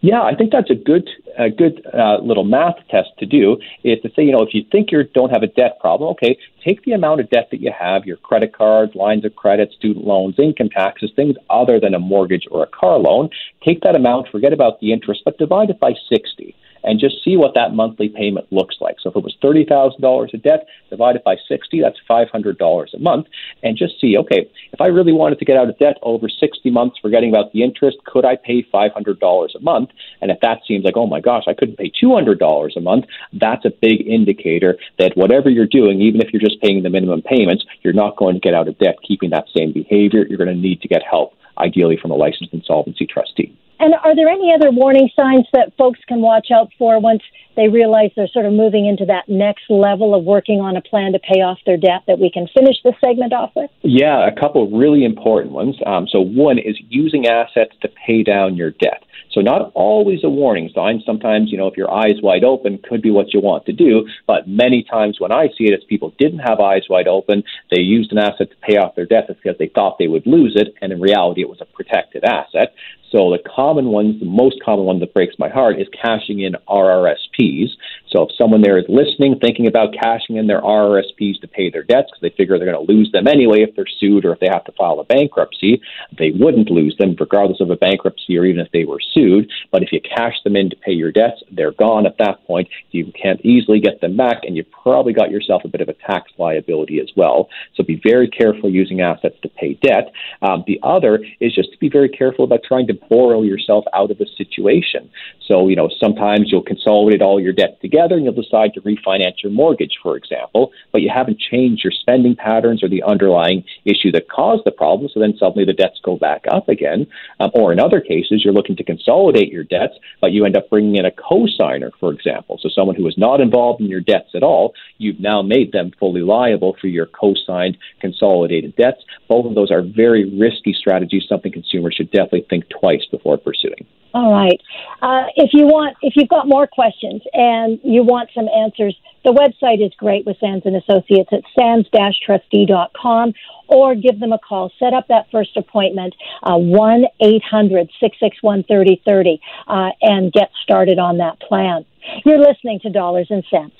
Yeah, 0.00 0.22
I 0.22 0.34
think 0.34 0.52
that's 0.52 0.70
a 0.70 0.74
good 0.74 1.08
a 1.38 1.50
good 1.50 1.86
uh, 1.92 2.16
little 2.22 2.44
math 2.44 2.76
test 2.90 3.10
to 3.18 3.26
do. 3.26 3.58
Is 3.84 4.00
to 4.00 4.08
say, 4.16 4.22
you 4.22 4.32
know, 4.32 4.40
if 4.40 4.54
you 4.54 4.64
think 4.72 4.90
you 4.90 5.04
don't 5.14 5.28
have 5.28 5.42
a 5.42 5.48
debt 5.48 5.78
problem, 5.80 6.08
okay, 6.12 6.38
take 6.64 6.82
the 6.84 6.92
amount 6.92 7.20
of 7.20 7.28
debt 7.28 7.48
that 7.50 7.60
you 7.60 7.70
have, 7.78 8.06
your 8.06 8.16
credit 8.16 8.56
cards, 8.56 8.94
lines 8.94 9.26
of 9.26 9.36
credit, 9.36 9.70
student 9.76 10.06
loans, 10.06 10.36
income 10.38 10.70
taxes, 10.70 11.12
things 11.14 11.36
other 11.50 11.78
than 11.78 11.92
a 11.92 11.98
mortgage 11.98 12.46
or 12.50 12.62
a 12.62 12.66
car 12.66 12.98
loan. 12.98 13.28
Take 13.62 13.82
that 13.82 13.94
amount, 13.94 14.28
forget 14.32 14.54
about 14.54 14.80
the 14.80 14.94
interest, 14.94 15.20
but 15.26 15.36
divide 15.36 15.68
it 15.68 15.78
by 15.78 15.92
60 16.10 16.56
and 16.84 17.00
just 17.00 17.22
see 17.24 17.36
what 17.36 17.54
that 17.54 17.74
monthly 17.74 18.08
payment 18.08 18.46
looks 18.52 18.76
like. 18.80 18.96
So 19.00 19.10
if 19.10 19.16
it 19.16 19.22
was 19.22 19.36
$30,000 19.42 20.34
of 20.34 20.42
debt 20.42 20.66
divided 20.90 21.24
by 21.24 21.36
60, 21.48 21.80
that's 21.80 21.98
$500 22.08 22.94
a 22.94 22.98
month. 22.98 23.26
And 23.62 23.76
just 23.76 24.00
see, 24.00 24.16
okay, 24.18 24.48
if 24.72 24.80
I 24.80 24.86
really 24.86 25.12
wanted 25.12 25.38
to 25.38 25.44
get 25.44 25.56
out 25.56 25.68
of 25.68 25.78
debt 25.78 25.98
over 26.02 26.28
60 26.28 26.70
months, 26.70 26.98
forgetting 27.00 27.30
about 27.30 27.52
the 27.52 27.62
interest, 27.62 27.98
could 28.04 28.24
I 28.24 28.36
pay 28.36 28.62
$500 28.62 29.54
a 29.54 29.60
month? 29.60 29.90
And 30.20 30.30
if 30.30 30.40
that 30.40 30.60
seems 30.66 30.84
like, 30.84 30.96
oh 30.96 31.06
my 31.06 31.20
gosh, 31.20 31.44
I 31.46 31.54
couldn't 31.54 31.76
pay 31.76 31.90
$200 31.90 32.76
a 32.76 32.80
month, 32.80 33.06
that's 33.32 33.64
a 33.64 33.70
big 33.70 34.06
indicator 34.06 34.76
that 34.98 35.16
whatever 35.16 35.50
you're 35.50 35.66
doing, 35.66 36.00
even 36.00 36.20
if 36.20 36.32
you're 36.32 36.40
just 36.40 36.60
paying 36.60 36.82
the 36.82 36.90
minimum 36.90 37.22
payments, 37.22 37.64
you're 37.82 37.92
not 37.92 38.16
going 38.16 38.34
to 38.34 38.40
get 38.40 38.54
out 38.54 38.68
of 38.68 38.78
debt 38.78 38.96
keeping 39.06 39.30
that 39.30 39.46
same 39.54 39.72
behavior. 39.72 40.24
You're 40.26 40.38
going 40.38 40.54
to 40.54 40.54
need 40.54 40.80
to 40.82 40.88
get 40.88 41.02
help, 41.02 41.34
ideally 41.58 41.98
from 42.00 42.10
a 42.10 42.14
licensed 42.16 42.52
insolvency 42.52 43.06
trustee. 43.06 43.56
And 43.78 43.94
are 44.04 44.16
there 44.16 44.28
any 44.28 44.52
other 44.54 44.70
warning 44.70 45.10
signs 45.14 45.46
that 45.52 45.72
folks 45.76 46.00
can 46.08 46.20
watch 46.20 46.48
out 46.50 46.70
for 46.78 46.98
once 47.00 47.22
they 47.56 47.68
realize 47.68 48.10
they're 48.16 48.28
sort 48.28 48.46
of 48.46 48.52
moving 48.52 48.86
into 48.86 49.04
that 49.06 49.28
next 49.28 49.64
level 49.68 50.14
of 50.14 50.24
working 50.24 50.60
on 50.60 50.76
a 50.76 50.82
plan 50.82 51.12
to 51.12 51.18
pay 51.18 51.40
off 51.40 51.58
their 51.66 51.76
debt 51.76 52.02
that 52.06 52.18
we 52.18 52.30
can 52.30 52.46
finish 52.54 52.76
the 52.84 52.92
segment 53.04 53.32
off 53.32 53.50
with? 53.56 53.70
Yeah, 53.82 54.26
a 54.26 54.38
couple 54.38 54.70
really 54.70 55.04
important 55.04 55.52
ones. 55.52 55.76
Um, 55.86 56.06
so, 56.10 56.20
one 56.20 56.58
is 56.58 56.76
using 56.88 57.26
assets 57.26 57.72
to 57.82 57.88
pay 58.06 58.22
down 58.22 58.56
your 58.56 58.70
debt. 58.72 59.04
So 59.32 59.40
not 59.40 59.72
always 59.74 60.24
a 60.24 60.28
warning 60.28 60.70
sign. 60.74 61.02
Sometimes, 61.04 61.50
you 61.50 61.58
know, 61.58 61.66
if 61.66 61.76
your 61.76 61.92
eyes 61.92 62.16
wide 62.22 62.44
open 62.44 62.78
could 62.88 63.02
be 63.02 63.10
what 63.10 63.34
you 63.34 63.40
want 63.40 63.66
to 63.66 63.72
do. 63.72 64.06
But 64.26 64.48
many 64.48 64.82
times 64.82 65.20
when 65.20 65.32
I 65.32 65.48
see 65.48 65.64
it, 65.64 65.72
it's 65.72 65.84
people 65.84 66.14
didn't 66.18 66.40
have 66.40 66.60
eyes 66.60 66.84
wide 66.88 67.08
open. 67.08 67.44
They 67.70 67.80
used 67.80 68.12
an 68.12 68.18
asset 68.18 68.50
to 68.50 68.56
pay 68.62 68.76
off 68.76 68.94
their 68.94 69.06
debt 69.06 69.28
because 69.28 69.58
they 69.58 69.68
thought 69.68 69.98
they 69.98 70.08
would 70.08 70.26
lose 70.26 70.54
it. 70.56 70.74
And 70.80 70.92
in 70.92 71.00
reality, 71.00 71.42
it 71.42 71.48
was 71.48 71.60
a 71.60 71.66
protected 71.66 72.24
asset. 72.24 72.74
So 73.12 73.30
the 73.30 73.38
common 73.48 73.86
ones, 73.86 74.18
the 74.18 74.26
most 74.26 74.56
common 74.64 74.84
one 74.84 74.98
that 75.00 75.14
breaks 75.14 75.36
my 75.38 75.48
heart 75.48 75.80
is 75.80 75.86
cashing 75.90 76.40
in 76.40 76.56
RRSPs. 76.68 77.68
So 78.10 78.22
if 78.22 78.30
someone 78.36 78.62
there 78.62 78.78
is 78.78 78.84
listening, 78.88 79.38
thinking 79.38 79.66
about 79.66 79.94
cashing 79.94 80.36
in 80.36 80.46
their 80.46 80.60
RRSPs 80.60 81.40
to 81.40 81.48
pay 81.48 81.70
their 81.70 81.82
debts 81.82 82.10
because 82.10 82.22
they 82.22 82.36
figure 82.36 82.58
they're 82.58 82.70
going 82.70 82.86
to 82.86 82.92
lose 82.92 83.10
them 83.12 83.28
anyway 83.28 83.62
if 83.62 83.74
they're 83.76 83.86
sued 84.00 84.24
or 84.24 84.32
if 84.32 84.40
they 84.40 84.48
have 84.50 84.64
to 84.64 84.72
file 84.72 84.98
a 85.00 85.04
bankruptcy, 85.04 85.80
they 86.18 86.30
wouldn't 86.32 86.70
lose 86.70 86.96
them 86.98 87.16
regardless 87.18 87.60
of 87.60 87.70
a 87.70 87.76
bankruptcy 87.76 88.36
or 88.36 88.44
even 88.44 88.64
if 88.64 88.72
they 88.72 88.84
were 88.84 89.00
sued. 89.12 89.50
But 89.70 89.82
if 89.82 89.92
you 89.92 90.00
cash 90.00 90.34
them 90.44 90.56
in 90.56 90.70
to 90.70 90.76
pay 90.76 90.92
your 90.92 91.12
debts, 91.12 91.42
they're 91.50 91.72
gone 91.72 92.06
at 92.06 92.18
that 92.18 92.44
point. 92.46 92.68
You 92.90 93.12
can't 93.20 93.40
easily 93.44 93.80
get 93.80 94.00
them 94.00 94.16
back, 94.16 94.44
and 94.44 94.56
you've 94.56 94.70
probably 94.70 95.12
got 95.12 95.30
yourself 95.30 95.62
a 95.64 95.68
bit 95.68 95.80
of 95.80 95.88
a 95.88 95.94
tax 95.94 96.30
liability 96.38 97.00
as 97.00 97.10
well. 97.16 97.48
So 97.74 97.82
be 97.82 98.00
very 98.02 98.28
careful 98.28 98.70
using 98.70 99.00
assets 99.00 99.36
to 99.42 99.48
pay 99.48 99.74
debt. 99.74 100.12
Um, 100.42 100.64
the 100.66 100.78
other 100.82 101.24
is 101.40 101.54
just 101.54 101.72
to 101.72 101.78
be 101.78 101.88
very 101.88 102.08
careful 102.08 102.44
about 102.44 102.60
trying 102.66 102.86
to 102.88 102.94
borrow 103.08 103.42
yourself 103.42 103.84
out 103.92 104.10
of 104.10 104.20
a 104.20 104.26
situation. 104.36 105.10
So, 105.46 105.68
you 105.68 105.76
know, 105.76 105.88
sometimes 106.00 106.50
you'll 106.50 106.62
consolidate 106.62 107.22
all 107.22 107.40
your 107.40 107.52
debt 107.52 107.80
together 107.80 108.16
and 108.16 108.24
you'll 108.24 108.34
decide 108.34 108.74
to 108.74 108.80
refinance 108.80 109.42
your 109.42 109.52
mortgage, 109.52 109.98
for 110.02 110.16
example, 110.16 110.72
but 110.92 111.02
you 111.02 111.10
haven't 111.12 111.38
changed 111.38 111.84
your 111.84 111.92
spending 111.92 112.34
patterns 112.34 112.82
or 112.82 112.88
the 112.88 113.02
underlying 113.02 113.64
issue 113.84 114.10
that 114.12 114.28
caused 114.28 114.64
the 114.64 114.70
problem. 114.70 115.10
So 115.12 115.20
then 115.20 115.36
suddenly 115.38 115.64
the 115.64 115.72
debts 115.72 116.00
go 116.02 116.16
back 116.16 116.44
up 116.50 116.68
again. 116.68 117.06
Um, 117.40 117.50
or 117.54 117.72
in 117.72 117.80
other 117.80 118.00
cases, 118.00 118.42
you're 118.44 118.54
looking 118.54 118.76
to 118.76 118.84
consolidate 118.96 119.52
your 119.52 119.64
debts, 119.64 119.94
but 120.20 120.32
you 120.32 120.44
end 120.44 120.56
up 120.56 120.70
bringing 120.70 120.96
in 120.96 121.04
a 121.04 121.10
co-signer, 121.10 121.90
for 122.00 122.12
example. 122.12 122.58
So 122.60 122.68
someone 122.68 122.96
who 122.96 123.04
was 123.04 123.18
not 123.18 123.40
involved 123.40 123.80
in 123.80 123.88
your 123.88 124.00
debts 124.00 124.30
at 124.34 124.42
all, 124.42 124.74
you've 124.98 125.20
now 125.20 125.42
made 125.42 125.72
them 125.72 125.92
fully 125.98 126.22
liable 126.22 126.76
for 126.80 126.86
your 126.86 127.06
co-signed 127.06 127.76
consolidated 128.00 128.74
debts. 128.76 129.02
Both 129.28 129.46
of 129.46 129.54
those 129.54 129.70
are 129.70 129.82
very 129.82 130.24
risky 130.38 130.72
strategies, 130.72 131.24
something 131.28 131.52
consumers 131.52 131.94
should 131.94 132.10
definitely 132.10 132.46
think 132.48 132.64
twice 132.68 133.04
before 133.10 133.38
pursuing. 133.38 133.86
All 134.16 134.32
right. 134.32 134.58
Uh, 135.02 135.26
if 135.36 135.50
you 135.52 135.66
want, 135.66 135.94
if 136.00 136.14
you've 136.16 136.30
got 136.30 136.48
more 136.48 136.66
questions 136.66 137.20
and 137.34 137.78
you 137.84 138.02
want 138.02 138.30
some 138.34 138.48
answers, 138.48 138.96
the 139.26 139.30
website 139.30 139.84
is 139.84 139.92
great 139.98 140.24
with 140.24 140.38
Sands 140.40 140.64
and 140.64 140.74
Associates 140.74 141.28
at 141.32 141.42
sands-trustee.com 141.54 143.34
or 143.68 143.94
give 143.94 144.18
them 144.18 144.32
a 144.32 144.38
call. 144.38 144.72
Set 144.78 144.94
up 144.94 145.06
that 145.08 145.26
first 145.30 145.54
appointment, 145.58 146.14
uh, 146.42 146.56
one 146.56 147.04
eight 147.20 147.42
hundred 147.42 147.90
six 148.00 148.16
six 148.18 148.38
one 148.40 148.62
thirty 148.62 149.02
thirty, 149.04 149.38
uh, 149.66 149.90
and 150.00 150.32
get 150.32 150.48
started 150.62 150.98
on 150.98 151.18
that 151.18 151.38
plan. 151.40 151.84
You're 152.24 152.40
listening 152.40 152.80
to 152.84 152.88
Dollars 152.88 153.26
and 153.28 153.44
Cents. 153.50 153.76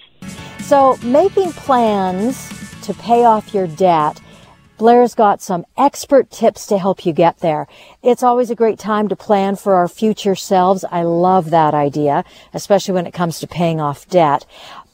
So, 0.67 0.99
making 1.03 1.53
plans 1.53 2.51
to 2.83 2.93
pay 2.93 3.25
off 3.25 3.55
your 3.55 3.69
debt 3.69 4.21
Blair's 4.79 5.15
got 5.15 5.41
some 5.41 5.65
expert 5.79 6.31
tips 6.31 6.67
to 6.67 6.77
help 6.77 7.07
you 7.07 7.13
get 7.15 7.39
there. 7.39 7.67
It's 8.03 8.23
always 8.23 8.51
a 8.51 8.55
great 8.55 8.79
time 8.79 9.09
to 9.09 9.17
plan 9.17 9.57
for 9.57 9.75
our 9.75 9.89
future 9.89 10.35
selves. 10.35 10.85
I 10.91 11.03
love 11.03 11.49
that 11.51 11.73
idea, 11.73 12.25
especially 12.53 12.93
when 12.93 13.07
it 13.07 13.15
comes 13.15 13.41
to 13.41 13.47
paying 13.47 13.81
off 13.81 14.07
debt. 14.09 14.45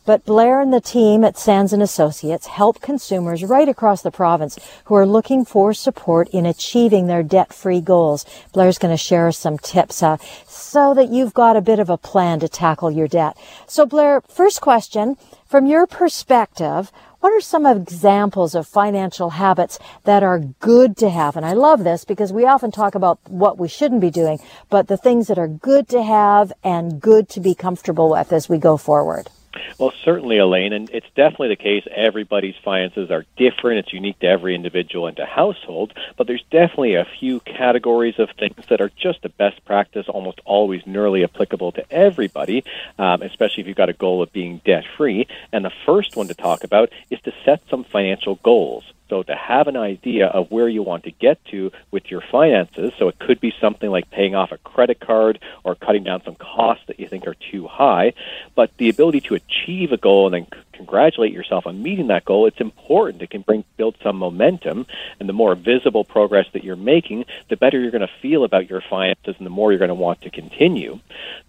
But 0.05 0.24
Blair 0.24 0.61
and 0.61 0.72
the 0.72 0.80
team 0.80 1.22
at 1.24 1.39
Sands 1.39 1.72
and 1.72 1.83
Associates 1.83 2.47
help 2.47 2.80
consumers 2.80 3.45
right 3.45 3.68
across 3.68 4.03
the 4.03 4.11
province 4.11 4.59
who 4.87 4.97
are 4.97 5.07
looking 5.07 5.45
for 5.45 5.72
support 5.72 6.28
in 6.30 6.45
achieving 6.45 7.07
their 7.07 7.22
debt-free 7.22 7.83
goals. 7.83 8.24
Blair's 8.53 8.78
going 8.78 8.93
to 8.93 8.97
share 8.97 9.30
some 9.30 9.59
tips 9.59 10.03
uh, 10.03 10.16
so 10.47 10.93
that 10.95 11.11
you've 11.11 11.35
got 11.35 11.57
a 11.57 11.61
bit 11.61 11.78
of 11.78 11.89
a 11.89 11.97
plan 11.97 12.41
to 12.41 12.49
tackle 12.49 12.91
your 12.91 13.07
debt. 13.07 13.37
So 13.68 13.87
Blair, 13.87 14.20
first 14.22 14.61
question, 14.61 15.16
from 15.47 15.66
your 15.66 15.87
perspective, 15.87 16.91
what 17.23 17.33
are 17.33 17.41
some 17.41 17.66
examples 17.66 18.57
of 18.57 18.66
financial 18.66 19.31
habits 19.31 19.79
that 20.03 20.25
are 20.25 20.41
good 20.41 20.97
to 20.97 21.09
have? 21.09 21.37
And 21.37 21.47
I 21.47 21.53
love 21.53 21.85
this 21.85 22.05
because 22.05 22.33
we 22.33 22.45
often 22.45 22.73
talk 22.73 22.97
about 22.97 23.20
what 23.29 23.59
we 23.59 23.68
shouldn't 23.68 24.01
be 24.01 24.11
doing, 24.11 24.41
but 24.68 24.89
the 24.89 24.97
things 24.97 25.29
that 25.29 25.39
are 25.39 25.47
good 25.47 25.89
to 25.91 26.03
have 26.03 26.53
and 26.64 27.01
good 27.01 27.29
to 27.29 27.41
be 27.41 27.55
comfortable 27.55 28.11
with 28.11 28.33
as 28.33 28.49
we 28.49 28.59
go 28.59 28.77
forward. 28.77 29.31
Well, 29.78 29.92
certainly, 30.05 30.38
Elaine, 30.38 30.72
and 30.72 30.88
it's 30.90 31.07
definitely 31.14 31.48
the 31.48 31.57
case. 31.57 31.84
Everybody's 31.90 32.55
finances 32.64 33.11
are 33.11 33.24
different. 33.36 33.80
It's 33.80 33.92
unique 33.92 34.18
to 34.20 34.26
every 34.26 34.55
individual 34.55 35.07
and 35.07 35.16
to 35.16 35.26
household, 35.26 35.92
but 36.16 36.26
there's 36.26 36.44
definitely 36.50 36.94
a 36.94 37.05
few 37.05 37.40
categories 37.40 38.18
of 38.18 38.30
things 38.38 38.64
that 38.68 38.80
are 38.80 38.90
just 38.96 39.24
a 39.24 39.28
best 39.28 39.64
practice, 39.64 40.07
almost 40.09 40.40
always 40.44 40.86
nearly 40.86 41.24
applicable 41.24 41.72
to 41.72 41.92
everybody, 41.92 42.64
um, 42.98 43.22
especially 43.22 43.62
if 43.62 43.66
you've 43.66 43.76
got 43.76 43.88
a 43.88 43.94
goal 43.94 44.22
of 44.22 44.32
being 44.32 44.61
debt 44.64 44.84
free. 44.96 45.26
And 45.53 45.64
the 45.64 45.72
first 45.84 46.16
one 46.16 46.28
to 46.28 46.34
talk 46.34 46.64
about 46.64 46.90
is 47.11 47.20
to 47.22 47.32
set 47.44 47.62
some 47.68 47.84
financial 47.84 48.36
goals. 48.36 48.84
So 49.12 49.22
to 49.24 49.34
have 49.34 49.66
an 49.66 49.76
idea 49.76 50.28
of 50.28 50.50
where 50.50 50.70
you 50.70 50.82
want 50.82 51.04
to 51.04 51.10
get 51.10 51.44
to 51.50 51.70
with 51.90 52.10
your 52.10 52.22
finances, 52.32 52.94
so 52.98 53.08
it 53.08 53.18
could 53.18 53.42
be 53.42 53.52
something 53.60 53.90
like 53.90 54.10
paying 54.10 54.34
off 54.34 54.52
a 54.52 54.56
credit 54.56 55.00
card 55.00 55.38
or 55.64 55.74
cutting 55.74 56.02
down 56.02 56.22
some 56.24 56.34
costs 56.34 56.84
that 56.86 56.98
you 56.98 57.08
think 57.08 57.26
are 57.26 57.34
too 57.34 57.66
high, 57.66 58.14
but 58.54 58.74
the 58.78 58.88
ability 58.88 59.20
to 59.20 59.34
achieve 59.34 59.92
a 59.92 59.98
goal 59.98 60.32
and 60.32 60.34
then 60.34 60.46
congratulate 60.73 61.33
yourself 61.33 61.66
on 61.66 61.83
meeting 61.83 62.09
that 62.09 62.25
goal, 62.25 62.47
it's 62.47 62.61
important. 62.61 63.23
It 63.23 63.31
can 63.31 63.43
bring 63.43 63.64
build 63.77 63.97
some 64.03 64.16
momentum, 64.16 64.87
and 65.20 65.29
the 65.29 65.33
more 65.33 65.55
visible 65.55 66.05
progress 66.05 66.47
that 66.53 66.64
you're 66.64 66.77
making, 66.77 67.25
the 67.49 67.57
better 67.57 67.81
you're 67.81 67.91
going 67.91 68.01
to 68.01 68.11
feel 68.20 68.45
about 68.45 68.68
your 68.68 68.83
finances, 68.89 69.35
and 69.39 69.47
the 69.47 69.51
more 69.51 69.73
you're 69.73 69.79
going 69.79 69.89
to 69.89 69.95
want 69.95 70.23
to 70.23 70.31
continue. 70.31 71.01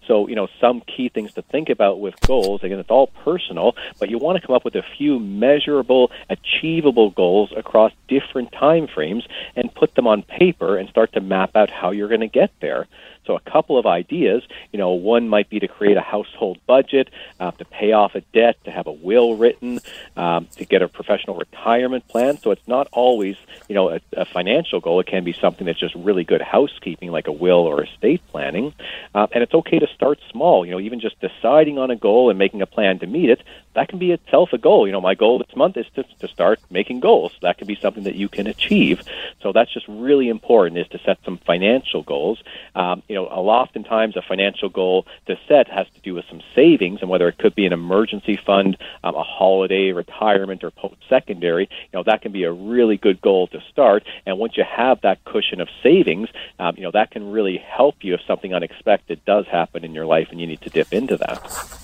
So, 0.06 0.28
you 0.28 0.34
know, 0.34 0.48
some 0.60 0.80
key 0.82 1.08
things 1.08 1.32
to 1.34 1.42
think 1.42 1.68
about 1.70 2.00
with 2.00 2.20
goals. 2.20 2.62
Again, 2.62 2.78
it's 2.78 2.90
all 2.90 3.06
personal, 3.06 3.74
but 3.98 4.10
you 4.10 4.18
want 4.18 4.40
to 4.40 4.46
come 4.46 4.54
up 4.54 4.64
with 4.64 4.76
a 4.76 4.84
few 4.96 5.18
measurable, 5.18 6.10
achievable 6.28 7.10
goals 7.10 7.52
across 7.56 7.92
different 8.08 8.52
time 8.52 8.86
frames 8.86 9.26
and 9.56 9.74
put 9.74 9.94
them 9.94 10.06
on 10.06 10.22
paper 10.22 10.76
and 10.76 10.88
start 10.88 11.12
to 11.14 11.20
map 11.20 11.56
out 11.56 11.70
how 11.70 11.90
you're 11.90 12.08
going 12.08 12.20
to 12.20 12.28
get 12.28 12.50
there. 12.60 12.86
So, 13.26 13.36
a 13.36 13.40
couple 13.40 13.78
of 13.78 13.86
ideas. 13.86 14.42
You 14.72 14.78
know, 14.78 14.90
one 14.90 15.28
might 15.28 15.48
be 15.48 15.60
to 15.60 15.68
create 15.68 15.96
a 15.96 16.02
household 16.02 16.58
budget, 16.66 17.08
uh, 17.40 17.50
to 17.52 17.64
pay 17.64 17.92
off 17.92 18.14
a 18.14 18.20
debt, 18.20 18.62
to 18.64 18.70
have 18.70 18.86
a 18.86 18.92
will 18.92 19.36
written, 19.36 19.80
um, 20.16 20.48
to 20.56 20.64
get 20.64 20.82
a 20.82 20.88
professional 20.88 21.36
retirement 21.36 22.06
plan. 22.08 22.38
So, 22.38 22.50
it's 22.50 22.66
not 22.68 22.88
always, 22.92 23.36
you 23.68 23.74
know, 23.74 23.90
a, 23.90 24.00
a, 24.12 24.24
financial 24.24 24.80
goal. 24.80 25.00
It 25.00 25.06
can 25.06 25.24
be 25.24 25.32
something 25.32 25.66
that's 25.66 25.78
just 25.78 25.94
really 25.94 26.24
good 26.24 26.42
housekeeping, 26.42 27.10
like 27.10 27.28
a 27.28 27.32
will 27.32 27.66
or 27.66 27.84
estate 27.84 28.20
planning. 28.28 28.74
Uh, 29.14 29.26
and 29.32 29.42
it's 29.42 29.54
okay 29.54 29.78
to 29.78 29.86
start 29.94 30.18
small. 30.30 30.64
You 30.64 30.72
know, 30.72 30.80
even 30.80 31.00
just 31.00 31.20
deciding 31.20 31.78
on 31.78 31.90
a 31.90 31.96
goal 31.96 32.30
and 32.30 32.38
making 32.38 32.62
a 32.62 32.66
plan 32.66 32.98
to 33.00 33.06
meet 33.06 33.30
it, 33.30 33.42
that 33.74 33.88
can 33.88 33.98
be 33.98 34.12
itself 34.12 34.52
a 34.52 34.58
goal. 34.58 34.86
You 34.86 34.92
know, 34.92 35.00
my 35.00 35.14
goal 35.14 35.38
this 35.38 35.56
month 35.56 35.76
is 35.76 35.86
to, 35.94 36.04
to 36.20 36.28
start 36.28 36.60
making 36.70 37.00
goals. 37.00 37.32
That 37.42 37.58
can 37.58 37.66
be 37.66 37.76
something 37.76 38.04
that 38.04 38.14
you 38.14 38.28
can 38.28 38.46
achieve. 38.46 39.02
So, 39.42 39.52
that's 39.52 39.72
just 39.72 39.86
really 39.88 40.28
important 40.28 40.78
is 40.78 40.88
to 40.88 40.98
set 41.04 41.18
some 41.24 41.38
financial 41.38 42.02
goals. 42.02 42.42
Um, 42.74 43.02
you 43.08 43.14
know, 43.14 43.26
oftentimes 43.26 44.16
a 44.16 44.22
financial 44.22 44.68
goal 44.68 45.06
to 45.26 45.38
set 45.48 45.68
has 45.68 45.86
to 45.94 46.00
do 46.00 46.14
with 46.14 46.24
some 46.28 46.42
savings, 46.54 47.00
and 47.00 47.10
whether 47.10 47.28
it 47.28 47.38
could 47.38 47.54
be 47.54 47.66
an 47.66 47.72
emergency 47.72 48.36
fund, 48.36 48.76
um, 49.02 49.14
a 49.14 49.22
holiday, 49.22 49.92
retirement, 49.92 50.64
or 50.64 50.70
post-secondary, 50.70 51.64
you 51.64 51.98
know, 51.98 52.02
that 52.02 52.22
can 52.22 52.32
be 52.32 52.44
a 52.44 52.52
really 52.52 52.96
good 52.96 53.20
goal 53.20 53.46
to 53.48 53.60
start. 53.70 54.04
And 54.26 54.38
once 54.38 54.56
you 54.56 54.64
have 54.64 55.00
that 55.02 55.24
cushion 55.24 55.60
of 55.60 55.68
savings, 55.82 56.28
um, 56.58 56.74
you 56.76 56.82
know, 56.82 56.90
that 56.92 57.10
can 57.10 57.30
really 57.30 57.58
help 57.58 57.96
you 58.02 58.14
if 58.14 58.20
something 58.26 58.54
unexpected 58.54 59.24
does 59.24 59.46
happen 59.46 59.84
in 59.84 59.94
your 59.94 60.06
life 60.06 60.28
and 60.30 60.40
you 60.40 60.46
need 60.46 60.60
to 60.62 60.70
dip 60.70 60.92
into 60.92 61.16
that. 61.16 61.78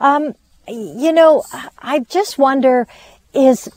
Um, 0.00 0.34
you 0.68 1.12
know, 1.12 1.44
I 1.78 2.00
just 2.00 2.38
wonder 2.38 2.86
is 3.32 3.68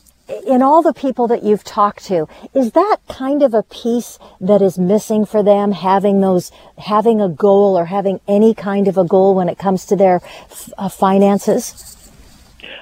in 0.45 0.61
all 0.61 0.81
the 0.81 0.93
people 0.93 1.27
that 1.27 1.43
you've 1.43 1.63
talked 1.63 2.05
to, 2.05 2.27
is 2.53 2.71
that 2.71 2.97
kind 3.07 3.41
of 3.41 3.53
a 3.53 3.63
piece 3.63 4.19
that 4.41 4.61
is 4.61 4.77
missing 4.77 5.25
for 5.25 5.41
them, 5.41 5.71
having 5.71 6.21
those, 6.21 6.51
having 6.77 7.21
a 7.21 7.29
goal 7.29 7.77
or 7.77 7.85
having 7.85 8.19
any 8.27 8.53
kind 8.53 8.87
of 8.87 8.97
a 8.97 9.05
goal 9.05 9.35
when 9.35 9.47
it 9.47 9.57
comes 9.57 9.85
to 9.85 9.95
their 9.95 10.21
uh, 10.77 10.89
finances? 10.89 11.96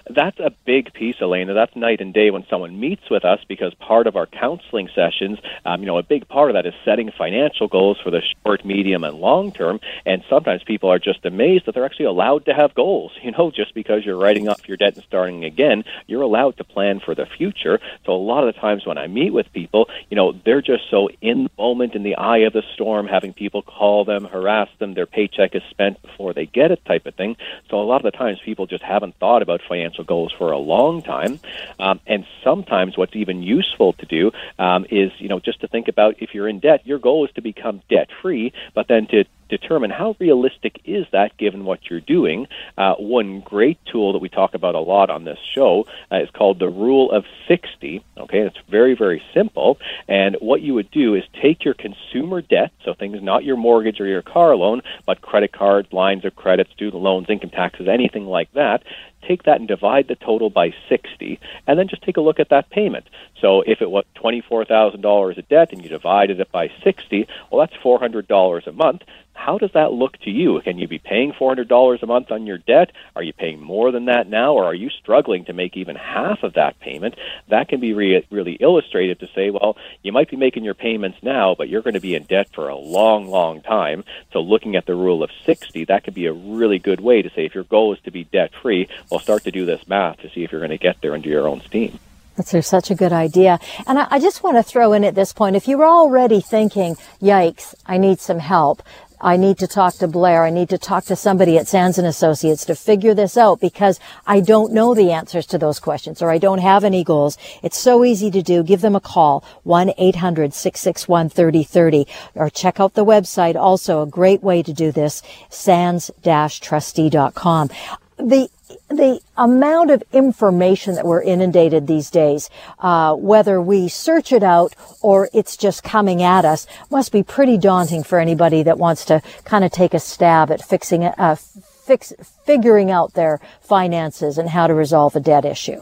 That's 0.09 0.39
a 0.39 0.51
big 0.65 0.93
piece, 0.93 1.15
Elaine. 1.21 1.47
That's 1.47 1.75
night 1.75 2.01
and 2.01 2.13
day 2.13 2.31
when 2.31 2.45
someone 2.49 2.79
meets 2.79 3.09
with 3.09 3.25
us 3.25 3.39
because 3.47 3.73
part 3.75 4.07
of 4.07 4.15
our 4.15 4.25
counseling 4.25 4.89
sessions, 4.93 5.39
um, 5.65 5.81
you 5.81 5.87
know, 5.87 5.97
a 5.97 6.03
big 6.03 6.27
part 6.27 6.49
of 6.49 6.53
that 6.55 6.65
is 6.65 6.73
setting 6.83 7.11
financial 7.17 7.67
goals 7.67 7.99
for 8.03 8.11
the 8.11 8.21
short, 8.43 8.65
medium, 8.65 9.03
and 9.03 9.17
long 9.17 9.51
term. 9.51 9.79
And 10.05 10.23
sometimes 10.29 10.63
people 10.63 10.91
are 10.91 10.99
just 10.99 11.25
amazed 11.25 11.65
that 11.65 11.75
they're 11.75 11.85
actually 11.85 12.05
allowed 12.05 12.45
to 12.45 12.53
have 12.53 12.73
goals. 12.73 13.11
You 13.25 13.31
know, 13.31 13.49
just 13.49 13.73
because 13.73 14.05
you're 14.05 14.17
writing 14.17 14.47
off 14.49 14.67
your 14.67 14.77
debt 14.77 14.93
and 14.93 15.03
starting 15.03 15.45
again, 15.45 15.83
you're 16.05 16.21
allowed 16.21 16.57
to 16.57 16.63
plan 16.63 16.99
for 16.99 17.15
the 17.15 17.25
future. 17.25 17.79
So 18.05 18.11
a 18.11 18.21
lot 18.21 18.47
of 18.47 18.53
the 18.53 18.61
times 18.61 18.85
when 18.85 18.99
I 18.99 19.07
meet 19.07 19.33
with 19.33 19.51
people, 19.51 19.89
you 20.11 20.15
know, 20.15 20.33
they're 20.45 20.61
just 20.61 20.83
so 20.91 21.09
in 21.21 21.45
the 21.45 21.49
moment, 21.57 21.95
in 21.95 22.03
the 22.03 22.17
eye 22.17 22.45
of 22.45 22.53
the 22.53 22.61
storm, 22.75 23.07
having 23.07 23.33
people 23.33 23.63
call 23.63 24.05
them, 24.05 24.25
harass 24.25 24.69
them, 24.77 24.93
their 24.93 25.07
paycheck 25.07 25.55
is 25.55 25.63
spent 25.71 25.99
before 26.03 26.33
they 26.33 26.45
get 26.45 26.69
it, 26.69 26.85
type 26.85 27.07
of 27.07 27.15
thing. 27.15 27.35
So 27.71 27.79
a 27.79 27.81
lot 27.81 28.05
of 28.05 28.11
the 28.11 28.15
times 28.15 28.37
people 28.45 28.67
just 28.67 28.83
haven't 28.83 29.15
thought 29.19 29.41
about 29.41 29.61
financial 29.67 29.74
goals 30.05 30.33
for 30.37 30.51
a 30.51 30.57
long 30.57 31.01
time. 31.01 31.39
Um, 31.79 31.99
and 32.07 32.25
sometimes 32.43 32.97
what's 32.97 33.15
even 33.15 33.43
useful 33.43 33.93
to 33.93 34.05
do 34.05 34.31
um, 34.59 34.85
is, 34.89 35.11
you 35.19 35.29
know, 35.29 35.39
just 35.39 35.61
to 35.61 35.67
think 35.67 35.87
about 35.87 36.15
if 36.19 36.33
you're 36.33 36.47
in 36.47 36.59
debt, 36.59 36.85
your 36.85 36.99
goal 36.99 37.25
is 37.25 37.31
to 37.35 37.41
become 37.41 37.81
debt 37.89 38.09
free, 38.21 38.53
but 38.73 38.87
then 38.87 39.07
to 39.07 39.25
determine 39.49 39.91
how 39.91 40.15
realistic 40.19 40.81
is 40.85 41.05
that 41.11 41.37
given 41.37 41.65
what 41.65 41.89
you're 41.89 41.99
doing. 41.99 42.47
Uh, 42.77 42.95
one 42.95 43.41
great 43.41 43.79
tool 43.85 44.13
that 44.13 44.19
we 44.19 44.29
talk 44.29 44.53
about 44.53 44.75
a 44.75 44.79
lot 44.79 45.09
on 45.09 45.23
this 45.23 45.39
show 45.53 45.85
uh, 46.11 46.17
is 46.17 46.29
called 46.31 46.59
the 46.59 46.69
Rule 46.69 47.11
of 47.11 47.25
60. 47.47 48.03
Okay, 48.17 48.39
it's 48.39 48.57
very, 48.69 48.95
very 48.95 49.21
simple. 49.33 49.77
And 50.07 50.35
what 50.39 50.61
you 50.61 50.73
would 50.73 50.91
do 50.91 51.15
is 51.15 51.23
take 51.41 51.63
your 51.63 51.73
consumer 51.73 52.41
debt, 52.41 52.71
so 52.83 52.93
things 52.93 53.21
not 53.21 53.43
your 53.43 53.57
mortgage 53.57 53.99
or 53.99 54.05
your 54.05 54.21
car 54.21 54.55
loan, 54.55 54.81
but 55.05 55.21
credit 55.21 55.51
cards, 55.51 55.91
lines 55.93 56.25
of 56.25 56.35
credit, 56.35 56.67
student 56.73 57.01
loans, 57.01 57.29
income 57.29 57.49
taxes, 57.49 57.87
anything 57.87 58.25
like 58.25 58.51
that, 58.53 58.83
take 59.27 59.43
that 59.43 59.59
and 59.59 59.67
divide 59.67 60.07
the 60.07 60.15
total 60.15 60.49
by 60.49 60.73
60, 60.89 61.39
and 61.67 61.79
then 61.79 61.87
just 61.87 62.03
take 62.03 62.17
a 62.17 62.21
look 62.21 62.39
at 62.39 62.49
that 62.49 62.69
payment. 62.69 63.05
So 63.41 63.61
if 63.61 63.81
it 63.81 63.89
was 63.89 64.05
$24,000 64.15 65.37
of 65.37 65.49
debt 65.49 65.71
and 65.71 65.83
you 65.83 65.89
divided 65.89 66.39
it 66.39 66.51
by 66.51 66.71
60, 66.83 67.27
well, 67.51 67.65
that's 67.65 67.83
$400 67.83 68.67
a 68.67 68.71
month. 68.71 69.01
How 69.35 69.59
does 69.59 69.71
that 69.73 69.93
look 69.93 70.17
to 70.21 70.31
you? 70.31 70.59
Can 70.61 70.79
you 70.79 70.87
be 70.87 70.97
paying 70.97 71.33
$400 71.33 72.01
a 72.01 72.05
month 72.07 72.31
on 72.31 72.47
your 72.47 72.57
debt? 72.57 72.91
Are 73.15 73.21
you 73.21 73.33
paying 73.33 73.61
more 73.61 73.91
than 73.91 74.05
that 74.05 74.27
now, 74.27 74.53
or 74.53 74.65
are 74.65 74.73
you 74.73 74.89
struggling 74.89 75.45
to 75.45 75.53
make 75.53 75.77
even 75.77 75.95
half 75.95 76.41
of 76.41 76.53
that 76.53 76.79
payment? 76.79 77.15
That 77.49 77.67
can 77.67 77.79
be 77.79 77.93
re- 77.93 78.25
really 78.31 78.53
illustrated 78.53 79.19
to 79.19 79.27
say, 79.35 79.51
well, 79.51 79.77
you 80.01 80.11
might 80.11 80.31
be 80.31 80.37
making 80.37 80.63
your 80.63 80.73
payments 80.73 81.19
now, 81.21 81.53
but 81.55 81.69
you're 81.69 81.83
going 81.83 81.93
to 81.93 81.99
be 81.99 82.15
in 82.15 82.23
debt 82.23 82.47
for 82.55 82.69
a 82.69 82.75
long, 82.75 83.27
long 83.27 83.61
time. 83.61 84.03
So 84.31 84.39
looking 84.39 84.75
at 84.75 84.85
the 84.85 84.95
rule 84.95 85.21
of 85.21 85.29
60, 85.45 85.85
that 85.85 86.03
could 86.03 86.15
be 86.15 86.25
a 86.25 86.33
really 86.33 86.79
good 86.79 87.01
way 87.01 87.21
to 87.21 87.29
say 87.29 87.45
if 87.45 87.53
your 87.53 87.65
goal 87.65 87.93
is 87.93 87.99
to 88.05 88.11
be 88.11 88.23
debt 88.23 88.51
free, 88.61 88.87
well, 89.11 89.19
start 89.19 89.43
to 89.43 89.51
do 89.51 89.65
this 89.65 89.87
math 89.87 90.19
to 90.21 90.29
see 90.29 90.43
if 90.43 90.51
you're 90.51 90.61
going 90.61 90.71
to 90.71 90.77
get 90.77 91.01
there 91.01 91.13
under 91.13 91.29
your 91.29 91.47
own 91.47 91.61
steam. 91.61 91.99
That's 92.35 92.67
such 92.67 92.91
a 92.91 92.95
good 92.95 93.13
idea. 93.13 93.59
And 93.87 93.97
I, 93.97 94.07
I, 94.11 94.19
just 94.19 94.43
want 94.43 94.57
to 94.57 94.63
throw 94.63 94.91
in 94.91 95.05
at 95.05 95.15
this 95.15 95.31
point, 95.31 95.55
if 95.55 95.67
you're 95.67 95.85
already 95.85 96.41
thinking, 96.41 96.95
yikes, 97.21 97.73
I 97.85 97.97
need 97.97 98.19
some 98.19 98.39
help, 98.39 98.83
I 99.21 99.37
need 99.37 99.57
to 99.59 99.67
talk 99.67 99.93
to 99.95 100.07
Blair. 100.07 100.43
I 100.43 100.49
need 100.49 100.69
to 100.69 100.77
talk 100.77 101.05
to 101.05 101.15
somebody 101.15 101.57
at 101.57 101.67
Sands 101.67 101.97
and 101.97 102.07
Associates 102.07 102.65
to 102.65 102.75
figure 102.75 103.13
this 103.13 103.37
out 103.37 103.59
because 103.59 103.99
I 104.27 104.41
don't 104.41 104.73
know 104.73 104.93
the 104.93 105.11
answers 105.11 105.45
to 105.47 105.57
those 105.57 105.79
questions 105.79 106.21
or 106.21 106.29
I 106.29 106.37
don't 106.37 106.59
have 106.59 106.83
any 106.83 107.03
goals. 107.03 107.37
It's 107.63 107.77
so 107.77 108.03
easy 108.03 108.29
to 108.31 108.41
do. 108.41 108.63
Give 108.63 108.81
them 108.81 108.95
a 108.95 108.99
call, 108.99 109.43
1-800-661-3030 109.65 112.07
or 112.35 112.49
check 112.49 112.79
out 112.79 112.93
the 112.93 113.05
website. 113.05 113.55
Also 113.55 114.01
a 114.01 114.07
great 114.07 114.43
way 114.43 114.63
to 114.63 114.73
do 114.73 114.91
this, 114.91 115.21
sands-trustee.com. 115.49 117.69
The 118.17 118.49
the 118.89 119.19
amount 119.37 119.91
of 119.91 120.03
information 120.11 120.95
that 120.95 121.05
we're 121.05 121.21
inundated 121.21 121.87
these 121.87 122.09
days, 122.09 122.49
uh, 122.79 123.15
whether 123.15 123.61
we 123.61 123.87
search 123.87 124.31
it 124.31 124.43
out 124.43 124.75
or 125.01 125.29
it's 125.33 125.57
just 125.57 125.83
coming 125.83 126.21
at 126.21 126.45
us, 126.45 126.67
must 126.89 127.11
be 127.11 127.23
pretty 127.23 127.57
daunting 127.57 128.03
for 128.03 128.19
anybody 128.19 128.63
that 128.63 128.77
wants 128.77 129.05
to 129.05 129.21
kind 129.43 129.63
of 129.63 129.71
take 129.71 129.93
a 129.93 129.99
stab 129.99 130.51
at 130.51 130.61
fixing, 130.61 131.05
uh, 131.05 131.35
fix, 131.35 132.13
figuring 132.45 132.91
out 132.91 133.13
their 133.13 133.39
finances 133.61 134.37
and 134.37 134.49
how 134.49 134.67
to 134.67 134.73
resolve 134.73 135.15
a 135.15 135.19
debt 135.19 135.45
issue. 135.45 135.81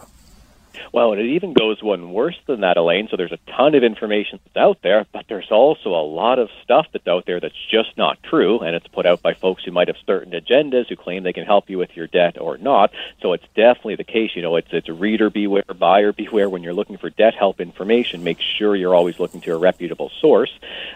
Well, 0.91 1.13
and 1.13 1.21
it 1.21 1.33
even 1.33 1.53
goes 1.53 1.81
one 1.81 2.11
worse 2.11 2.39
than 2.45 2.61
that, 2.61 2.77
Elaine. 2.77 3.07
So 3.09 3.17
there's 3.17 3.31
a 3.31 3.51
ton 3.51 3.75
of 3.75 3.83
information 3.83 4.39
that's 4.43 4.57
out 4.57 4.79
there, 4.81 5.05
but 5.11 5.25
there's 5.27 5.51
also 5.51 5.89
a 5.89 6.05
lot 6.05 6.39
of 6.39 6.49
stuff 6.63 6.87
that's 6.91 7.07
out 7.07 7.25
there 7.25 7.39
that's 7.39 7.55
just 7.69 7.97
not 7.97 8.21
true, 8.23 8.59
and 8.59 8.75
it's 8.75 8.87
put 8.87 9.05
out 9.05 9.21
by 9.21 9.33
folks 9.33 9.63
who 9.63 9.71
might 9.71 9.87
have 9.87 9.97
certain 10.05 10.33
agendas 10.33 10.87
who 10.87 10.95
claim 10.95 11.23
they 11.23 11.33
can 11.33 11.45
help 11.45 11.69
you 11.69 11.77
with 11.77 11.95
your 11.95 12.07
debt 12.07 12.39
or 12.39 12.57
not. 12.57 12.91
So 13.21 13.33
it's 13.33 13.45
definitely 13.55 13.95
the 13.95 14.03
case. 14.03 14.31
You 14.35 14.41
know, 14.41 14.55
it's 14.55 14.71
it's 14.71 14.89
reader 14.89 15.29
beware, 15.29 15.63
buyer 15.63 16.11
beware. 16.11 16.49
When 16.49 16.63
you're 16.63 16.73
looking 16.73 16.97
for 16.97 17.09
debt 17.09 17.35
help 17.35 17.59
information, 17.59 18.23
make 18.23 18.39
sure 18.39 18.75
you're 18.75 18.95
always 18.95 19.19
looking 19.19 19.41
to 19.41 19.53
a 19.53 19.57
reputable 19.57 20.11
source, 20.21 20.51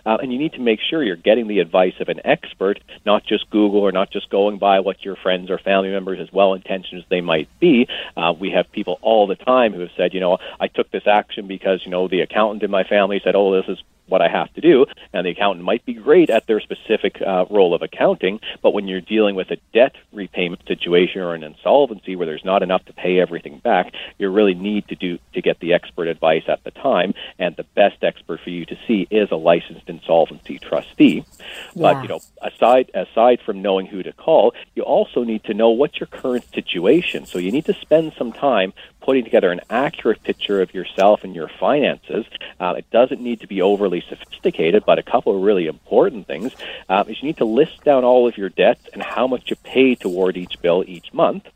uh, 0.06 0.18
and 0.22 0.32
you 0.32 0.40
need 0.40 0.54
to 0.54 0.60
make 0.62 0.80
sure 0.80 1.04
you're 1.04 1.16
getting 1.16 1.48
the 1.48 1.60
advice 1.60 1.96
of 2.00 2.10
an 2.10 2.22
expert, 2.26 2.80
not 3.06 3.26
just 3.26 3.50
Google 3.50 3.82
or 3.82 3.92
not 3.92 4.12
just 4.12 4.30
going 4.30 4.58
by 4.58 4.80
what 4.80 5.04
your 5.04 5.16
friends 5.16 5.50
or 5.50 5.58
family 5.58 5.90
members, 5.90 6.20
as 6.20 6.32
well 6.32 6.54
intentioned 6.54 7.02
as 7.02 7.10
they 7.10 7.22
might 7.22 7.50
be. 7.60 7.88
Uh, 8.16 8.34
we 8.38 8.52
have 8.52 8.72
people 8.72 9.00
all 9.02 9.28
the 9.28 9.36
time 9.36 9.66
who 9.74 9.82
have 9.82 9.91
said, 9.97 10.13
you 10.13 10.20
know, 10.20 10.38
I 10.59 10.68
took 10.68 10.91
this 10.91 11.07
action 11.07 11.47
because, 11.47 11.82
you 11.86 11.91
know, 11.91 12.07
the 12.07 12.22
accountant 12.22 12.63
in 12.63 12.72
my 12.72 12.84
family 12.84 13.22
said, 13.24 13.36
oh, 13.36 13.55
this 13.55 13.70
is 13.70 13.84
what 14.07 14.22
I 14.22 14.30
have 14.30 14.53
to 14.53 14.61
do. 14.61 14.86
And 15.13 15.26
the 15.26 15.32
accountant 15.32 15.65
might 15.65 15.86
be 15.86 15.93
great 15.93 16.30
at 16.30 16.47
their 16.47 16.59
specific 16.59 17.22
uh, 17.22 17.45
role 17.49 17.74
of 17.74 17.82
accounting, 17.82 18.39
but 18.61 18.74
when 18.74 18.88
you're 18.88 19.01
dealing 19.01 19.36
with 19.36 19.51
a 19.51 19.57
debt 19.74 19.95
repayment 20.11 20.65
situation 20.68 21.22
or 21.22 21.34
an 21.34 21.43
insolvency 21.43 22.15
where 22.15 22.26
there's 22.26 22.45
not 22.45 22.63
enough 22.63 22.86
to 22.86 22.93
pay 22.93 23.20
everything 23.20 23.59
back, 23.59 23.93
you 24.18 24.30
really 24.30 24.53
need 24.53 24.88
to 24.88 24.95
do 24.95 25.20
to 25.34 25.41
get 25.41 25.59
the 25.59 25.74
expert 25.74 26.07
advice 26.07 26.43
at 26.47 26.63
the 26.63 26.72
time. 26.72 27.13
And 27.38 27.55
the 27.55 27.65
best 27.76 28.03
expert 28.03 28.39
for 28.43 28.49
you 28.49 28.65
to 28.65 28.78
see 28.88 29.07
is 29.09 29.30
a 29.32 29.36
licensed 29.36 29.88
insolvency 29.89 30.59
trustee. 30.59 31.26
Yeah. 31.74 31.93
But 31.93 32.01
you 32.03 32.07
know, 32.07 32.20
aside 32.41 32.91
aside 32.93 33.39
from 33.45 33.61
knowing 33.61 33.88
who 33.88 34.03
to 34.03 34.13
call, 34.13 34.53
you 34.76 34.84
also 34.84 35.24
need 35.24 35.43
to 35.45 35.53
know 35.53 35.70
what's 35.70 35.99
your 35.99 36.07
current 36.07 36.45
situation. 36.53 37.26
So 37.26 37.39
you 37.39 37.51
need 37.51 37.65
to 37.65 37.74
spend 37.74 38.13
some 38.18 38.32
time 38.32 38.74
putting 39.08 39.24
together 39.24 39.53
an 39.53 39.62
accurate 39.70 40.22
picture 40.22 40.62
of 40.62 40.74
yourself 40.74 41.24
and 41.24 41.34
your 41.34 41.47
finances. 41.47 42.26
Uh, 42.60 42.74
it 42.78 42.86
doesn't 42.91 43.22
need 43.22 43.39
to 43.39 43.47
be 43.47 43.62
overly 43.62 44.03
sophisticated, 44.10 44.84
but 44.86 44.99
a 44.99 45.01
couple 45.01 45.34
of 45.34 45.41
really 45.41 45.66
important 45.66 46.28
things 46.28 46.53
uh, 46.89 47.05
is 47.08 47.24
you 47.24 47.28
need 47.28 47.38
to 47.38 47.45
list 47.45 47.82
down 47.86 48.03
all 48.03 48.28
of 48.28 48.38
your 48.38 48.49
debts 48.49 48.86
and 48.91 49.01
how 49.01 49.26
much 49.26 49.49
you 49.49 49.55
pay 49.64 49.95
toward 49.95 50.36
each 50.36 50.62
bill 50.62 50.84
each 50.86 51.14
month. 51.14 51.47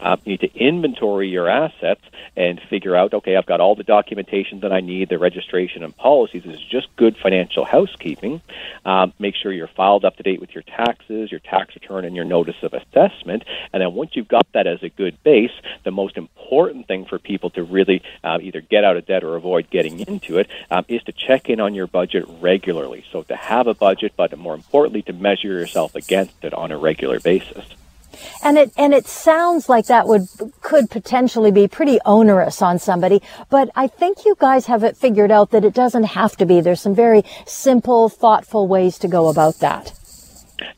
Uh, 0.00 0.16
you 0.24 0.32
need 0.32 0.40
to 0.40 0.54
inventory 0.56 1.28
your 1.28 1.48
assets 1.48 2.02
and 2.36 2.60
figure 2.70 2.96
out, 2.96 3.14
okay, 3.14 3.36
I've 3.36 3.46
got 3.46 3.60
all 3.60 3.74
the 3.74 3.84
documentation 3.84 4.60
that 4.60 4.72
I 4.72 4.80
need, 4.80 5.08
the 5.08 5.18
registration 5.18 5.82
and 5.82 5.96
policies. 5.96 6.42
This 6.44 6.56
is 6.56 6.64
just 6.64 6.94
good 6.96 7.16
financial 7.16 7.64
housekeeping. 7.64 8.40
Um, 8.84 9.12
make 9.18 9.34
sure 9.36 9.52
you're 9.52 9.68
filed 9.68 10.04
up 10.04 10.16
to 10.16 10.22
date 10.22 10.40
with 10.40 10.54
your 10.54 10.62
taxes, 10.62 11.30
your 11.30 11.40
tax 11.40 11.74
return, 11.74 12.04
and 12.04 12.16
your 12.16 12.24
notice 12.24 12.56
of 12.62 12.72
assessment. 12.74 13.44
And 13.72 13.80
then 13.80 13.94
once 13.94 14.12
you've 14.14 14.28
got 14.28 14.46
that 14.54 14.66
as 14.66 14.82
a 14.82 14.88
good 14.88 15.22
base, 15.22 15.52
the 15.84 15.90
most 15.90 16.16
important 16.16 16.88
thing 16.88 17.04
for 17.04 17.18
people 17.18 17.50
to 17.50 17.62
really 17.62 18.02
uh, 18.24 18.38
either 18.40 18.60
get 18.60 18.84
out 18.84 18.96
of 18.96 19.06
debt 19.06 19.24
or 19.24 19.36
avoid 19.36 19.70
getting 19.70 20.00
into 20.00 20.38
it 20.38 20.48
um, 20.70 20.84
is 20.88 21.02
to 21.04 21.12
check 21.12 21.48
in 21.48 21.60
on 21.60 21.74
your 21.74 21.86
budget 21.86 22.24
regularly. 22.40 23.04
So 23.12 23.22
to 23.24 23.36
have 23.36 23.66
a 23.66 23.74
budget, 23.74 24.12
but 24.16 24.36
more 24.38 24.54
importantly, 24.54 25.02
to 25.02 25.12
measure 25.12 25.48
yourself 25.48 25.94
against 25.94 26.44
it 26.44 26.54
on 26.54 26.72
a 26.72 26.78
regular 26.78 27.20
basis. 27.20 27.64
And 28.42 28.58
it, 28.58 28.72
and 28.76 28.92
it 28.92 29.06
sounds 29.06 29.68
like 29.68 29.86
that 29.86 30.06
would, 30.06 30.28
could 30.60 30.90
potentially 30.90 31.50
be 31.50 31.68
pretty 31.68 31.98
onerous 32.04 32.62
on 32.62 32.78
somebody, 32.78 33.22
but 33.50 33.70
I 33.74 33.86
think 33.86 34.24
you 34.24 34.36
guys 34.38 34.66
have 34.66 34.84
it 34.84 34.96
figured 34.96 35.30
out 35.30 35.50
that 35.50 35.64
it 35.64 35.74
doesn't 35.74 36.04
have 36.04 36.36
to 36.36 36.46
be. 36.46 36.60
There's 36.60 36.80
some 36.80 36.94
very 36.94 37.24
simple, 37.46 38.08
thoughtful 38.08 38.66
ways 38.68 38.98
to 38.98 39.08
go 39.08 39.28
about 39.28 39.58
that. 39.60 39.92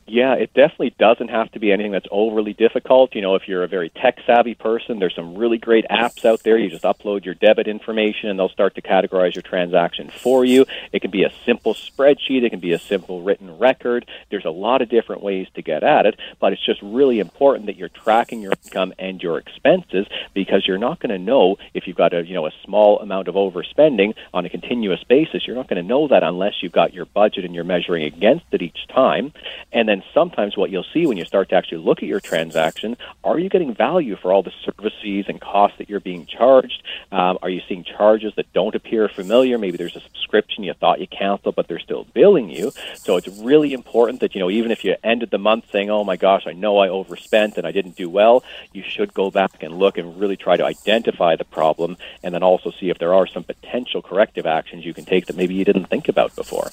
Yeah, 0.06 0.34
it 0.34 0.52
definitely 0.54 0.94
doesn't 0.98 1.28
have 1.28 1.50
to 1.52 1.58
be 1.58 1.72
anything 1.72 1.92
that's 1.92 2.06
overly 2.10 2.52
difficult. 2.52 3.14
You 3.14 3.22
know, 3.22 3.34
if 3.34 3.48
you're 3.48 3.64
a 3.64 3.68
very 3.68 3.90
tech 3.90 4.18
savvy 4.26 4.54
person, 4.54 4.98
there's 4.98 5.14
some 5.14 5.36
really 5.36 5.58
great 5.58 5.86
apps 5.90 6.24
out 6.24 6.42
there. 6.42 6.58
You 6.58 6.70
just 6.70 6.84
upload 6.84 7.24
your 7.24 7.34
debit 7.34 7.66
information 7.66 8.28
and 8.28 8.38
they'll 8.38 8.48
start 8.48 8.74
to 8.74 8.82
categorize 8.82 9.34
your 9.34 9.42
transaction 9.42 10.10
for 10.10 10.44
you. 10.44 10.66
It 10.92 11.00
can 11.00 11.10
be 11.10 11.24
a 11.24 11.32
simple 11.44 11.74
spreadsheet, 11.74 12.42
it 12.42 12.50
can 12.50 12.60
be 12.60 12.72
a 12.72 12.78
simple 12.78 13.22
written 13.22 13.58
record. 13.58 14.06
There's 14.30 14.44
a 14.44 14.50
lot 14.50 14.82
of 14.82 14.88
different 14.88 15.22
ways 15.22 15.48
to 15.54 15.62
get 15.62 15.82
at 15.82 16.06
it, 16.06 16.18
but 16.40 16.52
it's 16.52 16.64
just 16.64 16.80
really 16.82 17.18
important 17.18 17.66
that 17.66 17.76
you're 17.76 17.88
tracking 17.88 18.40
your 18.40 18.52
income 18.64 18.92
and 18.98 19.22
your 19.22 19.38
expenses 19.38 20.06
because 20.34 20.66
you're 20.66 20.78
not 20.78 21.00
going 21.00 21.10
to 21.10 21.18
know 21.18 21.56
if 21.72 21.86
you've 21.86 21.96
got 21.96 22.14
a, 22.14 22.24
you 22.24 22.34
know, 22.34 22.46
a 22.46 22.52
small 22.64 23.00
amount 23.00 23.28
of 23.28 23.34
overspending 23.34 24.14
on 24.32 24.44
a 24.44 24.50
continuous 24.50 25.02
basis. 25.04 25.46
You're 25.46 25.56
not 25.56 25.68
going 25.68 25.82
to 25.82 25.88
know 25.88 26.08
that 26.08 26.22
unless 26.22 26.62
you've 26.62 26.72
got 26.72 26.94
your 26.94 27.06
budget 27.06 27.44
and 27.44 27.54
you're 27.54 27.64
measuring 27.64 28.04
against 28.04 28.46
it 28.52 28.62
each 28.62 28.86
time. 28.88 29.32
And 29.74 29.88
then 29.88 30.04
sometimes 30.14 30.56
what 30.56 30.70
you'll 30.70 30.86
see 30.94 31.04
when 31.04 31.16
you 31.16 31.24
start 31.24 31.48
to 31.48 31.56
actually 31.56 31.78
look 31.78 31.98
at 31.98 32.08
your 32.08 32.20
transaction, 32.20 32.96
are 33.24 33.38
you 33.38 33.48
getting 33.48 33.74
value 33.74 34.14
for 34.16 34.32
all 34.32 34.44
the 34.44 34.52
services 34.64 35.26
and 35.28 35.40
costs 35.40 35.78
that 35.78 35.90
you're 35.90 36.00
being 36.00 36.26
charged? 36.26 36.82
Um, 37.10 37.38
are 37.42 37.50
you 37.50 37.60
seeing 37.68 37.82
charges 37.82 38.32
that 38.36 38.50
don't 38.52 38.76
appear 38.76 39.08
familiar? 39.08 39.58
Maybe 39.58 39.76
there's 39.76 39.96
a 39.96 40.00
subscription 40.00 40.62
you 40.62 40.74
thought 40.74 41.00
you 41.00 41.08
canceled, 41.08 41.56
but 41.56 41.66
they're 41.66 41.80
still 41.80 42.06
billing 42.14 42.50
you. 42.50 42.70
So 42.94 43.16
it's 43.16 43.26
really 43.26 43.72
important 43.72 44.20
that, 44.20 44.34
you 44.34 44.40
know, 44.40 44.48
even 44.48 44.70
if 44.70 44.84
you 44.84 44.94
ended 45.02 45.30
the 45.30 45.38
month 45.38 45.70
saying, 45.72 45.90
oh 45.90 46.04
my 46.04 46.16
gosh, 46.16 46.46
I 46.46 46.52
know 46.52 46.78
I 46.78 46.88
overspent 46.88 47.58
and 47.58 47.66
I 47.66 47.72
didn't 47.72 47.96
do 47.96 48.08
well, 48.08 48.44
you 48.72 48.84
should 48.86 49.12
go 49.12 49.32
back 49.32 49.62
and 49.62 49.76
look 49.76 49.98
and 49.98 50.20
really 50.20 50.36
try 50.36 50.56
to 50.56 50.64
identify 50.64 51.34
the 51.34 51.44
problem 51.44 51.96
and 52.22 52.32
then 52.32 52.44
also 52.44 52.70
see 52.70 52.90
if 52.90 52.98
there 52.98 53.14
are 53.14 53.26
some 53.26 53.42
potential 53.42 54.02
corrective 54.02 54.46
actions 54.46 54.84
you 54.84 54.94
can 54.94 55.04
take 55.04 55.26
that 55.26 55.36
maybe 55.36 55.54
you 55.54 55.64
didn't 55.64 55.86
think 55.86 56.08
about 56.08 56.36
before. 56.36 56.70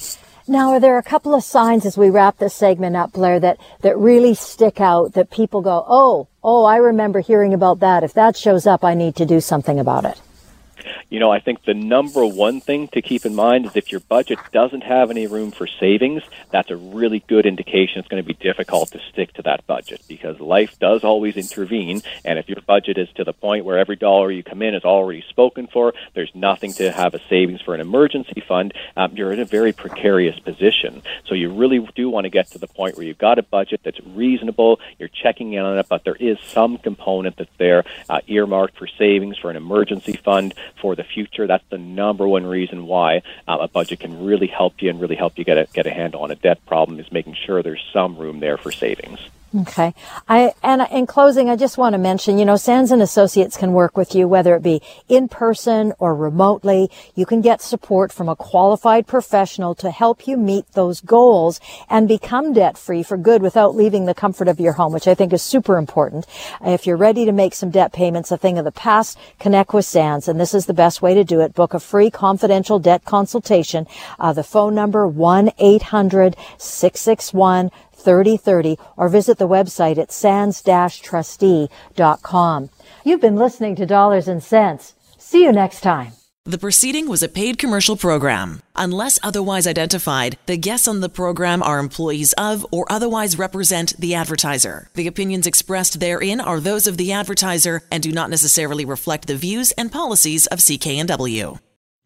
Now, 0.51 0.71
are 0.71 0.81
there 0.81 0.97
a 0.97 1.01
couple 1.01 1.33
of 1.33 1.45
signs 1.45 1.85
as 1.85 1.97
we 1.97 2.09
wrap 2.09 2.39
this 2.39 2.53
segment 2.53 2.97
up, 2.97 3.13
Blair, 3.13 3.39
that, 3.39 3.57
that 3.83 3.97
really 3.97 4.33
stick 4.33 4.81
out 4.81 5.13
that 5.13 5.31
people 5.31 5.61
go, 5.61 5.85
oh, 5.87 6.27
oh, 6.43 6.65
I 6.65 6.75
remember 6.75 7.21
hearing 7.21 7.53
about 7.53 7.79
that. 7.79 8.03
If 8.03 8.11
that 8.15 8.35
shows 8.35 8.67
up, 8.67 8.83
I 8.83 8.93
need 8.93 9.15
to 9.15 9.25
do 9.25 9.39
something 9.39 9.79
about 9.79 10.03
it? 10.03 10.19
You 11.09 11.19
know, 11.19 11.31
I 11.31 11.39
think 11.39 11.63
the 11.63 11.73
number 11.73 12.25
one 12.25 12.61
thing 12.61 12.87
to 12.89 13.01
keep 13.01 13.25
in 13.25 13.35
mind 13.35 13.65
is 13.65 13.75
if 13.75 13.91
your 13.91 14.01
budget 14.01 14.39
doesn't 14.51 14.83
have 14.83 15.09
any 15.09 15.27
room 15.27 15.51
for 15.51 15.67
savings, 15.67 16.23
that's 16.51 16.69
a 16.69 16.75
really 16.75 17.23
good 17.27 17.45
indication 17.45 17.99
it's 17.99 18.07
going 18.07 18.21
to 18.21 18.27
be 18.27 18.33
difficult 18.33 18.91
to 18.91 18.99
stick 19.11 19.33
to 19.33 19.41
that 19.43 19.65
budget 19.67 20.01
because 20.07 20.39
life 20.39 20.77
does 20.79 21.03
always 21.03 21.37
intervene. 21.37 22.01
And 22.25 22.39
if 22.39 22.49
your 22.49 22.61
budget 22.65 22.97
is 22.97 23.09
to 23.15 23.23
the 23.23 23.33
point 23.33 23.65
where 23.65 23.77
every 23.77 23.95
dollar 23.95 24.31
you 24.31 24.43
come 24.43 24.61
in 24.61 24.75
is 24.75 24.83
already 24.83 25.23
spoken 25.29 25.67
for, 25.67 25.93
there's 26.13 26.31
nothing 26.33 26.73
to 26.73 26.91
have 26.91 27.13
a 27.13 27.21
savings 27.29 27.61
for 27.61 27.73
an 27.73 27.81
emergency 27.81 28.41
fund, 28.41 28.73
um, 28.97 29.15
you're 29.15 29.31
in 29.31 29.39
a 29.39 29.45
very 29.45 29.71
precarious 29.71 30.37
position. 30.39 31.01
So 31.25 31.35
you 31.35 31.53
really 31.53 31.87
do 31.95 32.09
want 32.09 32.25
to 32.25 32.29
get 32.29 32.51
to 32.51 32.57
the 32.57 32.67
point 32.67 32.97
where 32.97 33.05
you've 33.05 33.17
got 33.17 33.39
a 33.39 33.43
budget 33.43 33.81
that's 33.83 33.99
reasonable, 34.05 34.79
you're 34.97 35.09
checking 35.09 35.53
in 35.53 35.63
on 35.63 35.77
it, 35.77 35.87
but 35.89 36.03
there 36.03 36.15
is 36.15 36.39
some 36.39 36.77
component 36.77 37.37
that's 37.37 37.49
there 37.57 37.83
uh, 38.09 38.21
earmarked 38.27 38.77
for 38.77 38.87
savings 38.87 39.37
for 39.37 39.49
an 39.49 39.57
emergency 39.57 40.13
fund 40.13 40.53
for 40.79 40.95
the 40.95 41.03
future. 41.03 41.47
That's 41.47 41.67
the 41.69 41.77
number 41.77 42.27
one 42.27 42.45
reason 42.45 42.85
why 42.85 43.23
uh, 43.47 43.57
a 43.61 43.67
budget 43.67 43.99
can 43.99 44.23
really 44.23 44.47
help 44.47 44.81
you 44.81 44.89
and 44.89 44.99
really 44.99 45.15
help 45.15 45.37
you 45.37 45.43
get 45.43 45.57
a, 45.57 45.67
get 45.73 45.85
a 45.85 45.91
handle 45.91 46.21
on 46.21 46.31
a 46.31 46.35
debt 46.35 46.65
problem 46.65 46.99
is 46.99 47.11
making 47.11 47.35
sure 47.45 47.63
there's 47.63 47.83
some 47.91 48.17
room 48.17 48.39
there 48.39 48.57
for 48.57 48.71
savings. 48.71 49.19
Okay. 49.53 49.93
I, 50.29 50.53
and 50.63 50.87
in 50.91 51.05
closing, 51.05 51.49
I 51.49 51.57
just 51.57 51.77
want 51.77 51.91
to 51.91 51.97
mention, 51.97 52.37
you 52.37 52.45
know, 52.45 52.55
Sands 52.55 52.89
and 52.89 53.01
Associates 53.01 53.57
can 53.57 53.73
work 53.73 53.97
with 53.97 54.15
you, 54.15 54.25
whether 54.25 54.55
it 54.55 54.63
be 54.63 54.81
in 55.09 55.27
person 55.27 55.91
or 55.99 56.15
remotely. 56.15 56.89
You 57.15 57.25
can 57.25 57.41
get 57.41 57.61
support 57.61 58.13
from 58.13 58.29
a 58.29 58.35
qualified 58.37 59.07
professional 59.07 59.75
to 59.75 59.91
help 59.91 60.25
you 60.25 60.37
meet 60.37 60.71
those 60.71 61.01
goals 61.01 61.59
and 61.89 62.07
become 62.07 62.53
debt 62.53 62.77
free 62.77 63.03
for 63.03 63.17
good 63.17 63.41
without 63.41 63.75
leaving 63.75 64.05
the 64.05 64.13
comfort 64.13 64.47
of 64.47 64.57
your 64.57 64.71
home, 64.73 64.93
which 64.93 65.07
I 65.07 65.15
think 65.15 65.33
is 65.33 65.41
super 65.41 65.77
important. 65.77 66.25
If 66.65 66.87
you're 66.87 66.95
ready 66.95 67.25
to 67.25 67.33
make 67.33 67.53
some 67.53 67.71
debt 67.71 67.91
payments, 67.91 68.31
a 68.31 68.37
thing 68.37 68.57
of 68.57 68.63
the 68.63 68.71
past, 68.71 69.17
connect 69.37 69.73
with 69.73 69.83
Sands. 69.83 70.29
And 70.29 70.39
this 70.39 70.53
is 70.53 70.65
the 70.65 70.73
best 70.73 71.01
way 71.01 71.13
to 71.13 71.25
do 71.25 71.41
it. 71.41 71.53
Book 71.53 71.73
a 71.73 71.79
free 71.81 72.09
confidential 72.09 72.79
debt 72.79 73.03
consultation. 73.03 73.85
Uh, 74.17 74.31
the 74.31 74.45
phone 74.45 74.73
number 74.73 75.05
1-800-661 75.05 77.69
3030 78.01 78.77
or 78.97 79.07
visit 79.07 79.37
the 79.37 79.47
website 79.47 79.97
at 79.97 80.11
sands-trustee.com. 80.11 82.69
You've 83.03 83.21
been 83.21 83.35
listening 83.35 83.75
to 83.77 83.85
Dollars 83.85 84.27
and 84.27 84.43
Cents. 84.43 84.93
See 85.17 85.43
you 85.43 85.51
next 85.51 85.81
time. 85.81 86.13
The 86.43 86.57
proceeding 86.57 87.07
was 87.07 87.21
a 87.21 87.29
paid 87.29 87.59
commercial 87.59 87.95
program. 87.95 88.63
Unless 88.75 89.19
otherwise 89.21 89.67
identified, 89.67 90.39
the 90.47 90.57
guests 90.57 90.87
on 90.87 90.99
the 90.99 91.07
program 91.07 91.61
are 91.61 91.77
employees 91.77 92.33
of 92.33 92.65
or 92.71 92.87
otherwise 92.89 93.37
represent 93.37 93.93
the 93.99 94.15
advertiser. 94.15 94.89
The 94.95 95.05
opinions 95.05 95.45
expressed 95.45 95.99
therein 95.99 96.41
are 96.41 96.59
those 96.59 96.87
of 96.87 96.97
the 96.97 97.11
advertiser 97.11 97.83
and 97.91 98.01
do 98.01 98.11
not 98.11 98.31
necessarily 98.31 98.85
reflect 98.85 99.27
the 99.27 99.35
views 99.35 99.71
and 99.73 99.91
policies 99.91 100.47
of 100.47 100.57
CKNW. 100.57 101.59